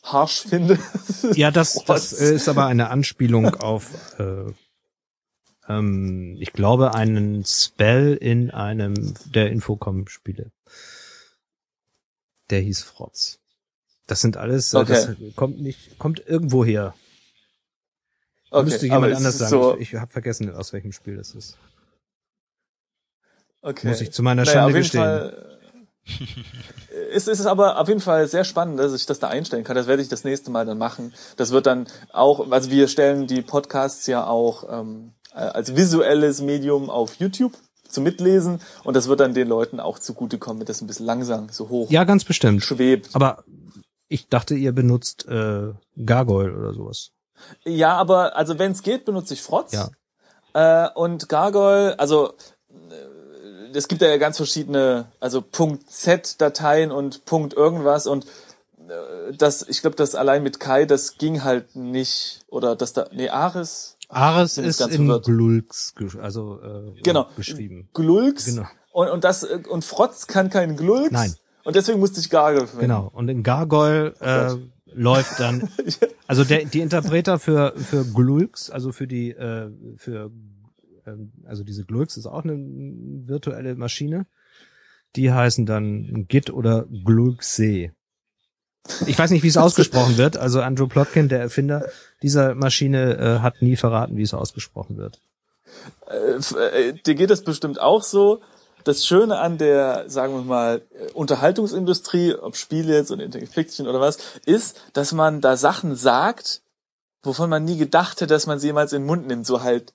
[0.05, 0.79] harsch finde.
[1.33, 4.45] Ja, das, das äh, ist aber eine Anspielung auf, äh,
[5.67, 10.51] ähm, ich glaube, einen Spell in einem der Infocom-Spiele.
[12.51, 13.39] Der hieß Frotz.
[14.05, 15.33] Das sind alles, äh, das Okay.
[15.35, 16.93] kommt nicht, kommt irgendwo her.
[18.51, 19.49] Okay, Müsste jemand anders sagen.
[19.49, 21.57] So, ich ich habe vergessen, aus welchem Spiel das ist.
[23.61, 23.87] okay.
[23.87, 25.01] Muss ich zu meiner Naja, Schande gestehen.
[25.01, 25.54] Fall,
[27.13, 29.75] es ist aber auf jeden Fall sehr spannend, dass ich das da einstellen kann.
[29.75, 31.13] Das werde ich das nächste Mal dann machen.
[31.37, 36.41] Das wird dann auch, also wir stellen die Podcasts ja auch ähm, äh, als visuelles
[36.41, 37.53] Medium auf YouTube
[37.89, 41.49] zum Mitlesen und das wird dann den Leuten auch zugutekommen, wenn das ein bisschen langsam
[41.49, 42.63] so hoch Ja, ganz bestimmt.
[42.63, 43.09] schwebt.
[43.13, 43.43] Aber
[44.07, 47.11] ich dachte, ihr benutzt äh, Gargoyle oder sowas.
[47.63, 49.73] Ja, aber also wenn es geht, benutze ich Frotz.
[49.73, 49.89] Ja.
[50.53, 52.33] Äh, und Gargoyle, also
[53.75, 58.25] es gibt ja ganz verschiedene, also Punkt Z-Dateien und Punkt irgendwas und
[58.87, 62.41] äh, das, ich glaube, das allein mit Kai, das ging halt nicht.
[62.47, 65.25] Oder das da, nee, Ares, Ares ist in verwirrt.
[65.25, 67.89] Glulks, also äh, genau, geschrieben.
[67.93, 68.45] Glulks.
[68.45, 68.67] Genau.
[68.91, 71.11] Und, und das, äh, und Frotz kann kein Glulks.
[71.11, 71.35] Nein.
[71.63, 72.93] Und deswegen musste ich Gargoyle verwenden.
[72.93, 73.11] Genau.
[73.13, 74.59] Und in Gargoyle äh, Gott.
[74.93, 75.69] läuft dann,
[76.27, 80.31] also der, die Interpreter für für Glulks, also für die äh, für
[81.45, 84.25] also diese Glulks ist auch eine virtuelle Maschine.
[85.15, 87.91] Die heißen dann Git oder Glulksee.
[89.07, 90.37] Ich weiß nicht, wie es ausgesprochen wird.
[90.37, 91.89] Also Andrew Plotkin, der Erfinder
[92.21, 95.19] dieser Maschine, äh, hat nie verraten, wie es ausgesprochen wird.
[96.07, 98.41] Äh, äh, dir geht es bestimmt auch so.
[98.83, 103.99] Das Schöne an der, sagen wir mal, äh, Unterhaltungsindustrie, ob Spiele jetzt und Fiction oder
[103.99, 106.61] was, ist, dass man da Sachen sagt,
[107.23, 109.47] wovon man nie gedacht hätte, dass man sie jemals in den Mund nimmt.
[109.47, 109.93] So halt,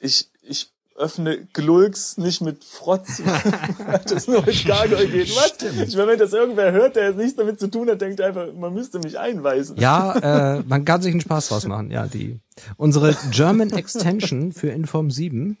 [0.00, 5.30] ich, ich öffne Glulks nicht mit Frotz, weil das nur mit Gargoyle geht.
[5.36, 5.56] Was?
[5.88, 8.52] Ich meine, wenn das irgendwer hört, der jetzt nichts damit zu tun hat, denkt einfach,
[8.52, 9.76] man müsste mich einweisen.
[9.78, 11.90] Ja, äh, man kann sich einen Spaß draus machen.
[11.90, 12.40] Ja, die
[12.76, 15.56] unsere German Extension für Inform 7,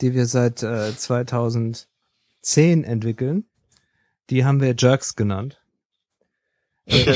[0.00, 1.86] die wir seit äh, 2010
[2.84, 3.44] entwickeln,
[4.30, 5.60] die haben wir Jerks genannt.
[6.86, 7.14] Äh,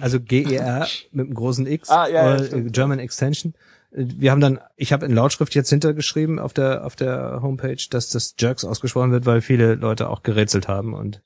[0.00, 2.62] also GER mit einem großen X, Ah, ja, ja, äh.
[2.70, 3.54] German Extension.
[3.96, 7.82] Äh, Wir haben dann, ich habe in Lautschrift jetzt hintergeschrieben auf der auf der Homepage,
[7.90, 11.22] dass das Jerks ausgesprochen wird, weil viele Leute auch gerätselt haben und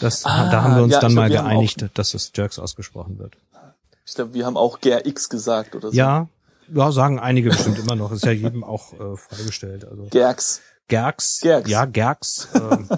[0.00, 2.32] das, Ah, da haben wir uns ja, dann glaub, mal haben auch- geeinigt, dass das
[2.34, 3.36] Jerks ausgesprochen wird.
[4.06, 5.96] Ich glaube, wir haben auch GRX gesagt oder so.
[5.96, 6.28] Ja,
[6.72, 8.10] ja, sagen einige bestimmt immer noch.
[8.10, 9.84] Ist ja jedem auch äh, freigestellt.
[9.84, 10.60] Also Gerx.
[10.88, 11.70] Gerks, Gerks.
[11.70, 12.88] ja, Gerks ähm,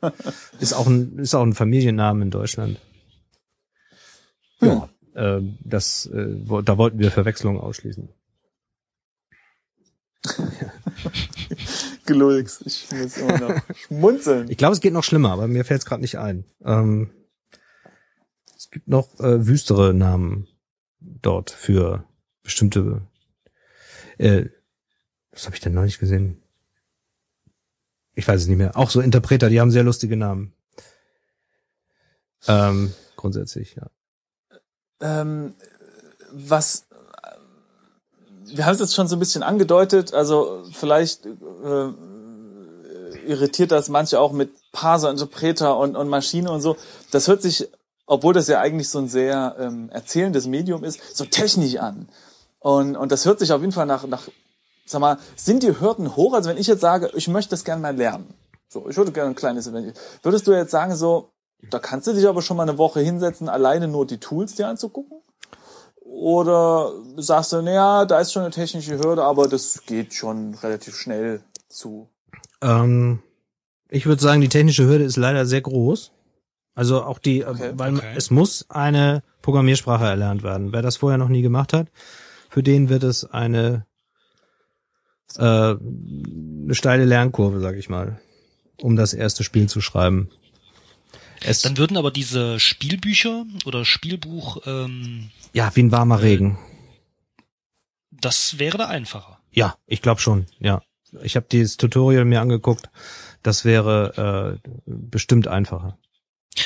[0.60, 2.78] ist auch ein ist auch ein Familiennamen in Deutschland.
[4.60, 6.26] Ja, ähm, das äh,
[6.64, 8.08] da wollten wir Verwechslungen ausschließen.
[12.06, 12.62] Glulks.
[12.64, 14.50] Ich muss immer noch schmunzeln.
[14.50, 16.44] Ich glaube, es geht noch schlimmer, aber mir fällt es gerade nicht ein.
[16.64, 17.10] Ähm,
[18.56, 20.48] es gibt noch äh, wüstere Namen
[21.00, 22.04] dort für
[22.42, 23.02] bestimmte.
[24.18, 24.46] Äh,
[25.32, 26.42] was habe ich denn noch nicht gesehen?
[28.14, 28.76] Ich weiß es nicht mehr.
[28.76, 30.52] Auch so Interpreter, die haben sehr lustige Namen.
[32.46, 33.90] Ähm, grundsätzlich, ja.
[35.00, 35.54] Ähm,
[36.30, 36.86] was
[38.56, 41.88] wir haben es jetzt schon so ein bisschen angedeutet, also vielleicht äh,
[43.26, 46.76] irritiert das manche auch mit Parser, Interpreter und, und Maschine und so.
[47.10, 47.68] Das hört sich,
[48.06, 52.08] obwohl das ja eigentlich so ein sehr ähm, erzählendes Medium ist, so technisch an.
[52.60, 54.28] Und, und das hört sich auf jeden Fall nach, nach,
[54.86, 56.34] sag mal, sind die Hürden hoch?
[56.34, 58.32] Also wenn ich jetzt sage, ich möchte das gerne mal lernen.
[58.68, 59.94] So, ich würde gerne ein kleines Event.
[60.22, 61.30] Würdest du jetzt sagen, so,
[61.70, 64.68] da kannst du dich aber schon mal eine Woche hinsetzen, alleine nur die Tools dir
[64.68, 65.23] anzugucken?
[66.04, 70.96] Oder sagst du, naja, da ist schon eine technische Hürde, aber das geht schon relativ
[70.96, 72.08] schnell zu?
[72.60, 73.22] Ähm,
[73.88, 76.12] ich würde sagen, die technische Hürde ist leider sehr groß.
[76.74, 77.72] Also auch die, äh, Okay.
[77.74, 78.14] weil Okay.
[78.16, 80.72] es muss eine Programmiersprache erlernt werden.
[80.72, 81.88] Wer das vorher noch nie gemacht hat,
[82.50, 83.86] für den wird es eine,
[85.36, 88.20] äh, eine steile Lernkurve, sag ich mal,
[88.82, 90.30] um das erste Spiel zu schreiben.
[91.46, 96.58] Es, Dann würden aber diese Spielbücher oder Spielbuch, ähm, ja, wie ein warmer Regen.
[98.10, 99.38] das wäre da einfacher.
[99.52, 100.82] Ja, ich glaube schon, ja.
[101.22, 102.90] Ich habe dieses Tutorial mir angeguckt.
[103.42, 105.96] Das wäre äh, bestimmt einfacher.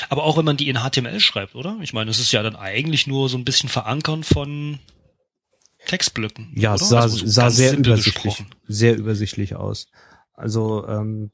[0.09, 1.79] Aber auch wenn man die in HTML schreibt, oder?
[1.83, 4.79] Ich meine, es ist ja dann eigentlich nur so ein bisschen Verankern von
[5.87, 6.53] Textblöcken.
[6.55, 8.55] Ja, es sah, Also so sah sehr übersichtlich, gesprochen.
[8.67, 9.89] sehr übersichtlich aus.
[10.39, 11.33] Also ähm,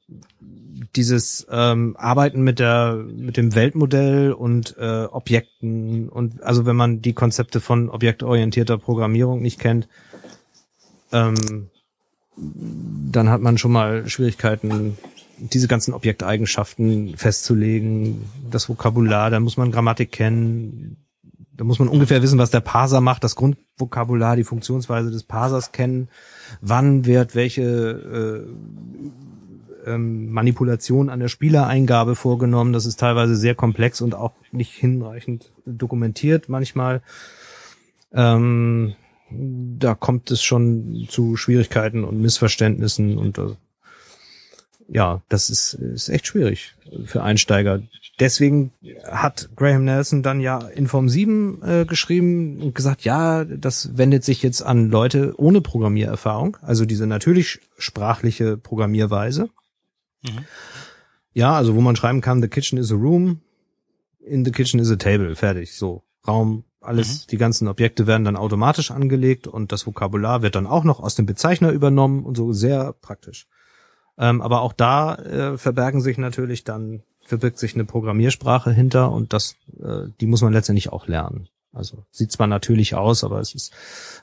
[0.97, 7.03] dieses ähm, Arbeiten mit der mit dem Weltmodell und äh, Objekten und also wenn man
[7.03, 9.89] die Konzepte von objektorientierter Programmierung nicht kennt,
[11.13, 11.69] ähm,
[12.37, 14.97] dann hat man schon mal Schwierigkeiten,
[15.39, 20.97] diese ganzen Objekteigenschaften festzulegen, das Vokabular, da muss man Grammatik kennen,
[21.53, 25.73] da muss man ungefähr wissen, was der Parser macht, das Grundvokabular, die Funktionsweise des Parsers
[25.73, 26.09] kennen,
[26.61, 28.47] wann wird welche äh,
[29.87, 32.73] ähm, Manipulation an der Spielereingabe vorgenommen.
[32.73, 37.03] Das ist teilweise sehr komplex und auch nicht hinreichend dokumentiert manchmal.
[38.13, 38.95] Ähm,
[39.31, 43.57] da kommt es schon zu Schwierigkeiten und Missverständnissen und äh,
[44.89, 46.75] ja, das ist, ist echt schwierig
[47.05, 47.83] für Einsteiger.
[48.21, 48.73] Deswegen
[49.11, 54.43] hat Graham Nelson dann ja Inform 7 äh, geschrieben und gesagt, ja, das wendet sich
[54.43, 59.49] jetzt an Leute ohne Programmiererfahrung, also diese natürlich sprachliche Programmierweise.
[60.23, 60.45] Mhm.
[61.33, 63.41] Ja, also wo man schreiben kann, the kitchen is a room,
[64.21, 66.03] in the kitchen is a table, fertig, so.
[66.27, 70.85] Raum, alles, die ganzen Objekte werden dann automatisch angelegt und das Vokabular wird dann auch
[70.85, 73.47] noch aus dem Bezeichner übernommen und so sehr praktisch.
[74.19, 79.33] Ähm, aber auch da äh, verbergen sich natürlich dann, verbirgt sich eine Programmiersprache hinter und
[79.33, 81.49] das, äh, die muss man letztendlich auch lernen.
[81.73, 83.73] Also sieht zwar natürlich aus, aber es ist,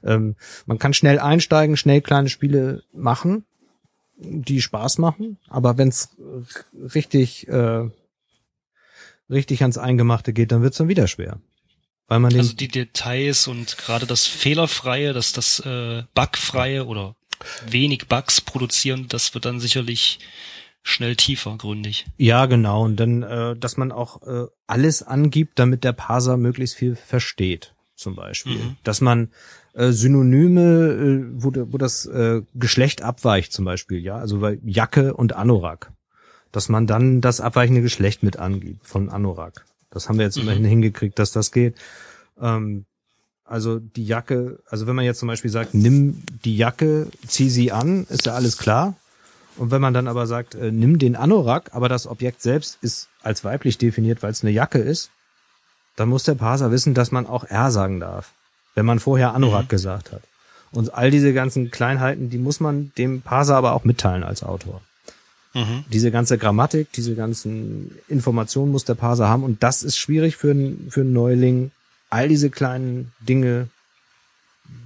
[0.03, 0.35] ähm,
[0.65, 3.45] man kann schnell einsteigen, schnell kleine Spiele machen,
[4.17, 6.15] die Spaß machen, aber wenn es
[6.95, 7.89] richtig, äh,
[9.29, 11.39] richtig ans Eingemachte geht, dann wird es dann wieder schwer.
[12.07, 17.15] Weil man Also die Details und gerade das Fehlerfreie, das, das äh, Bugfreie oder
[17.67, 20.19] wenig Bugs produzieren, das wird dann sicherlich
[20.83, 22.05] schnell tiefer gründig.
[22.17, 22.83] Ja, genau.
[22.83, 27.75] Und dann, äh, dass man auch äh, alles angibt, damit der Parser möglichst viel versteht,
[27.95, 28.57] zum Beispiel.
[28.57, 28.77] Mhm.
[28.83, 29.29] Dass man
[29.73, 35.13] äh, Synonyme, äh, wo, wo das äh, Geschlecht abweicht, zum Beispiel, ja, also bei Jacke
[35.13, 35.91] und Anorak.
[36.51, 39.65] Dass man dann das abweichende Geschlecht mit angibt von Anorak.
[39.91, 40.43] Das haben wir jetzt Mhm.
[40.43, 41.75] immerhin hingekriegt, dass das geht.
[42.41, 42.85] Ähm,
[43.51, 47.71] also die Jacke, also wenn man jetzt zum Beispiel sagt, nimm die Jacke, zieh sie
[47.71, 48.95] an, ist ja alles klar.
[49.57, 53.09] Und wenn man dann aber sagt, äh, nimm den Anorak, aber das Objekt selbst ist
[53.21, 55.09] als weiblich definiert, weil es eine Jacke ist,
[55.97, 58.31] dann muss der Parser wissen, dass man auch R sagen darf,
[58.75, 59.69] wenn man vorher Anorak Mhm.
[59.69, 60.21] gesagt hat.
[60.71, 64.81] Und all diese ganzen Kleinheiten, die muss man dem Parser aber auch mitteilen als Autor.
[65.53, 65.83] Mhm.
[65.91, 70.51] Diese ganze Grammatik, diese ganzen Informationen muss der Parser haben und das ist schwierig für,
[70.51, 71.71] einen- für einen Neuling,
[72.11, 73.69] all diese kleinen Dinge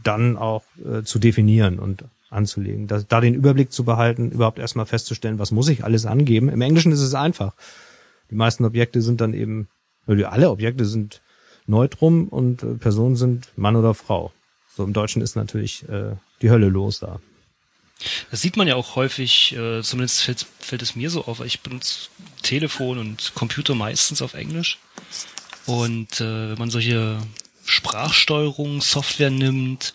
[0.04, 2.88] dann auch äh, zu definieren und anzulegen.
[2.88, 6.50] Da, da den Überblick zu behalten, überhaupt erstmal festzustellen, was muss ich alles angeben.
[6.50, 7.54] Im Englischen ist es einfach.
[8.30, 9.68] Die meisten Objekte sind dann eben,
[10.08, 11.22] oder alle Objekte sind
[11.68, 14.32] Neutrum und äh, Personen sind Mann oder Frau.
[14.76, 17.20] So im Deutschen ist natürlich äh, die Hölle los da.
[18.30, 21.48] Das sieht man ja auch häufig, äh, zumindest fällt, fällt es mir so auf, weil
[21.48, 22.10] ich benutze
[22.42, 24.80] Telefon und Computer meistens auf Englisch.
[25.66, 27.20] Und äh, wenn man solche
[27.66, 29.94] Sprachsteuerung, Software nimmt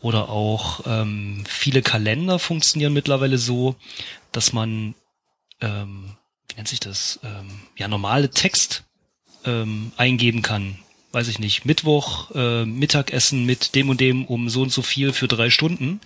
[0.00, 3.76] Oder auch ähm, viele Kalender funktionieren mittlerweile so,
[4.32, 4.94] dass man,
[5.60, 6.16] ähm,
[6.48, 8.84] wie nennt sich das, ähm, ja, normale Text
[9.44, 10.78] ähm, eingeben kann.
[11.12, 15.12] Weiß ich nicht, Mittwoch, äh, Mittagessen mit dem und dem um so und so viel
[15.12, 16.00] für drei Stunden.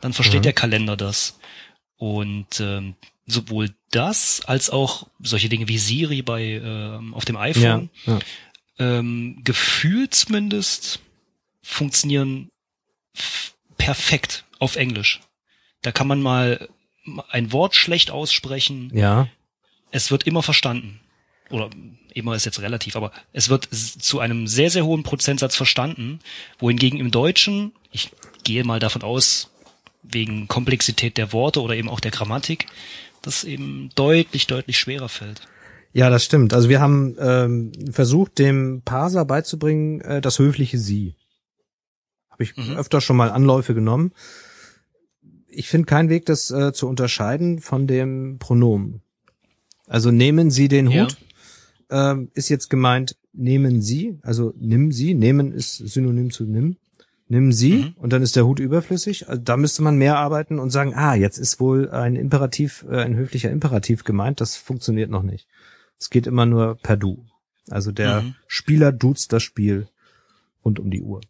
[0.00, 0.44] Dann versteht Mhm.
[0.44, 1.38] der Kalender das.
[1.96, 2.94] Und ähm,
[3.26, 8.18] sowohl das als auch solche Dinge wie Siri bei ähm, auf dem Ja, iPhone ja.
[8.78, 11.00] ähm, gefühlt zumindest
[11.62, 12.50] funktionieren
[13.78, 15.20] perfekt auf Englisch.
[15.82, 16.68] Da kann man mal
[17.28, 19.28] ein Wort schlecht aussprechen, ja.
[19.90, 21.00] es wird immer verstanden.
[21.50, 21.70] Oder
[22.14, 26.20] immer ist jetzt relativ, aber es wird zu einem sehr, sehr hohen Prozentsatz verstanden,
[26.58, 28.10] wohingegen im Deutschen, ich
[28.44, 29.50] gehe mal davon aus,
[30.02, 32.66] wegen Komplexität der Worte oder eben auch der Grammatik,
[33.26, 35.42] das eben deutlich, deutlich schwerer fällt.
[35.92, 36.52] Ja, das stimmt.
[36.54, 41.14] Also wir haben ähm, versucht, dem Parser beizubringen, äh, das höfliche Sie.
[42.30, 42.76] Habe ich Mhm.
[42.76, 44.12] öfter schon mal Anläufe genommen.
[45.46, 49.02] Ich finde keinen Weg, das äh, zu unterscheiden von dem Pronomen.
[49.86, 51.04] Also nehmen Sie den Ja.
[51.04, 51.16] Hut,
[51.90, 56.76] ähm, ist jetzt gemeint, nehmen Sie, also nimm Sie, nehmen ist synonym zu nimm.
[57.26, 57.94] Nimm Sie Mhm.
[57.96, 59.28] und dann ist der Hut überflüssig.
[59.28, 63.00] Also da müsste man mehr arbeiten und sagen, ah, jetzt ist wohl ein Imperativ, äh,
[63.00, 64.40] ein höflicher Imperativ gemeint.
[64.42, 65.46] Das funktioniert noch nicht.
[65.98, 67.24] Es geht immer nur per Du.
[67.70, 68.34] Also der Mhm.
[68.46, 69.88] Spieler duzt das Spiel
[70.64, 71.22] rund um die Uhr.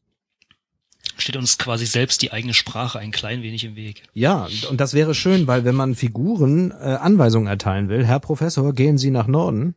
[1.17, 4.03] Steht uns quasi selbst die eigene Sprache ein klein wenig im Weg.
[4.15, 8.73] Ja, und das wäre schön, weil wenn man Figuren äh, Anweisungen erteilen will, Herr Professor,
[8.75, 9.77] gehen Sie nach Norden,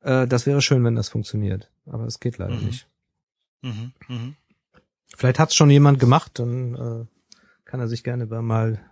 [0.00, 1.70] äh, das wäre schön, wenn das funktioniert.
[1.84, 2.64] Aber es geht leider Mhm.
[2.66, 2.86] nicht.
[3.60, 4.36] Mhm, mhm.
[5.14, 7.06] Vielleicht hat's schon jemand gemacht, dann äh,
[7.64, 8.84] kann er sich gerne mal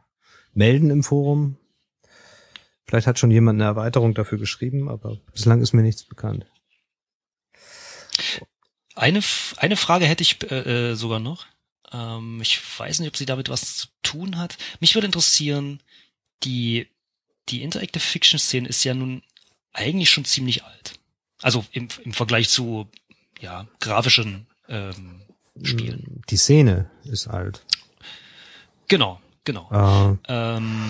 [0.53, 1.59] melden im Forum.
[2.87, 6.47] Vielleicht hat schon jemand eine Erweiterung dafür geschrieben, aber bislang ist mir nichts bekannt.
[8.95, 9.21] Eine,
[9.57, 11.47] eine Frage hätte ich äh, äh, sogar noch.
[11.93, 14.57] Ähm, ich weiß nicht, ob sie damit was zu tun hat.
[14.81, 15.83] Mich würde interessieren,
[16.45, 16.89] die,
[17.49, 19.23] die Interactive Fiction Szene ist ja nun
[19.73, 21.01] eigentlich schon ziemlich alt.
[21.43, 22.89] Also im, im Vergleich zu
[23.41, 25.23] ja, grafischen ähm,
[25.63, 26.23] Spielen.
[26.31, 27.63] Die Szene ist alt.
[28.89, 29.71] Genau, genau.
[29.71, 30.83] Äh, Ähm,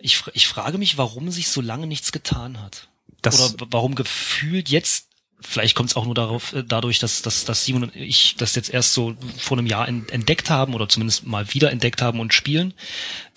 [0.00, 2.88] ich, ich frage mich, warum sich so lange nichts getan hat.
[3.22, 5.08] das, Oder warum gefühlt jetzt,
[5.40, 8.54] vielleicht kommt es auch nur darauf, äh, dadurch, dass, dass, dass Simon und ich das
[8.54, 12.20] jetzt erst so vor einem Jahr en- entdeckt haben oder zumindest mal wieder entdeckt haben
[12.20, 12.72] und spielen,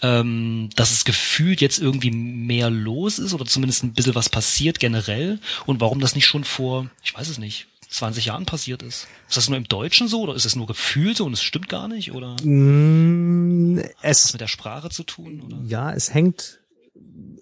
[0.04, 4.80] ähm, dass es gefühlt jetzt irgendwie mehr los ist oder zumindest ein bisschen was passiert
[4.80, 9.08] generell und warum das nicht schon vor, ich weiß es nicht, 20 Jahren passiert ist.
[9.28, 11.70] Ist das nur im Deutschen so oder ist es nur gefühlt so und es stimmt
[11.70, 15.42] gar nicht oder hat mh, das es, mit der Sprache zu tun?
[15.42, 15.60] Oder?
[15.66, 16.60] ja, es hängt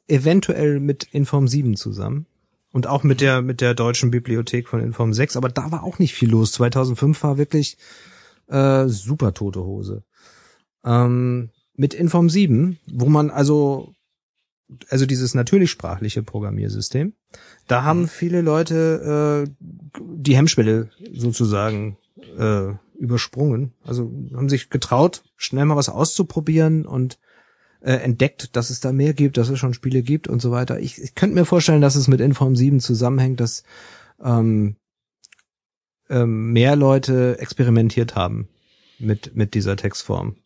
[0.08, 2.26] eventuell mit Inform 7 zusammen.
[2.74, 6.00] Und auch mit der, mit der deutschen Bibliothek von Inform 6, aber da war auch
[6.00, 6.52] nicht viel los.
[6.52, 7.78] 2005 war wirklich
[8.48, 10.04] äh, super tote Hose.
[10.86, 13.94] Ähm, mit Inform 7, wo man also,
[14.90, 17.14] also dieses natürlich sprachliche Programmiersystem,
[17.68, 18.08] da haben Mhm.
[18.08, 21.98] viele Leute äh, die Hemmschwelle sozusagen
[22.38, 23.74] äh, übersprungen.
[23.84, 27.20] Also haben sich getraut, schnell mal was auszuprobieren und
[27.82, 30.80] äh, entdeckt, dass es da mehr gibt, dass es schon Spiele gibt und so weiter.
[30.80, 33.64] Ich, ich könnte mir vorstellen, dass es mit Inform 7 zusammenhängt, dass
[34.22, 34.76] ähm,
[36.10, 38.48] ähm, mehr Leute experimentiert haben
[39.00, 40.38] mit, mit dieser Textform.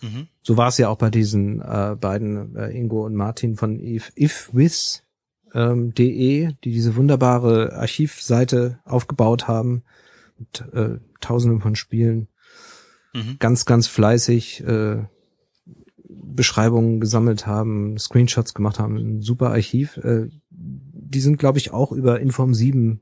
[0.00, 0.28] Mhm.
[0.42, 4.12] So war es ja auch bei diesen äh, beiden, äh, Ingo und Martin von if,
[4.14, 5.02] ifwiz.de,
[5.54, 9.82] ähm, de, die diese wunderbare Archivseite aufgebaut haben
[10.38, 12.28] mit äh, tausenden von Spielen.
[13.14, 13.36] Mhm.
[13.38, 15.04] Ganz, ganz fleißig äh,
[16.08, 19.96] Beschreibungen gesammelt haben, Screenshots gemacht haben, ein super Archiv.
[19.98, 23.00] Äh, die sind, glaube ich, auch über Inform 7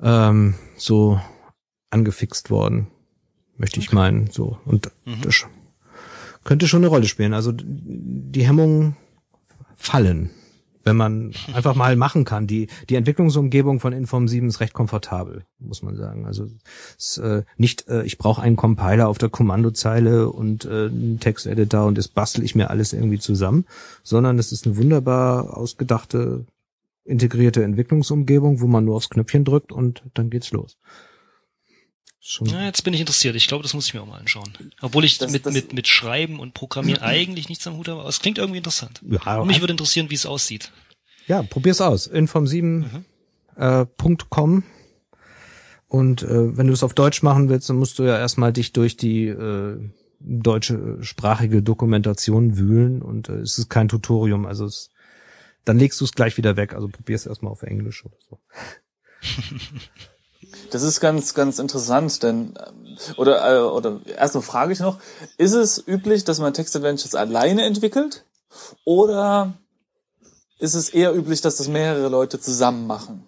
[0.00, 1.20] ähm, so
[1.90, 2.88] angefixt worden,
[3.60, 4.28] möchte ich meinen.
[4.30, 5.22] So und Mhm.
[5.22, 5.46] das
[6.44, 7.34] könnte schon eine Rolle spielen.
[7.34, 8.96] Also die Hemmungen
[9.76, 10.30] fallen,
[10.82, 12.46] wenn man einfach mal machen kann.
[12.46, 16.24] Die die Entwicklungsumgebung von Inform 7 ist recht komfortabel, muss man sagen.
[16.26, 16.48] Also
[16.98, 21.84] ist äh, nicht, äh, ich brauche einen Compiler auf der Kommandozeile und äh, einen Texteditor
[21.86, 23.66] und das bastel ich mir alles irgendwie zusammen,
[24.02, 26.46] sondern es ist eine wunderbar ausgedachte
[27.04, 30.78] integrierte Entwicklungsumgebung, wo man nur aufs Knöpfchen drückt und dann geht's los.
[32.22, 33.34] Schon Ja, jetzt bin ich interessiert.
[33.34, 34.52] Ich glaube, das muss ich mir auch mal anschauen.
[34.82, 38.00] Obwohl ich Das- mit, das- mit, mit Schreiben und Programmieren eigentlich nichts am Hut habe,
[38.00, 39.00] aber es klingt irgendwie interessant.
[39.08, 40.70] ja, Und mich würde interessieren, wie es aussieht.
[41.26, 42.10] Ja, probier's aus.
[42.10, 42.84] Inform7
[43.56, 43.86] äh,
[44.28, 44.64] .com
[45.88, 48.72] und äh, wenn du es auf Deutsch machen willst, dann musst du ja erstmal dich
[48.72, 49.78] durch die äh,
[50.20, 54.90] deutsche sprachige Dokumentation wühlen und äh, es ist kein Tutorium, also es,
[55.64, 58.40] dann legst du es gleich wieder weg, also probier's erstmal auf Englisch oder so.
[60.70, 62.54] Das ist ganz, ganz interessant, denn
[63.16, 64.98] oder äh, oder erstmal frage ich noch:
[65.38, 68.24] Ist es üblich, dass man Text-Adventures alleine entwickelt,
[68.84, 69.54] oder
[70.58, 73.24] ist es eher üblich, dass das mehrere Leute zusammen machen?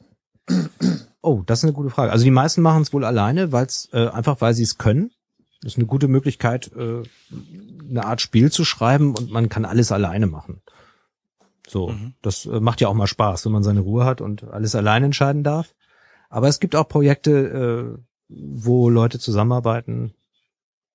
[1.23, 2.12] Oh, das ist eine gute Frage.
[2.12, 5.12] Also die meisten machen es wohl alleine, weil es äh, einfach, weil sie es können.
[5.62, 7.03] Das ist eine gute Möglichkeit, äh,
[7.89, 10.61] eine Art Spiel zu schreiben und man kann alles alleine machen.
[11.69, 12.15] So, mhm.
[12.23, 15.07] das äh, macht ja auch mal Spaß, wenn man seine Ruhe hat und alles alleine
[15.07, 15.74] entscheiden darf.
[16.33, 20.15] Aber es gibt auch Projekte, äh, wo Leute zusammenarbeiten.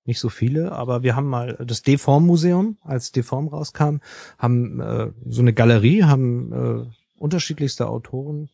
[0.03, 3.97] Nicht so viele, aber wir haben mal das Deform Museum, als Deform rauskam,
[4.39, 6.85] haben äh, so eine Galerie, haben äh,
[7.19, 8.49] unterschiedlichste Autoren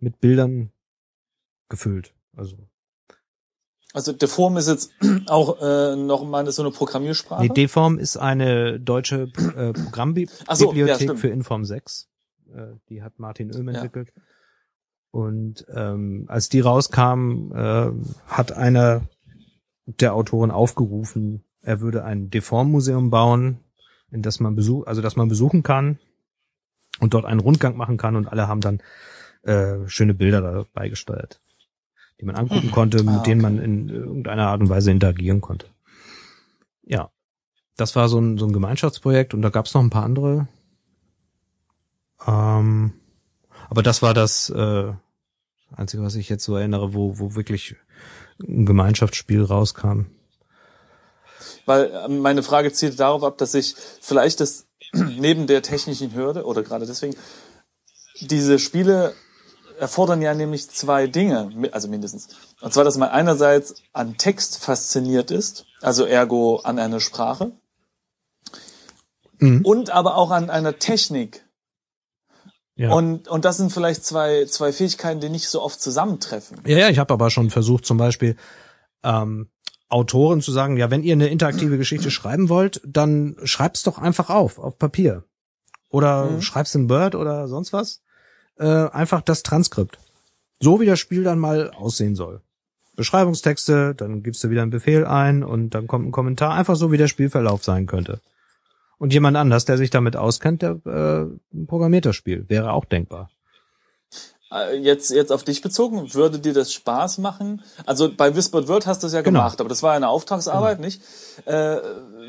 [0.00, 0.70] mit Bildern
[1.68, 2.12] gefüllt.
[2.36, 2.58] Also
[3.94, 4.92] also Deform ist jetzt
[5.28, 7.42] auch äh, noch mal so eine Programmiersprache?
[7.42, 12.06] Nee, Deform ist eine deutsche äh, Programmbibliothek so, ja, für Inform 6.
[12.52, 14.12] Äh, die hat Martin Oehm entwickelt.
[14.14, 14.22] Ja.
[15.10, 17.90] Und ähm, als die rauskam, äh,
[18.26, 19.02] hat einer
[19.86, 23.58] der Autoren aufgerufen, er würde ein Deform-Museum bauen,
[24.10, 25.98] in das man besuch, also das man besuchen kann
[27.00, 28.80] und dort einen Rundgang machen kann und alle haben dann
[29.42, 31.40] äh, schöne Bilder dabei gesteuert
[32.20, 32.72] die man angucken mhm.
[32.72, 33.30] konnte, mit ah, okay.
[33.30, 35.66] denen man in irgendeiner Art und Weise interagieren konnte.
[36.82, 37.10] Ja,
[37.76, 40.48] das war so ein, so ein Gemeinschaftsprojekt und da gab es noch ein paar andere.
[42.26, 42.92] Ähm,
[43.68, 44.92] aber das war das äh,
[45.76, 47.76] Einzige, was ich jetzt so erinnere, wo, wo wirklich
[48.40, 50.06] ein Gemeinschaftsspiel rauskam.
[51.66, 56.44] Weil ähm, meine Frage zielt darauf ab, dass ich vielleicht das neben der technischen Hürde
[56.44, 57.16] oder gerade deswegen
[58.20, 59.14] diese Spiele
[59.78, 62.28] erfordern ja nämlich zwei Dinge, also mindestens.
[62.60, 67.52] Und zwar, dass man einerseits an Text fasziniert ist, also ergo an einer Sprache,
[69.38, 69.64] mhm.
[69.64, 71.44] und aber auch an einer Technik.
[72.78, 72.92] Ja.
[72.92, 76.60] Und, und das sind vielleicht zwei, zwei Fähigkeiten, die nicht so oft zusammentreffen.
[76.64, 78.36] Ja, ja, ich habe aber schon versucht, zum Beispiel
[79.02, 79.48] ähm,
[79.88, 84.30] Autoren zu sagen, ja, wenn ihr eine interaktive Geschichte schreiben wollt, dann schreibt's doch einfach
[84.30, 85.24] auf, auf Papier.
[85.88, 86.40] Oder mhm.
[86.40, 88.02] schreib's in Word oder sonst was
[88.58, 89.98] äh, einfach das Transkript.
[90.60, 92.42] So wie das Spiel dann mal aussehen soll.
[92.96, 96.92] Beschreibungstexte, dann gibst du wieder einen Befehl ein und dann kommt ein Kommentar, einfach so
[96.92, 98.20] wie der Spielverlauf sein könnte.
[98.98, 102.44] Und jemand anders, der sich damit auskennt, der äh, programmiert das Spiel.
[102.48, 103.30] Wäre auch denkbar.
[104.50, 107.62] Äh, jetzt, jetzt auf dich bezogen, würde dir das Spaß machen?
[107.86, 109.40] Also bei Whispered Word hast du es ja genau.
[109.40, 110.86] gemacht, aber das war eine Auftragsarbeit, genau.
[110.86, 111.02] nicht?
[111.44, 111.76] Äh,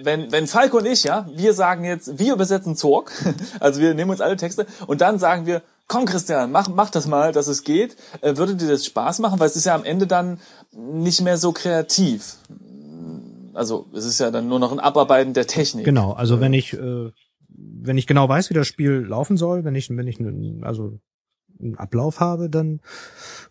[0.03, 3.11] wenn, wenn Falco und ich, ja, wir sagen jetzt, wir übersetzen Zorg,
[3.59, 7.07] also wir nehmen uns alle Texte und dann sagen wir, komm Christian, mach, mach das
[7.07, 7.95] mal, dass es geht.
[8.21, 9.39] Äh, würde dir das Spaß machen?
[9.39, 10.39] Weil es ist ja am Ende dann
[10.71, 12.35] nicht mehr so kreativ.
[13.59, 15.83] Also es ist ja dann nur noch ein Abarbeiten der Technik.
[15.83, 17.11] Genau, also wenn ich äh,
[17.49, 20.17] wenn ich genau weiß, wie das Spiel laufen soll, wenn ich wenn ich
[20.63, 20.97] also
[21.59, 22.79] einen Ablauf habe, dann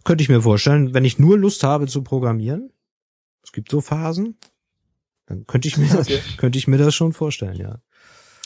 [0.04, 2.72] könnte ich mir vorstellen, wenn ich nur Lust habe zu programmieren,
[3.42, 4.38] es gibt so Phasen,
[5.26, 6.20] dann könnte ich mir okay.
[6.38, 7.82] könnte ich mir das schon vorstellen, ja.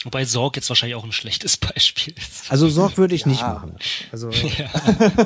[0.02, 2.51] Wobei Sorg jetzt wahrscheinlich auch ein schlechtes Beispiel ist.
[2.51, 3.28] Also Sorg würde ich ja.
[3.28, 3.76] nicht machen.
[4.10, 4.68] Also ja,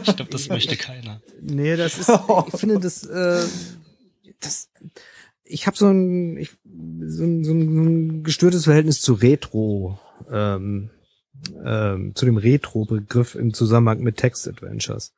[0.04, 1.22] ich glaube, das möchte keiner.
[1.40, 2.10] Nee, das ist,
[2.52, 3.42] ich finde das, äh,
[4.40, 4.68] das,
[5.48, 6.50] ich habe so ein, ich,
[7.06, 9.98] so ein, so ein gestörtes Verhältnis zu Retro,
[10.30, 10.90] ähm,
[11.64, 15.12] ähm, zu dem Retro-Begriff im Zusammenhang mit Text-Adventures.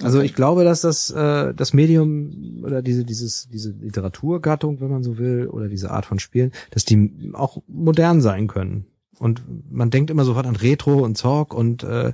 [0.00, 0.26] Also okay.
[0.26, 5.18] ich glaube, dass das äh, das Medium oder diese dieses diese Literaturgattung, wenn man so
[5.18, 8.86] will, oder diese Art von Spielen, dass die auch modern sein können.
[9.18, 12.12] Und man denkt immer sofort an Retro und Zorg und äh,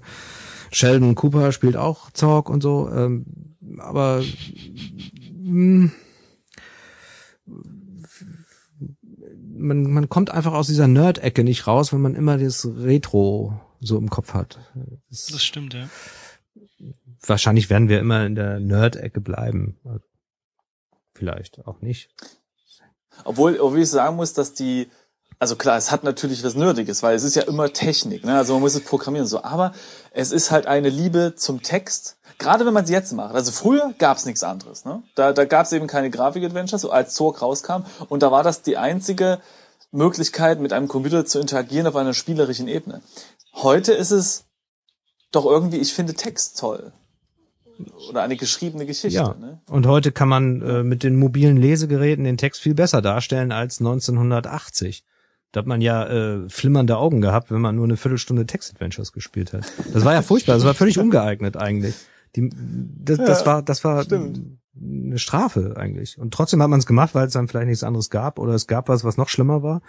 [0.72, 3.26] Sheldon Cooper spielt auch Zorg und so, ähm,
[3.78, 4.22] aber
[5.42, 5.92] mh, hm,
[9.56, 13.98] man, man kommt einfach aus dieser Nerd-Ecke nicht raus, wenn man immer das Retro so
[13.98, 14.58] im Kopf hat.
[15.10, 15.88] Das, das stimmt, ja
[17.28, 19.78] wahrscheinlich werden wir immer in der Nerd-Ecke bleiben.
[21.14, 22.10] Vielleicht auch nicht.
[23.24, 24.88] Obwohl, obwohl ich sagen muss, dass die,
[25.38, 28.36] also klar, es hat natürlich was Nerdiges, weil es ist ja immer Technik, ne?
[28.36, 29.72] Also man muss es programmieren so, aber
[30.10, 32.18] es ist halt eine Liebe zum Text.
[32.38, 33.34] Gerade wenn man es jetzt macht.
[33.34, 34.84] Also früher gab es nichts anderes.
[34.84, 35.02] Ne?
[35.14, 37.84] Da, da gab es eben keine Grafik-Adventures, so als Zorg rauskam.
[38.08, 39.40] Und da war das die einzige
[39.92, 43.02] Möglichkeit, mit einem Computer zu interagieren auf einer spielerischen Ebene.
[43.54, 44.44] Heute ist es
[45.30, 46.92] doch irgendwie, ich finde Text toll
[48.08, 49.18] oder eine geschriebene Geschichte.
[49.18, 49.34] Ja.
[49.34, 49.60] Ne?
[49.68, 53.80] Und heute kann man äh, mit den mobilen Lesegeräten den Text viel besser darstellen als
[53.80, 55.04] 1980.
[55.52, 59.52] Da hat man ja äh, flimmernde Augen gehabt, wenn man nur eine Viertelstunde Text-Adventures gespielt
[59.52, 59.64] hat.
[59.92, 61.94] Das war ja furchtbar, das war völlig ungeeignet eigentlich.
[62.36, 64.58] Die, das, das ja, war, das war stimmt.
[64.80, 66.18] eine Strafe eigentlich.
[66.18, 68.66] Und trotzdem hat man es gemacht, weil es dann vielleicht nichts anderes gab oder es
[68.66, 69.82] gab was, was noch schlimmer war.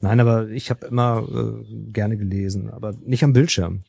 [0.00, 3.84] Nein, aber ich habe immer äh, gerne gelesen, aber nicht am Bildschirm.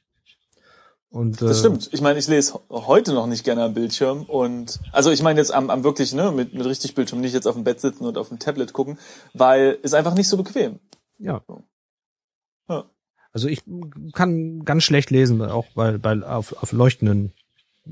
[1.09, 1.89] Und, Das äh, stimmt.
[1.91, 5.53] Ich meine, ich lese heute noch nicht gerne am Bildschirm und also ich meine jetzt
[5.53, 8.17] am, am wirklich ne mit, mit richtig Bildschirm nicht jetzt auf dem Bett sitzen und
[8.17, 8.97] auf dem Tablet gucken,
[9.33, 10.79] weil ist einfach nicht so bequem.
[11.17, 11.41] Ja.
[12.69, 12.85] Ja.
[13.33, 13.61] Also ich
[14.13, 17.33] kann ganz schlecht lesen, auch bei, bei auf, auf leuchtenden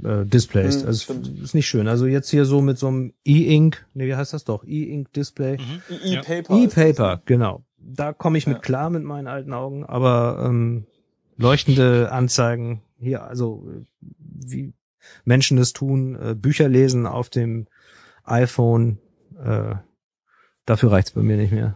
[0.03, 0.82] äh, Displays.
[0.82, 1.41] Hm, also stimmt.
[1.44, 1.88] ist nicht schön.
[1.88, 4.64] Also jetzt hier so mit so einem E-Ink, nee, wie heißt das doch?
[4.64, 5.57] E-Ink Display.
[5.57, 5.82] Mhm.
[5.90, 6.14] E-.
[6.16, 6.53] E-Paper.
[6.53, 7.64] das, E-Paper, genau.
[7.78, 8.61] Da komme ich mit Ja.
[8.61, 10.86] klar mit meinen alten Augen, aber ähm,
[11.38, 13.86] leuchtende Anzeigen hier, also äh,
[14.22, 14.74] wie
[15.26, 17.68] Menschen das tun, äh, Bücher lesen auf dem
[18.26, 18.99] iPhone,
[19.44, 19.76] äh,
[20.66, 21.76] dafür reicht's bei mir nicht mehr.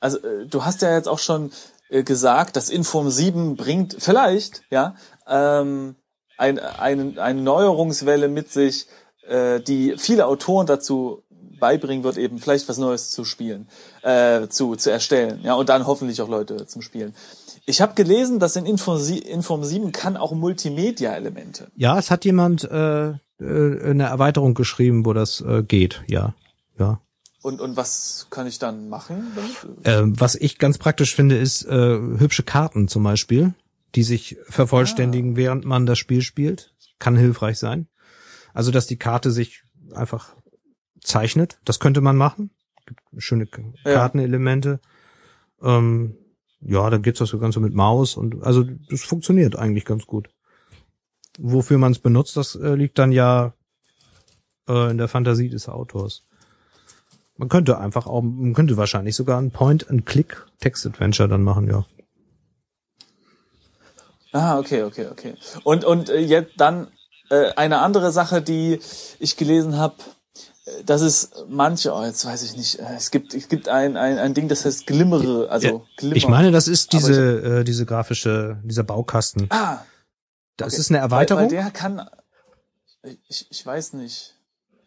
[0.00, 1.52] Also äh, du hast ja jetzt auch schon
[1.90, 4.94] äh, gesagt, dass Inform 7 bringt vielleicht, ja,
[5.28, 5.96] ähm,
[6.40, 8.86] ein, ein, eine Neuerungswelle mit sich,
[9.28, 11.22] äh, die viele Autoren dazu
[11.60, 13.68] beibringen wird, eben vielleicht was Neues zu spielen,
[14.02, 17.14] äh, zu, zu erstellen, ja, und dann hoffentlich auch Leute zum Spielen.
[17.66, 21.68] Ich habe gelesen, dass in Inform, Inform 7 kann auch Multimedia-Elemente.
[21.76, 26.34] Ja, es hat jemand äh, äh, eine Erweiterung geschrieben, wo das äh, geht, ja.
[26.78, 27.00] Ja.
[27.42, 29.32] Und, und was kann ich dann machen?
[29.84, 33.54] Ähm, was ich ganz praktisch finde, ist äh, hübsche Karten zum Beispiel,
[33.94, 36.74] die sich vervollständigen, während man das Spiel spielt.
[36.98, 37.88] Kann hilfreich sein.
[38.54, 39.64] Also, dass die Karte sich
[39.94, 40.34] einfach
[41.02, 41.58] zeichnet.
[41.64, 42.50] Das könnte man machen.
[42.86, 43.94] Gibt schöne K- Ja.
[43.94, 44.80] Kartenelemente.
[45.62, 46.16] Ähm,
[46.60, 50.06] ja, dann geht's das so ganz so mit Maus und also das funktioniert eigentlich ganz
[50.06, 50.28] gut.
[51.38, 53.54] Wofür man es benutzt, das äh, liegt dann ja
[54.68, 56.26] äh, in der Fantasie des Autors.
[57.38, 61.86] Man könnte einfach auch, man könnte wahrscheinlich sogar ein Point-and-Click-Text-Adventure dann machen, ja.
[64.32, 65.34] Ah, okay, okay, okay.
[65.64, 66.88] Und und äh, jetzt dann
[67.30, 68.78] äh, eine andere Sache, die
[69.18, 69.94] ich gelesen habe,
[70.86, 74.18] das ist manche, oh, jetzt weiß ich nicht, äh, es gibt es gibt ein ein,
[74.18, 76.16] ein Ding, das heißt Glimmere, also Ja, Glimmer.
[76.16, 79.46] Ich meine, das ist diese, äh, diese grafische, dieser Baukasten.
[79.50, 79.78] ah,
[80.56, 80.80] Das okay.
[80.80, 81.42] ist eine weil, Erweiterung.
[81.44, 82.08] weil der kann
[83.28, 84.36] ich, ich weiß nicht.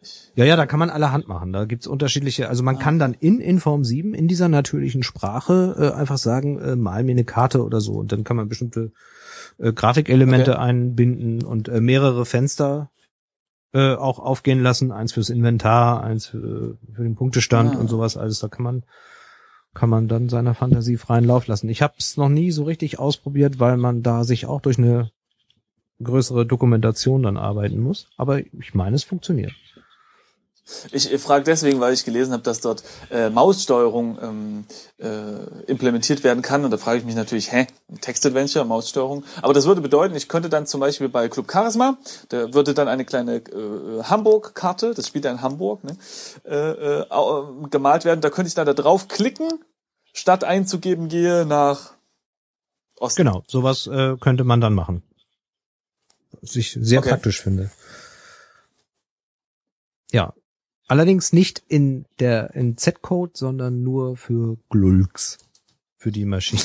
[0.00, 1.52] Ich, Ja, ja, da kann man allerhand machen.
[1.52, 5.98] Da gibt's unterschiedliche, also man kann dann in Inform 7 in dieser natürlichen Sprache äh,
[5.98, 8.92] einfach sagen, äh, mal mir eine Karte oder so und dann kann man bestimmte
[9.58, 10.60] äh, Grafikelemente Okay.
[10.60, 12.90] einbinden und äh, mehrere Fenster
[13.72, 17.78] äh, auch aufgehen lassen, eins fürs Inventar, eins für, für den Punktestand Ah.
[17.80, 18.38] und sowas alles.
[18.40, 18.84] Da kann man
[19.74, 21.68] kann man dann seiner Fantasie freien Lauf lassen.
[21.68, 25.10] Ich habe es noch nie so richtig ausprobiert, weil man da sich auch durch eine
[26.00, 28.08] größere Dokumentation dann arbeiten muss.
[28.16, 29.52] Aber ich meine, es funktioniert.
[30.92, 34.64] Ich, frage deswegen, weil ich gelesen habe, dass dort äh, Maussteuerung ähm,
[34.98, 36.64] äh, implementiert werden kann.
[36.64, 37.66] Und da frage ich mich natürlich, hä,
[38.00, 39.24] Textadventure, Maussteuerung.
[39.42, 41.98] Aber das würde bedeuten, ich könnte dann zum Beispiel bei Club Charisma,
[42.30, 45.96] da würde dann eine kleine äh, Hamburg-Karte, das spielt ja in Hamburg, ne,
[46.44, 46.54] äh,
[47.00, 48.20] äh, au- gemalt werden.
[48.20, 49.48] Da könnte ich dann da drauf klicken,
[50.12, 51.92] statt einzugeben, gehe nach
[52.98, 53.24] Osten.
[53.24, 55.02] Genau, sowas äh, könnte man dann machen.
[56.40, 57.10] Was ich sehr Okay.
[57.10, 57.70] praktisch finde.
[60.12, 60.32] Ja.
[60.86, 65.38] Allerdings nicht in der in Z-Code, sondern nur für Glulks.
[65.96, 66.60] Für die Maschine.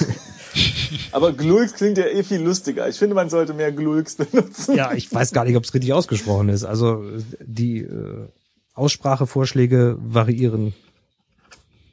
[1.11, 2.89] Aber Glulks klingt ja eh viel lustiger.
[2.89, 4.75] Ich finde, man sollte mehr Glulks benutzen.
[4.75, 6.65] ja, ich weiß gar nicht, ob es richtig ausgesprochen ist.
[6.65, 7.03] Also
[7.39, 8.27] die äh,
[8.73, 10.73] Aussprachevorschläge variieren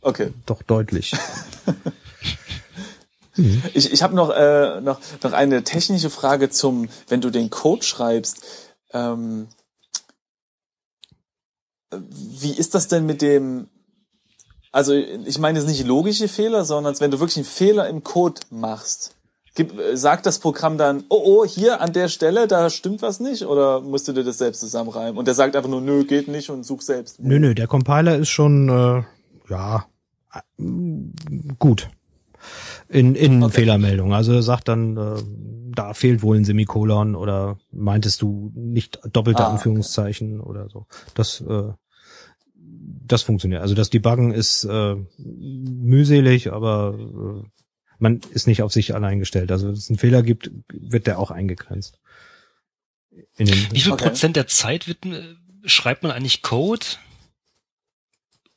[0.01, 0.32] Okay.
[0.47, 1.12] doch deutlich.
[3.74, 7.82] Ich, ich habe noch, äh, noch, noch eine technische Frage zum, wenn du den Code
[7.82, 8.47] schreibst.
[8.94, 9.48] Ähm,
[12.09, 13.68] wie ist das denn mit dem,
[14.73, 18.40] also ich meine jetzt nicht logische Fehler, sondern wenn du wirklich einen Fehler im Code
[18.51, 19.14] machst,
[19.55, 23.20] gib, äh, sagt das Programm dann, oh oh, hier an der Stelle, da stimmt was
[23.20, 25.18] nicht, oder musst du dir das selbst zusammenreimen?
[25.18, 27.20] Und der sagt einfach nur, nö, geht nicht und such selbst.
[27.20, 29.02] Nö, nö, der Compiler ist schon, äh,
[29.51, 29.86] ja,
[30.32, 30.40] äh,
[31.59, 31.89] gut.
[32.89, 33.55] In, in Okay.
[33.55, 34.12] Fehlermeldung.
[34.14, 35.23] Also er sagt dann, äh,
[35.74, 39.52] da fehlt wohl ein Semikolon oder meintest du nicht doppelte Ah, okay.
[39.55, 40.86] Anführungszeichen oder so.
[41.14, 41.73] Das, äh,
[43.07, 43.62] das funktioniert.
[43.62, 47.49] Also das Debuggen ist äh, mühselig, aber äh,
[47.99, 49.51] man ist nicht auf sich allein gestellt.
[49.51, 51.99] Also wenn es einen Fehler gibt, wird der auch eingegrenzt.
[53.37, 54.05] In den, Wie viel Okay.
[54.05, 56.87] Prozent der Zeit wird, äh, schreibt man eigentlich Code?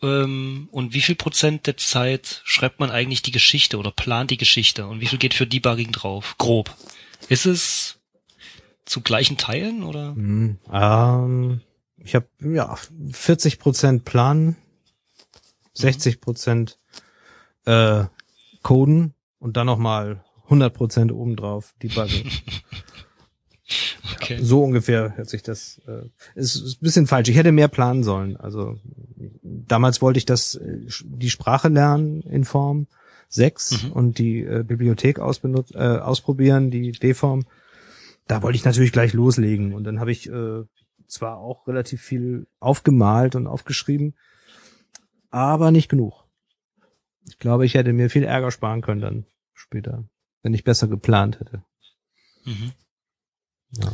[0.01, 4.37] Ähm, und wie viel Prozent der Zeit schreibt man eigentlich die Geschichte oder plant die
[4.37, 4.87] Geschichte?
[4.87, 6.35] Und wie viel geht für Debugging drauf?
[6.37, 6.75] Grob.
[7.27, 7.99] Ist es
[8.85, 10.15] zu gleichen Teilen oder?
[10.15, 11.61] Hm, ähm,
[12.03, 12.75] ich habe ja
[13.11, 14.55] 40 Prozent planen,
[15.73, 16.77] 60 Prozent
[17.65, 18.05] äh,
[18.63, 22.29] coden und dann noch mal 100 Prozent obendrauf debuggen.
[24.15, 24.39] Okay.
[24.41, 25.79] So ungefähr hört sich das.
[25.87, 27.29] Äh, ist, ist ein bisschen falsch.
[27.29, 28.35] Ich hätte mehr planen sollen.
[28.35, 28.79] Also
[29.43, 32.87] damals wollte ich das äh, die Sprache lernen in Form.
[33.29, 33.91] 6 mhm.
[33.91, 37.45] und die äh, Bibliothek ausbenut äh, ausprobieren, die D-Form.
[38.27, 40.63] Da wollte ich natürlich gleich loslegen und dann habe ich äh,
[41.09, 44.15] zwar auch relativ viel aufgemalt und aufgeschrieben,
[45.29, 46.25] aber nicht genug.
[47.27, 50.05] Ich glaube, ich hätte mir viel Ärger sparen können dann später,
[50.41, 51.63] wenn ich besser geplant hätte.
[52.45, 52.71] Mhm.
[53.77, 53.91] Ja.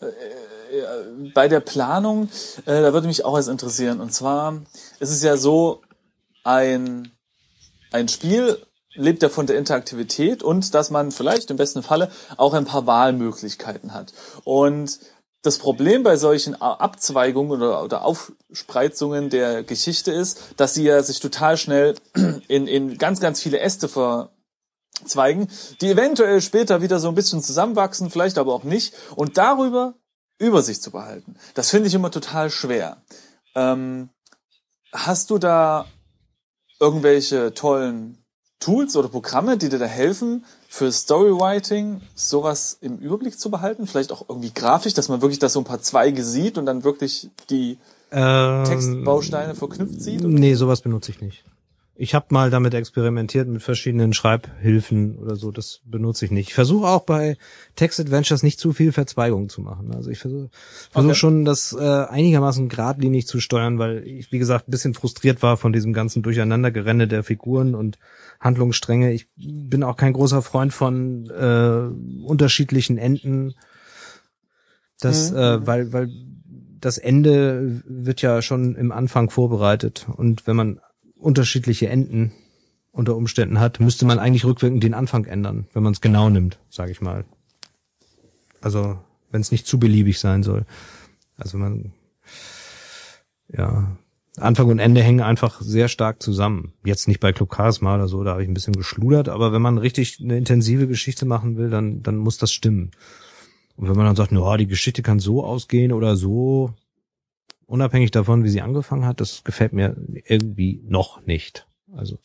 [0.00, 2.28] Äh, äh, bei der Planung,
[2.64, 4.00] äh, da würde mich auch was interessieren.
[4.00, 4.62] Und zwar
[4.98, 5.82] ist es ja so,
[6.44, 7.10] ein,
[7.92, 8.58] ein Spiel
[8.94, 12.86] lebt ja von der Interaktivität und dass man vielleicht im besten Falle auch ein paar
[12.86, 14.12] Wahlmöglichkeiten hat.
[14.44, 14.98] Und
[15.46, 21.20] das Problem bei solchen Abzweigungen oder, oder Aufspreizungen der Geschichte ist, dass sie ja sich
[21.20, 21.94] total schnell
[22.48, 25.48] in, in ganz, ganz viele Äste verzweigen,
[25.80, 28.94] die eventuell später wieder so ein bisschen zusammenwachsen, vielleicht aber auch nicht.
[29.14, 29.94] Und darüber
[30.38, 31.36] Übersicht zu behalten.
[31.54, 33.02] Das finde ich immer total schwer.
[33.54, 34.10] Ähm,
[34.92, 35.86] hast du da
[36.80, 38.25] irgendwelche tollen
[38.60, 43.86] Tools oder Programme, die dir da helfen, für Storywriting sowas im Überblick zu behalten?
[43.86, 46.84] Vielleicht auch irgendwie grafisch, dass man wirklich da so ein paar Zweige sieht und dann
[46.84, 47.78] wirklich die
[48.10, 50.20] ähm, Textbausteine verknüpft sieht?
[50.20, 50.28] Oder?
[50.28, 51.44] Nee, sowas benutze ich nicht.
[51.98, 55.50] Ich habe mal damit experimentiert mit verschiedenen Schreibhilfen oder so.
[55.50, 56.48] Das benutze ich nicht.
[56.48, 57.38] Ich versuche auch bei
[57.74, 59.94] Text Adventures nicht zu viel Verzweigungen zu machen.
[59.94, 60.50] Also ich versuche
[60.90, 61.18] versuch okay.
[61.18, 65.56] schon, das äh, einigermaßen geradlinig zu steuern, weil ich, wie gesagt, ein bisschen frustriert war
[65.56, 67.98] von diesem ganzen Durcheinandergerenne der Figuren und
[68.40, 69.12] Handlungsstränge.
[69.12, 73.54] Ich bin auch kein großer Freund von äh, unterschiedlichen Enden.
[75.00, 75.38] Das, mhm.
[75.38, 76.10] äh, weil, weil
[76.80, 80.06] das Ende wird ja schon im Anfang vorbereitet.
[80.14, 80.80] Und wenn man
[81.26, 82.32] unterschiedliche Enden
[82.92, 86.58] unter Umständen hat, müsste man eigentlich rückwirkend den Anfang ändern, wenn man es genau nimmt,
[86.70, 87.24] sage ich mal.
[88.60, 88.98] Also
[89.30, 90.64] wenn es nicht zu beliebig sein soll.
[91.36, 91.92] Also man
[93.52, 93.96] ja
[94.38, 96.72] Anfang und Ende hängen einfach sehr stark zusammen.
[96.84, 99.62] Jetzt nicht bei Club Charisma oder so, da habe ich ein bisschen geschludert, aber wenn
[99.62, 102.90] man richtig eine intensive Geschichte machen will, dann, dann muss das stimmen.
[103.76, 106.74] Und wenn man dann sagt, no, die Geschichte kann so ausgehen oder so,
[107.66, 111.66] unabhängig davon, wie sie angefangen hat, das gefällt mir irgendwie noch nicht.
[111.94, 112.18] Also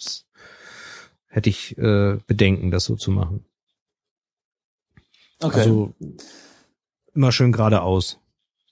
[1.27, 3.45] hätte ich äh, Bedenken, das so zu machen.
[5.39, 5.59] Okay.
[5.59, 5.93] Also
[7.13, 8.19] immer schön geradeaus.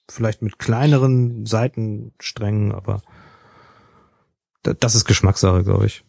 [0.07, 3.01] Vielleicht mit kleineren Seitensträngen, aber
[4.63, 6.03] das ist Geschmackssache, glaube ich.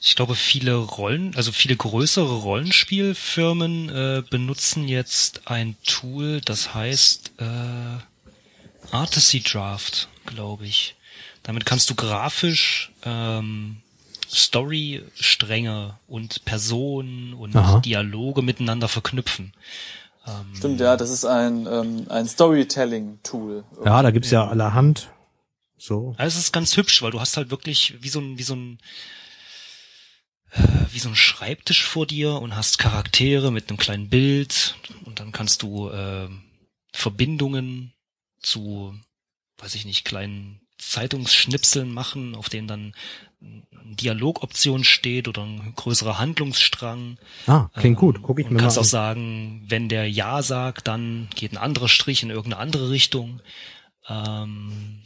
[0.00, 7.32] Ich glaube, viele Rollen, also viele größere Rollenspielfirmen äh, benutzen jetzt ein Tool, das heißt
[7.38, 7.98] äh,
[8.90, 10.94] Artisy Draft, glaube ich.
[11.42, 13.82] Damit kannst du grafisch ähm,
[14.30, 17.80] Story-Stränge und Personen und Aha.
[17.80, 19.52] Dialoge miteinander verknüpfen.
[20.26, 23.64] Ähm, Stimmt, ja, das ist ein, ähm, ein Storytelling-Tool.
[23.84, 25.10] Ja, da gibt's ja allerhand.
[25.76, 26.14] So.
[26.16, 28.54] Also es ist ganz hübsch, weil du hast halt wirklich wie so ein, wie so
[28.54, 28.78] ein,
[30.52, 30.62] äh,
[30.92, 35.32] wie so ein Schreibtisch vor dir und hast Charaktere mit einem kleinen Bild und dann
[35.32, 36.28] kannst du äh,
[36.92, 37.93] Verbindungen
[38.44, 38.94] zu,
[39.58, 42.94] weiß ich nicht, kleinen Zeitungsschnipseln machen, auf denen dann
[43.40, 47.18] eine Dialogoption steht oder ein größerer Handlungsstrang.
[47.46, 48.20] Ah, klingt gut.
[48.22, 48.58] Guck ich mir mal.
[48.58, 52.62] Du kannst auch sagen, wenn der Ja sagt, dann geht ein anderer Strich in irgendeine
[52.62, 53.40] andere Richtung.
[54.08, 55.02] Ähm,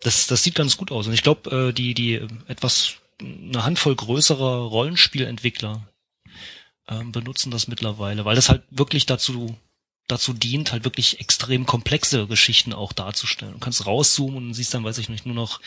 [0.00, 1.06] das, das sieht ganz gut aus.
[1.06, 5.86] Und ich glaube, äh, die, die etwas, eine Handvoll größerer Rollenspielentwickler
[6.88, 9.56] ähm, benutzen das mittlerweile, weil das halt wirklich dazu
[10.08, 13.52] dazu dient, halt wirklich extrem komplexe Geschichten auch darzustellen.
[13.52, 15.60] Du kannst rauszoomen und siehst dann, weiß ich nicht, nur noch,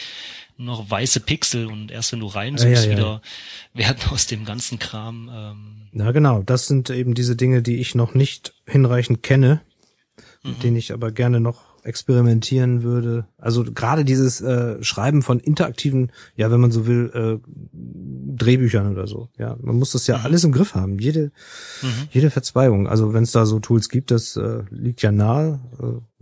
[0.57, 2.97] nur noch weiße Pixel und erst wenn du reinzoomst, ja, ja, ja.
[2.97, 3.21] wieder
[3.73, 5.29] werden aus dem ganzen Kram.
[5.33, 9.61] Ähm Na genau, das sind eben diese Dinge, die ich noch nicht hinreichend kenne,
[10.43, 10.49] mhm.
[10.49, 13.25] mit denen ich aber gerne noch experimentieren würde.
[13.37, 19.07] Also gerade dieses äh, Schreiben von interaktiven, ja, wenn man so will, äh, Drehbüchern oder
[19.07, 19.29] so.
[19.37, 20.25] Ja, man muss das ja mhm.
[20.25, 20.99] alles im Griff haben.
[20.99, 21.31] Jede,
[21.81, 22.07] mhm.
[22.11, 22.87] jede Verzweigung.
[22.87, 25.59] Also wenn es da so Tools gibt, das äh, liegt ja nahe.
[25.79, 26.21] Äh,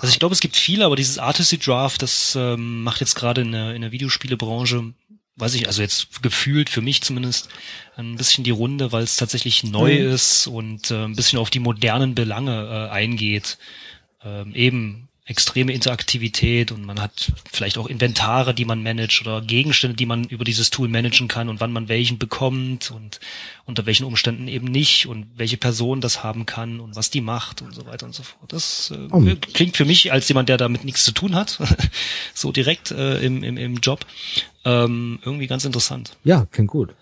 [0.00, 3.42] also ich glaube, es gibt viele, aber dieses Artisty Draft, das ähm, macht jetzt gerade
[3.42, 4.92] in der, in der Videospielebranche,
[5.36, 7.48] weiß ich, also jetzt gefühlt für mich zumindest
[7.96, 10.12] ein bisschen die Runde, weil es tatsächlich neu mhm.
[10.12, 13.58] ist und äh, ein bisschen auf die modernen Belange äh, eingeht
[14.24, 19.96] ähm, eben extreme Interaktivität und man hat vielleicht auch Inventare, die man managt oder Gegenstände,
[19.96, 23.20] die man über dieses Tool managen kann und wann man welchen bekommt und
[23.64, 27.62] unter welchen Umständen eben nicht und welche Person das haben kann und was die macht
[27.62, 28.52] und so weiter und so fort.
[28.52, 29.22] Das äh, oh.
[29.54, 31.60] klingt für mich als jemand, der damit nichts zu tun hat,
[32.34, 34.04] so direkt äh, im, im, im Job,
[34.64, 36.16] ähm, irgendwie ganz interessant.
[36.24, 36.96] Ja, klingt gut.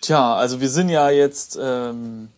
[0.00, 2.30] Tja, also wir sind ja jetzt ähm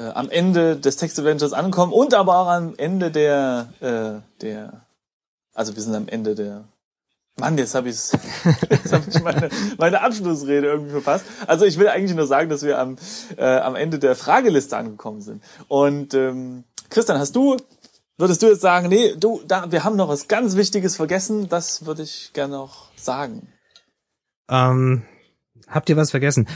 [0.00, 4.86] äh, am Ende des Text Adventures ankommen und aber auch am Ende der, äh, der,
[5.52, 6.64] also wir sind am Ende der
[7.38, 8.12] Mann, jetzt habe ich's,
[8.70, 9.48] jetzt hab ich meine,
[9.78, 11.24] meine Abschlussrede irgendwie verpasst.
[11.46, 12.96] Also ich will eigentlich nur sagen, dass wir am,
[13.36, 15.42] äh, am Ende der Frageliste angekommen sind.
[15.68, 17.56] Und ähm, Christian, hast du,
[18.18, 21.86] würdest du jetzt sagen, nee, du, da, wir haben noch was ganz Wichtiges vergessen, das
[21.86, 23.48] würde ich gerne noch sagen.
[24.48, 25.02] Ähm,
[25.68, 26.46] habt ihr was vergessen?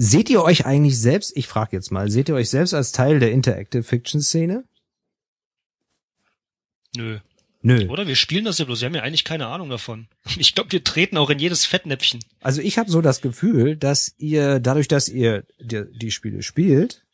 [0.00, 3.18] Seht ihr euch eigentlich selbst, ich frage jetzt mal, seht ihr euch selbst als Teil
[3.18, 4.62] der Interactive Fiction Szene?
[6.96, 7.18] Nö.
[7.62, 7.88] Nö.
[7.88, 8.06] Oder?
[8.06, 8.80] Wir spielen das ja bloß.
[8.80, 10.06] Wir haben ja eigentlich keine Ahnung davon.
[10.38, 12.20] Ich glaube, wir treten auch in jedes Fettnäpfchen.
[12.40, 17.04] Also ich habe so das Gefühl, dass ihr dadurch, dass ihr die, die Spiele spielt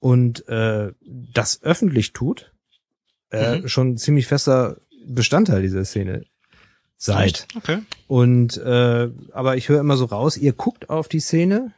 [0.00, 2.52] und äh, das öffentlich tut,
[3.30, 3.68] äh, Mhm.
[3.68, 6.24] schon ziemlich fester Bestandteil dieser Szene
[6.96, 7.46] seid.
[7.56, 7.78] Okay.
[8.08, 11.72] Und äh, aber ich höre immer so raus, ihr guckt auf die Szene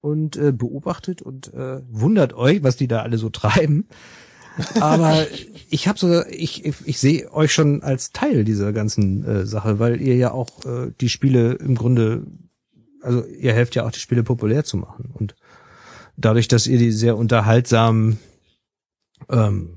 [0.00, 3.88] und äh, beobachtet und äh, wundert euch, was die da alle so treiben.
[4.80, 5.26] Aber
[5.70, 9.78] ich habe so, ich, ich, ich sehe euch schon als Teil dieser ganzen äh, Sache,
[9.78, 12.26] weil ihr ja auch äh, die Spiele im Grunde,
[13.02, 15.10] also ihr helft ja auch die Spiele populär zu machen.
[15.12, 15.34] Und
[16.16, 18.18] dadurch, dass ihr die sehr unterhaltsam
[19.28, 19.74] ähm,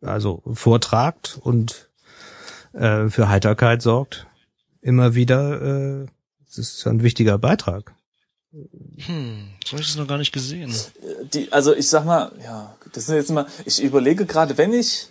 [0.00, 1.90] also vortragt und
[2.72, 4.26] äh, für Heiterkeit sorgt,
[4.80, 6.06] immer wieder, äh,
[6.46, 7.94] das ist ein wichtiger Beitrag.
[8.52, 10.74] Hm, so habe ich das noch gar nicht gesehen.
[11.32, 15.08] Die, also ich sag mal, ja, das sind jetzt mal, ich überlege gerade, wenn ich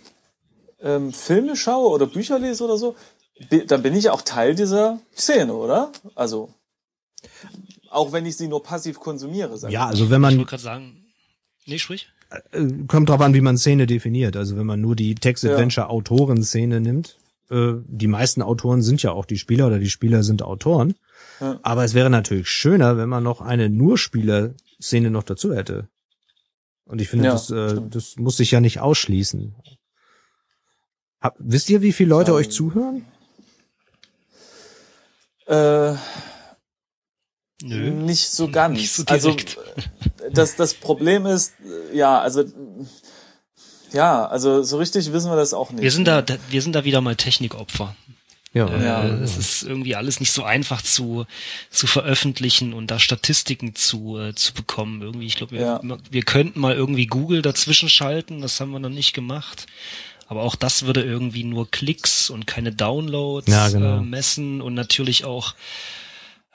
[0.80, 2.94] ähm, Filme schaue oder Bücher lese oder so,
[3.50, 5.90] bi- dann bin ich auch Teil dieser Szene, oder?
[6.14, 6.52] Also
[7.90, 9.58] auch wenn ich sie nur passiv konsumiere.
[9.58, 9.86] Sag ich Ja, mal.
[9.88, 11.04] also wenn Ich man wollte gerade sagen.
[11.66, 12.08] Nee, sprich.
[12.52, 14.36] äh, kommt drauf an, wie man Szene definiert.
[14.36, 17.18] Also wenn man nur die Text-Adventure-Autoren-Szene nimmt,
[17.50, 20.94] äh, die meisten Autoren sind ja auch die Spieler oder die Spieler sind Autoren.
[21.42, 21.58] Ja.
[21.62, 25.88] Aber es wäre natürlich schöner, wenn man noch eine Nur-Spieler-Szene noch dazu hätte.
[26.84, 27.94] Und ich finde, Ja, das, äh, stimmt.
[27.96, 29.56] das muss sich ja nicht ausschließen.
[31.20, 33.04] Hab, wisst ihr, wie viele Leute Ähm, euch zuhören?
[35.46, 35.94] Äh,
[37.64, 37.90] Nö.
[37.90, 38.76] Nicht so ganz.
[38.78, 39.56] Nicht so also direkt.
[40.20, 41.54] äh, das, das Problem ist,
[41.92, 42.44] äh, ja, also
[43.92, 45.82] ja, also so richtig wissen wir das auch nicht.
[45.82, 47.94] Wir sind da, wir sind da wieder mal Technikopfer.
[48.54, 48.66] Ja.
[48.68, 49.04] Äh, Ja.
[49.22, 51.26] Es ist irgendwie alles nicht so einfach zu,
[51.70, 55.00] zu veröffentlichen und da Statistiken zu, äh, zu bekommen.
[55.02, 55.80] Irgendwie, ich glaube, wir, Ja.
[56.10, 59.66] wir könnten mal irgendwie Google dazwischen schalten, das haben wir noch nicht gemacht.
[60.26, 63.98] Aber auch das würde irgendwie nur Klicks und keine Downloads Ja, genau.
[63.98, 65.54] äh, messen und natürlich auch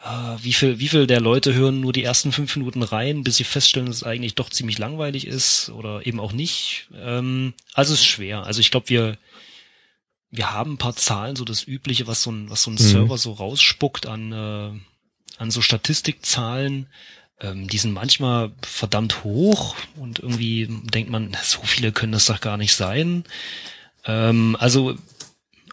[0.03, 3.37] äh, wie viel, wie viel der Leute hören nur die ersten fünf Minuten rein, bis
[3.37, 6.87] sie feststellen, dass es eigentlich doch ziemlich langweilig ist oder eben auch nicht.
[6.95, 8.43] Ähm, also es ist schwer.
[8.43, 9.17] Also ich glaube, wir,
[10.31, 12.79] wir haben ein paar Zahlen, so das Übliche, was so ein, was so ein Mhm.
[12.79, 14.71] Server so rausspuckt an, äh,
[15.37, 16.87] an so Statistikzahlen.
[17.39, 22.41] Ähm, die sind manchmal verdammt hoch und irgendwie denkt man, so viele können das doch
[22.41, 23.23] gar nicht sein.
[24.05, 24.95] Ähm, also,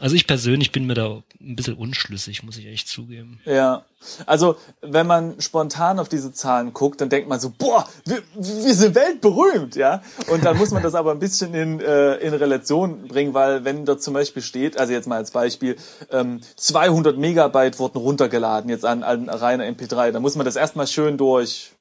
[0.04, 3.40] also ich persönlich bin mir da ein bisschen unschlüssig, muss ich echt zugeben.
[3.46, 3.86] Ja,
[4.26, 8.74] also wenn man spontan auf diese Zahlen guckt, dann denkt man so, boah, wir, wir
[8.74, 10.02] sind weltberühmt, ja.
[10.30, 13.86] Und dann muss man das aber ein bisschen in, äh, in Relation bringen, weil wenn
[13.86, 15.76] dort zum Beispiel steht, also jetzt mal als Beispiel,
[16.10, 20.86] ähm, 200 Megabyte wurden runtergeladen jetzt an, an reiner MP3, dann muss man das erstmal
[20.86, 21.73] schön durch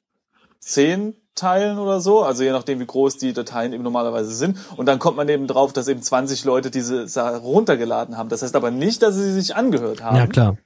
[0.64, 4.56] 10 teilen oder so, also je nachdem, wie groß die Dateien eben normalerweise sind.
[4.76, 8.28] Und dann kommt man eben drauf, dass eben 20 Leute diese Sache runtergeladen haben.
[8.28, 10.56] Das heißt aber nicht, dass sie sich angehört haben Ja, klar.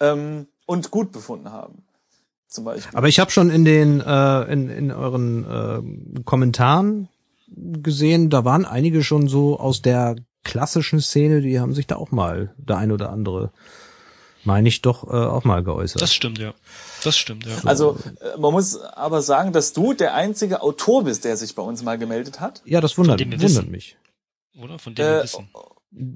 [0.00, 1.84] ähm, und gut befunden haben.
[2.48, 2.96] Zum Beispiel.
[2.96, 5.44] Aber ich habe schon in den äh, in, in euren
[6.16, 7.08] äh, Kommentaren
[7.54, 12.10] gesehen, da waren einige schon so aus der klassischen Szene, die haben sich da auch
[12.10, 13.52] mal der ein oder andere,
[14.44, 16.02] meine ich doch, äh, auch mal geäußert.
[16.02, 16.54] Das stimmt, ja.
[17.04, 17.56] Das stimmt, ja.
[17.64, 21.62] Also äh, man muss aber sagen, dass du der einzige Autor bist, der sich bei
[21.62, 22.62] uns mal gemeldet hat.
[22.64, 23.70] ja, das wundert, Von dem wir wundert wissen.
[23.70, 23.96] mich.
[24.58, 24.78] Oder?
[24.78, 25.48] Von dem wir Äh, wissen.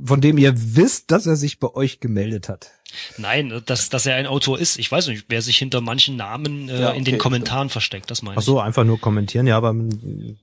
[0.05, 2.70] Von dem ihr wisst, dass er sich bei euch gemeldet hat.
[3.19, 4.78] Nein, dass, dass er ein Autor ist.
[4.78, 8.09] Ich weiß nicht, wer sich hinter manchen Namen äh, Ja, in den okay, Kommentaren versteckt,
[8.11, 8.47] das meine Ach ich.
[8.47, 10.39] so, einfach nur kommentieren, ja, aber man,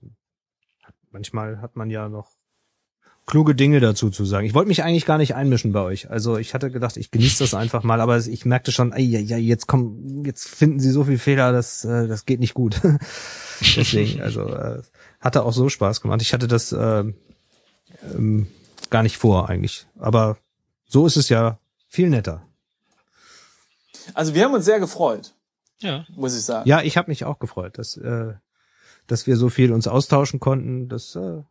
[1.12, 2.30] manchmal hat man ja noch
[3.32, 4.46] kluge Dinge dazu zu sagen.
[4.46, 6.12] Ich wollte mich eigentlich gar nicht einmischen bei euch.
[6.12, 9.38] Also ich hatte gedacht, ich genieße das einfach mal, aber ich merkte schon, ey, ja,
[9.38, 12.82] jetzt kommen, jetzt finden sie so viel Fehler, das, äh, das geht nicht gut.
[13.62, 14.82] Deswegen, also äh,
[15.22, 16.22] hatte auch so Spaß gemacht.
[16.22, 17.06] Ich hatte das äh,
[18.04, 18.48] ähm,
[18.90, 20.38] gar nicht vor eigentlich, aber
[20.88, 22.46] so ist es ja viel netter.
[24.14, 25.34] Also wir haben uns sehr gefreut,
[25.80, 26.06] Ja.
[26.16, 26.68] muss ich sagen.
[26.68, 28.34] Ja, ich habe mich auch gefreut, dass, äh,
[29.08, 30.90] dass wir so viel uns austauschen konnten.
[30.90, 31.42] Das äh,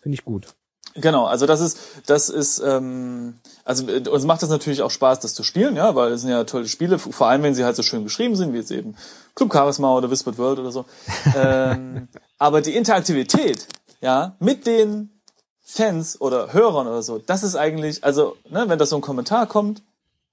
[0.00, 0.54] finde ich gut.
[0.94, 5.20] Genau, also das ist, das ist, ähm, also äh, uns macht das natürlich auch Spaß,
[5.20, 7.76] das zu spielen, ja, weil es sind ja tolle Spiele, vor allem wenn sie halt
[7.76, 8.94] so schön geschrieben sind, wie jetzt eben
[9.34, 10.84] Club Charisma oder Whispered World oder so.
[11.36, 12.08] ähm,
[12.38, 13.66] aber die Interaktivität,
[14.00, 15.10] ja, mit den
[15.64, 19.46] Fans oder Hörern oder so, das ist eigentlich, also, ne, wenn da so ein Kommentar
[19.46, 19.82] kommt,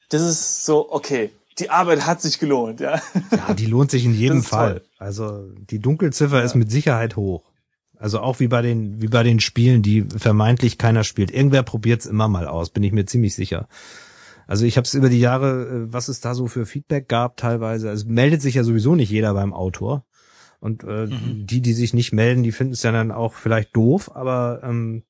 [0.10, 3.02] das ist so, okay, die Arbeit hat sich gelohnt, ja.
[3.32, 4.80] Ja, die lohnt sich in jedem Fall.
[4.80, 4.82] Toll.
[4.98, 6.44] Also die Dunkelziffer ja.
[6.44, 7.44] ist mit Sicherheit hoch.
[8.00, 11.32] Also auch wie bei den wie bei den Spielen, die vermeintlich keiner spielt.
[11.32, 13.68] Irgendwer probiert's immer mal aus, bin ich mir ziemlich sicher.
[14.48, 17.38] Also ich habe es über die Jahre, äh, was es da so für Feedback gab,
[17.38, 17.90] teilweise.
[17.90, 20.06] Also meldet sich ja sowieso nicht jeder beim Autor.
[20.60, 21.46] Und äh, mhm.
[21.46, 25.04] die, die sich nicht melden, die finden es ja dann auch vielleicht doof, aber ähm,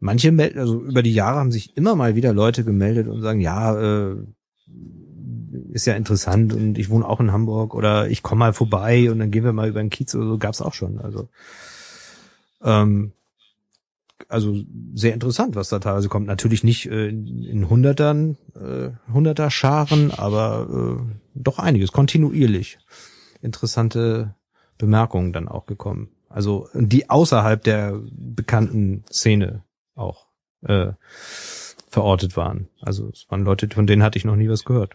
[0.00, 3.40] manche melden, also über die Jahre haben sich immer mal wieder Leute gemeldet und sagen,
[3.40, 4.16] ja, äh,
[5.72, 9.18] ist ja interessant und ich wohne auch in Hamburg oder ich komme mal vorbei und
[9.18, 10.98] dann gehen wir mal über den Kiez oder so, gab's auch schon.
[10.98, 11.28] Also
[12.62, 13.12] ähm,
[14.28, 14.56] also
[14.94, 16.26] sehr interessant, was da teilweise kommt.
[16.26, 22.78] Natürlich nicht äh, in Hundertern, äh, Hunderter Scharen, aber äh, doch einiges, kontinuierlich.
[23.40, 24.34] Interessante
[24.76, 26.10] Bemerkungen dann auch gekommen.
[26.28, 29.64] Also die außerhalb der bekannten Szene
[29.94, 30.26] auch
[30.62, 30.92] äh,
[31.88, 32.68] verortet waren.
[32.80, 34.94] Also es waren Leute, von denen hatte ich noch nie was gehört.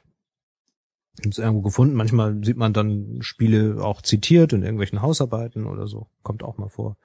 [1.24, 1.96] Hab's irgendwo gefunden.
[1.96, 6.08] Manchmal sieht man dann Spiele auch zitiert in irgendwelchen Hausarbeiten oder so.
[6.24, 6.98] Kommt auch mal vor.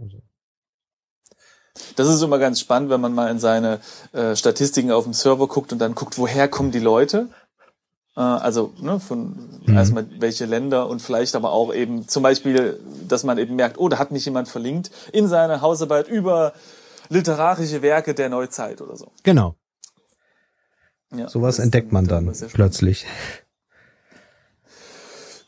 [0.00, 0.22] Also.
[1.96, 3.80] Das ist immer ganz spannend, wenn man mal in seine
[4.12, 7.28] äh, Statistiken auf dem Server guckt und dann guckt, woher kommen die Leute.
[8.16, 9.74] Äh, also ne, von mhm.
[9.74, 12.78] erstmal welche Länder und vielleicht aber auch eben zum Beispiel,
[13.08, 16.52] dass man eben merkt, oh, da hat mich jemand verlinkt in seine Hausarbeit über
[17.08, 19.12] literarische Werke der Neuzeit oder so.
[19.22, 19.56] Genau.
[21.14, 23.06] Ja, Sowas entdeckt man dann, dann plötzlich.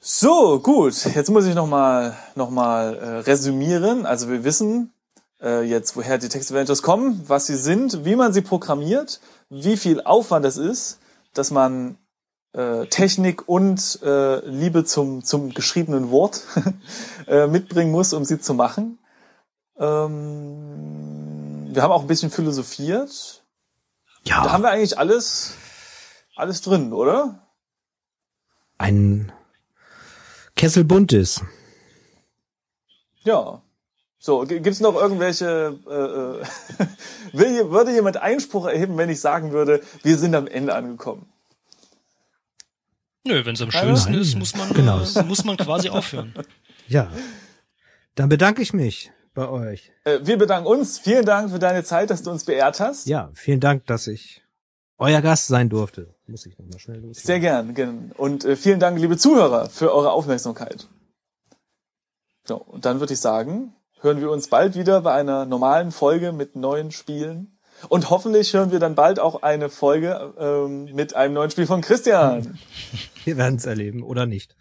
[0.07, 1.03] So, gut.
[1.15, 4.05] Jetzt muss ich nochmal noch mal, äh, resümieren.
[4.05, 4.93] Also wir wissen
[5.41, 9.79] äh, jetzt, woher die Text Adventures kommen, was sie sind, wie man sie programmiert, wie
[9.79, 10.99] viel Aufwand es ist,
[11.33, 11.97] dass man
[12.53, 16.43] äh, Technik und äh, Liebe zum, zum geschriebenen Wort
[17.27, 18.99] äh, mitbringen muss, um sie zu machen.
[19.79, 23.43] Ähm, wir haben auch ein bisschen philosophiert.
[24.27, 24.45] Ja.
[24.45, 25.55] Da haben wir eigentlich alles,
[26.37, 27.49] alles drin, oder?
[28.77, 29.33] Ein
[30.57, 31.43] Kessel buntes.
[33.25, 33.63] Ja.
[34.19, 36.87] So, gibt's noch irgendwelche, äh, äh
[37.39, 41.27] will, würde jemand Einspruch erheben, wenn ich sagen würde, wir sind am Ende angekommen?
[43.27, 44.21] Nö, wenn es am schönsten Nein.
[44.21, 45.01] ist, muss man, genau.
[45.03, 46.35] äh, muss man quasi aufhören.
[46.89, 47.11] Ja.
[48.15, 49.93] Dann bedanke ich mich bei euch.
[50.05, 50.99] Äh, wir bedanken uns.
[50.99, 53.07] Vielen Dank für deine Zeit, dass du uns beehrt hast.
[53.07, 54.44] Ja, vielen Dank, dass ich
[54.99, 56.15] euer Gast sein durfte.
[56.27, 57.19] Muss ich nochmal schnell los.
[57.19, 57.75] Sehr gern.
[57.75, 58.13] gern.
[58.17, 60.89] Und äh, vielen Dank, liebe Zuhörer, für eure Aufmerksamkeit.
[62.47, 66.33] So, und dann würde ich sagen, hören wir uns bald wieder bei einer normalen Folge
[66.33, 67.59] mit neuen Spielen.
[67.89, 71.81] Und hoffentlich hören wir dann bald auch eine Folge ähm, mit einem neuen Spiel von
[71.81, 72.59] Christian.
[73.25, 74.55] Wir werden es erleben oder nicht.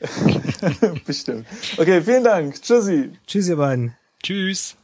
[1.06, 1.46] Bestimmt.
[1.76, 2.60] Okay, vielen Dank.
[2.60, 3.12] Tschüssi.
[3.26, 3.96] Tschüss, ihr beiden.
[4.22, 4.76] Tschüss.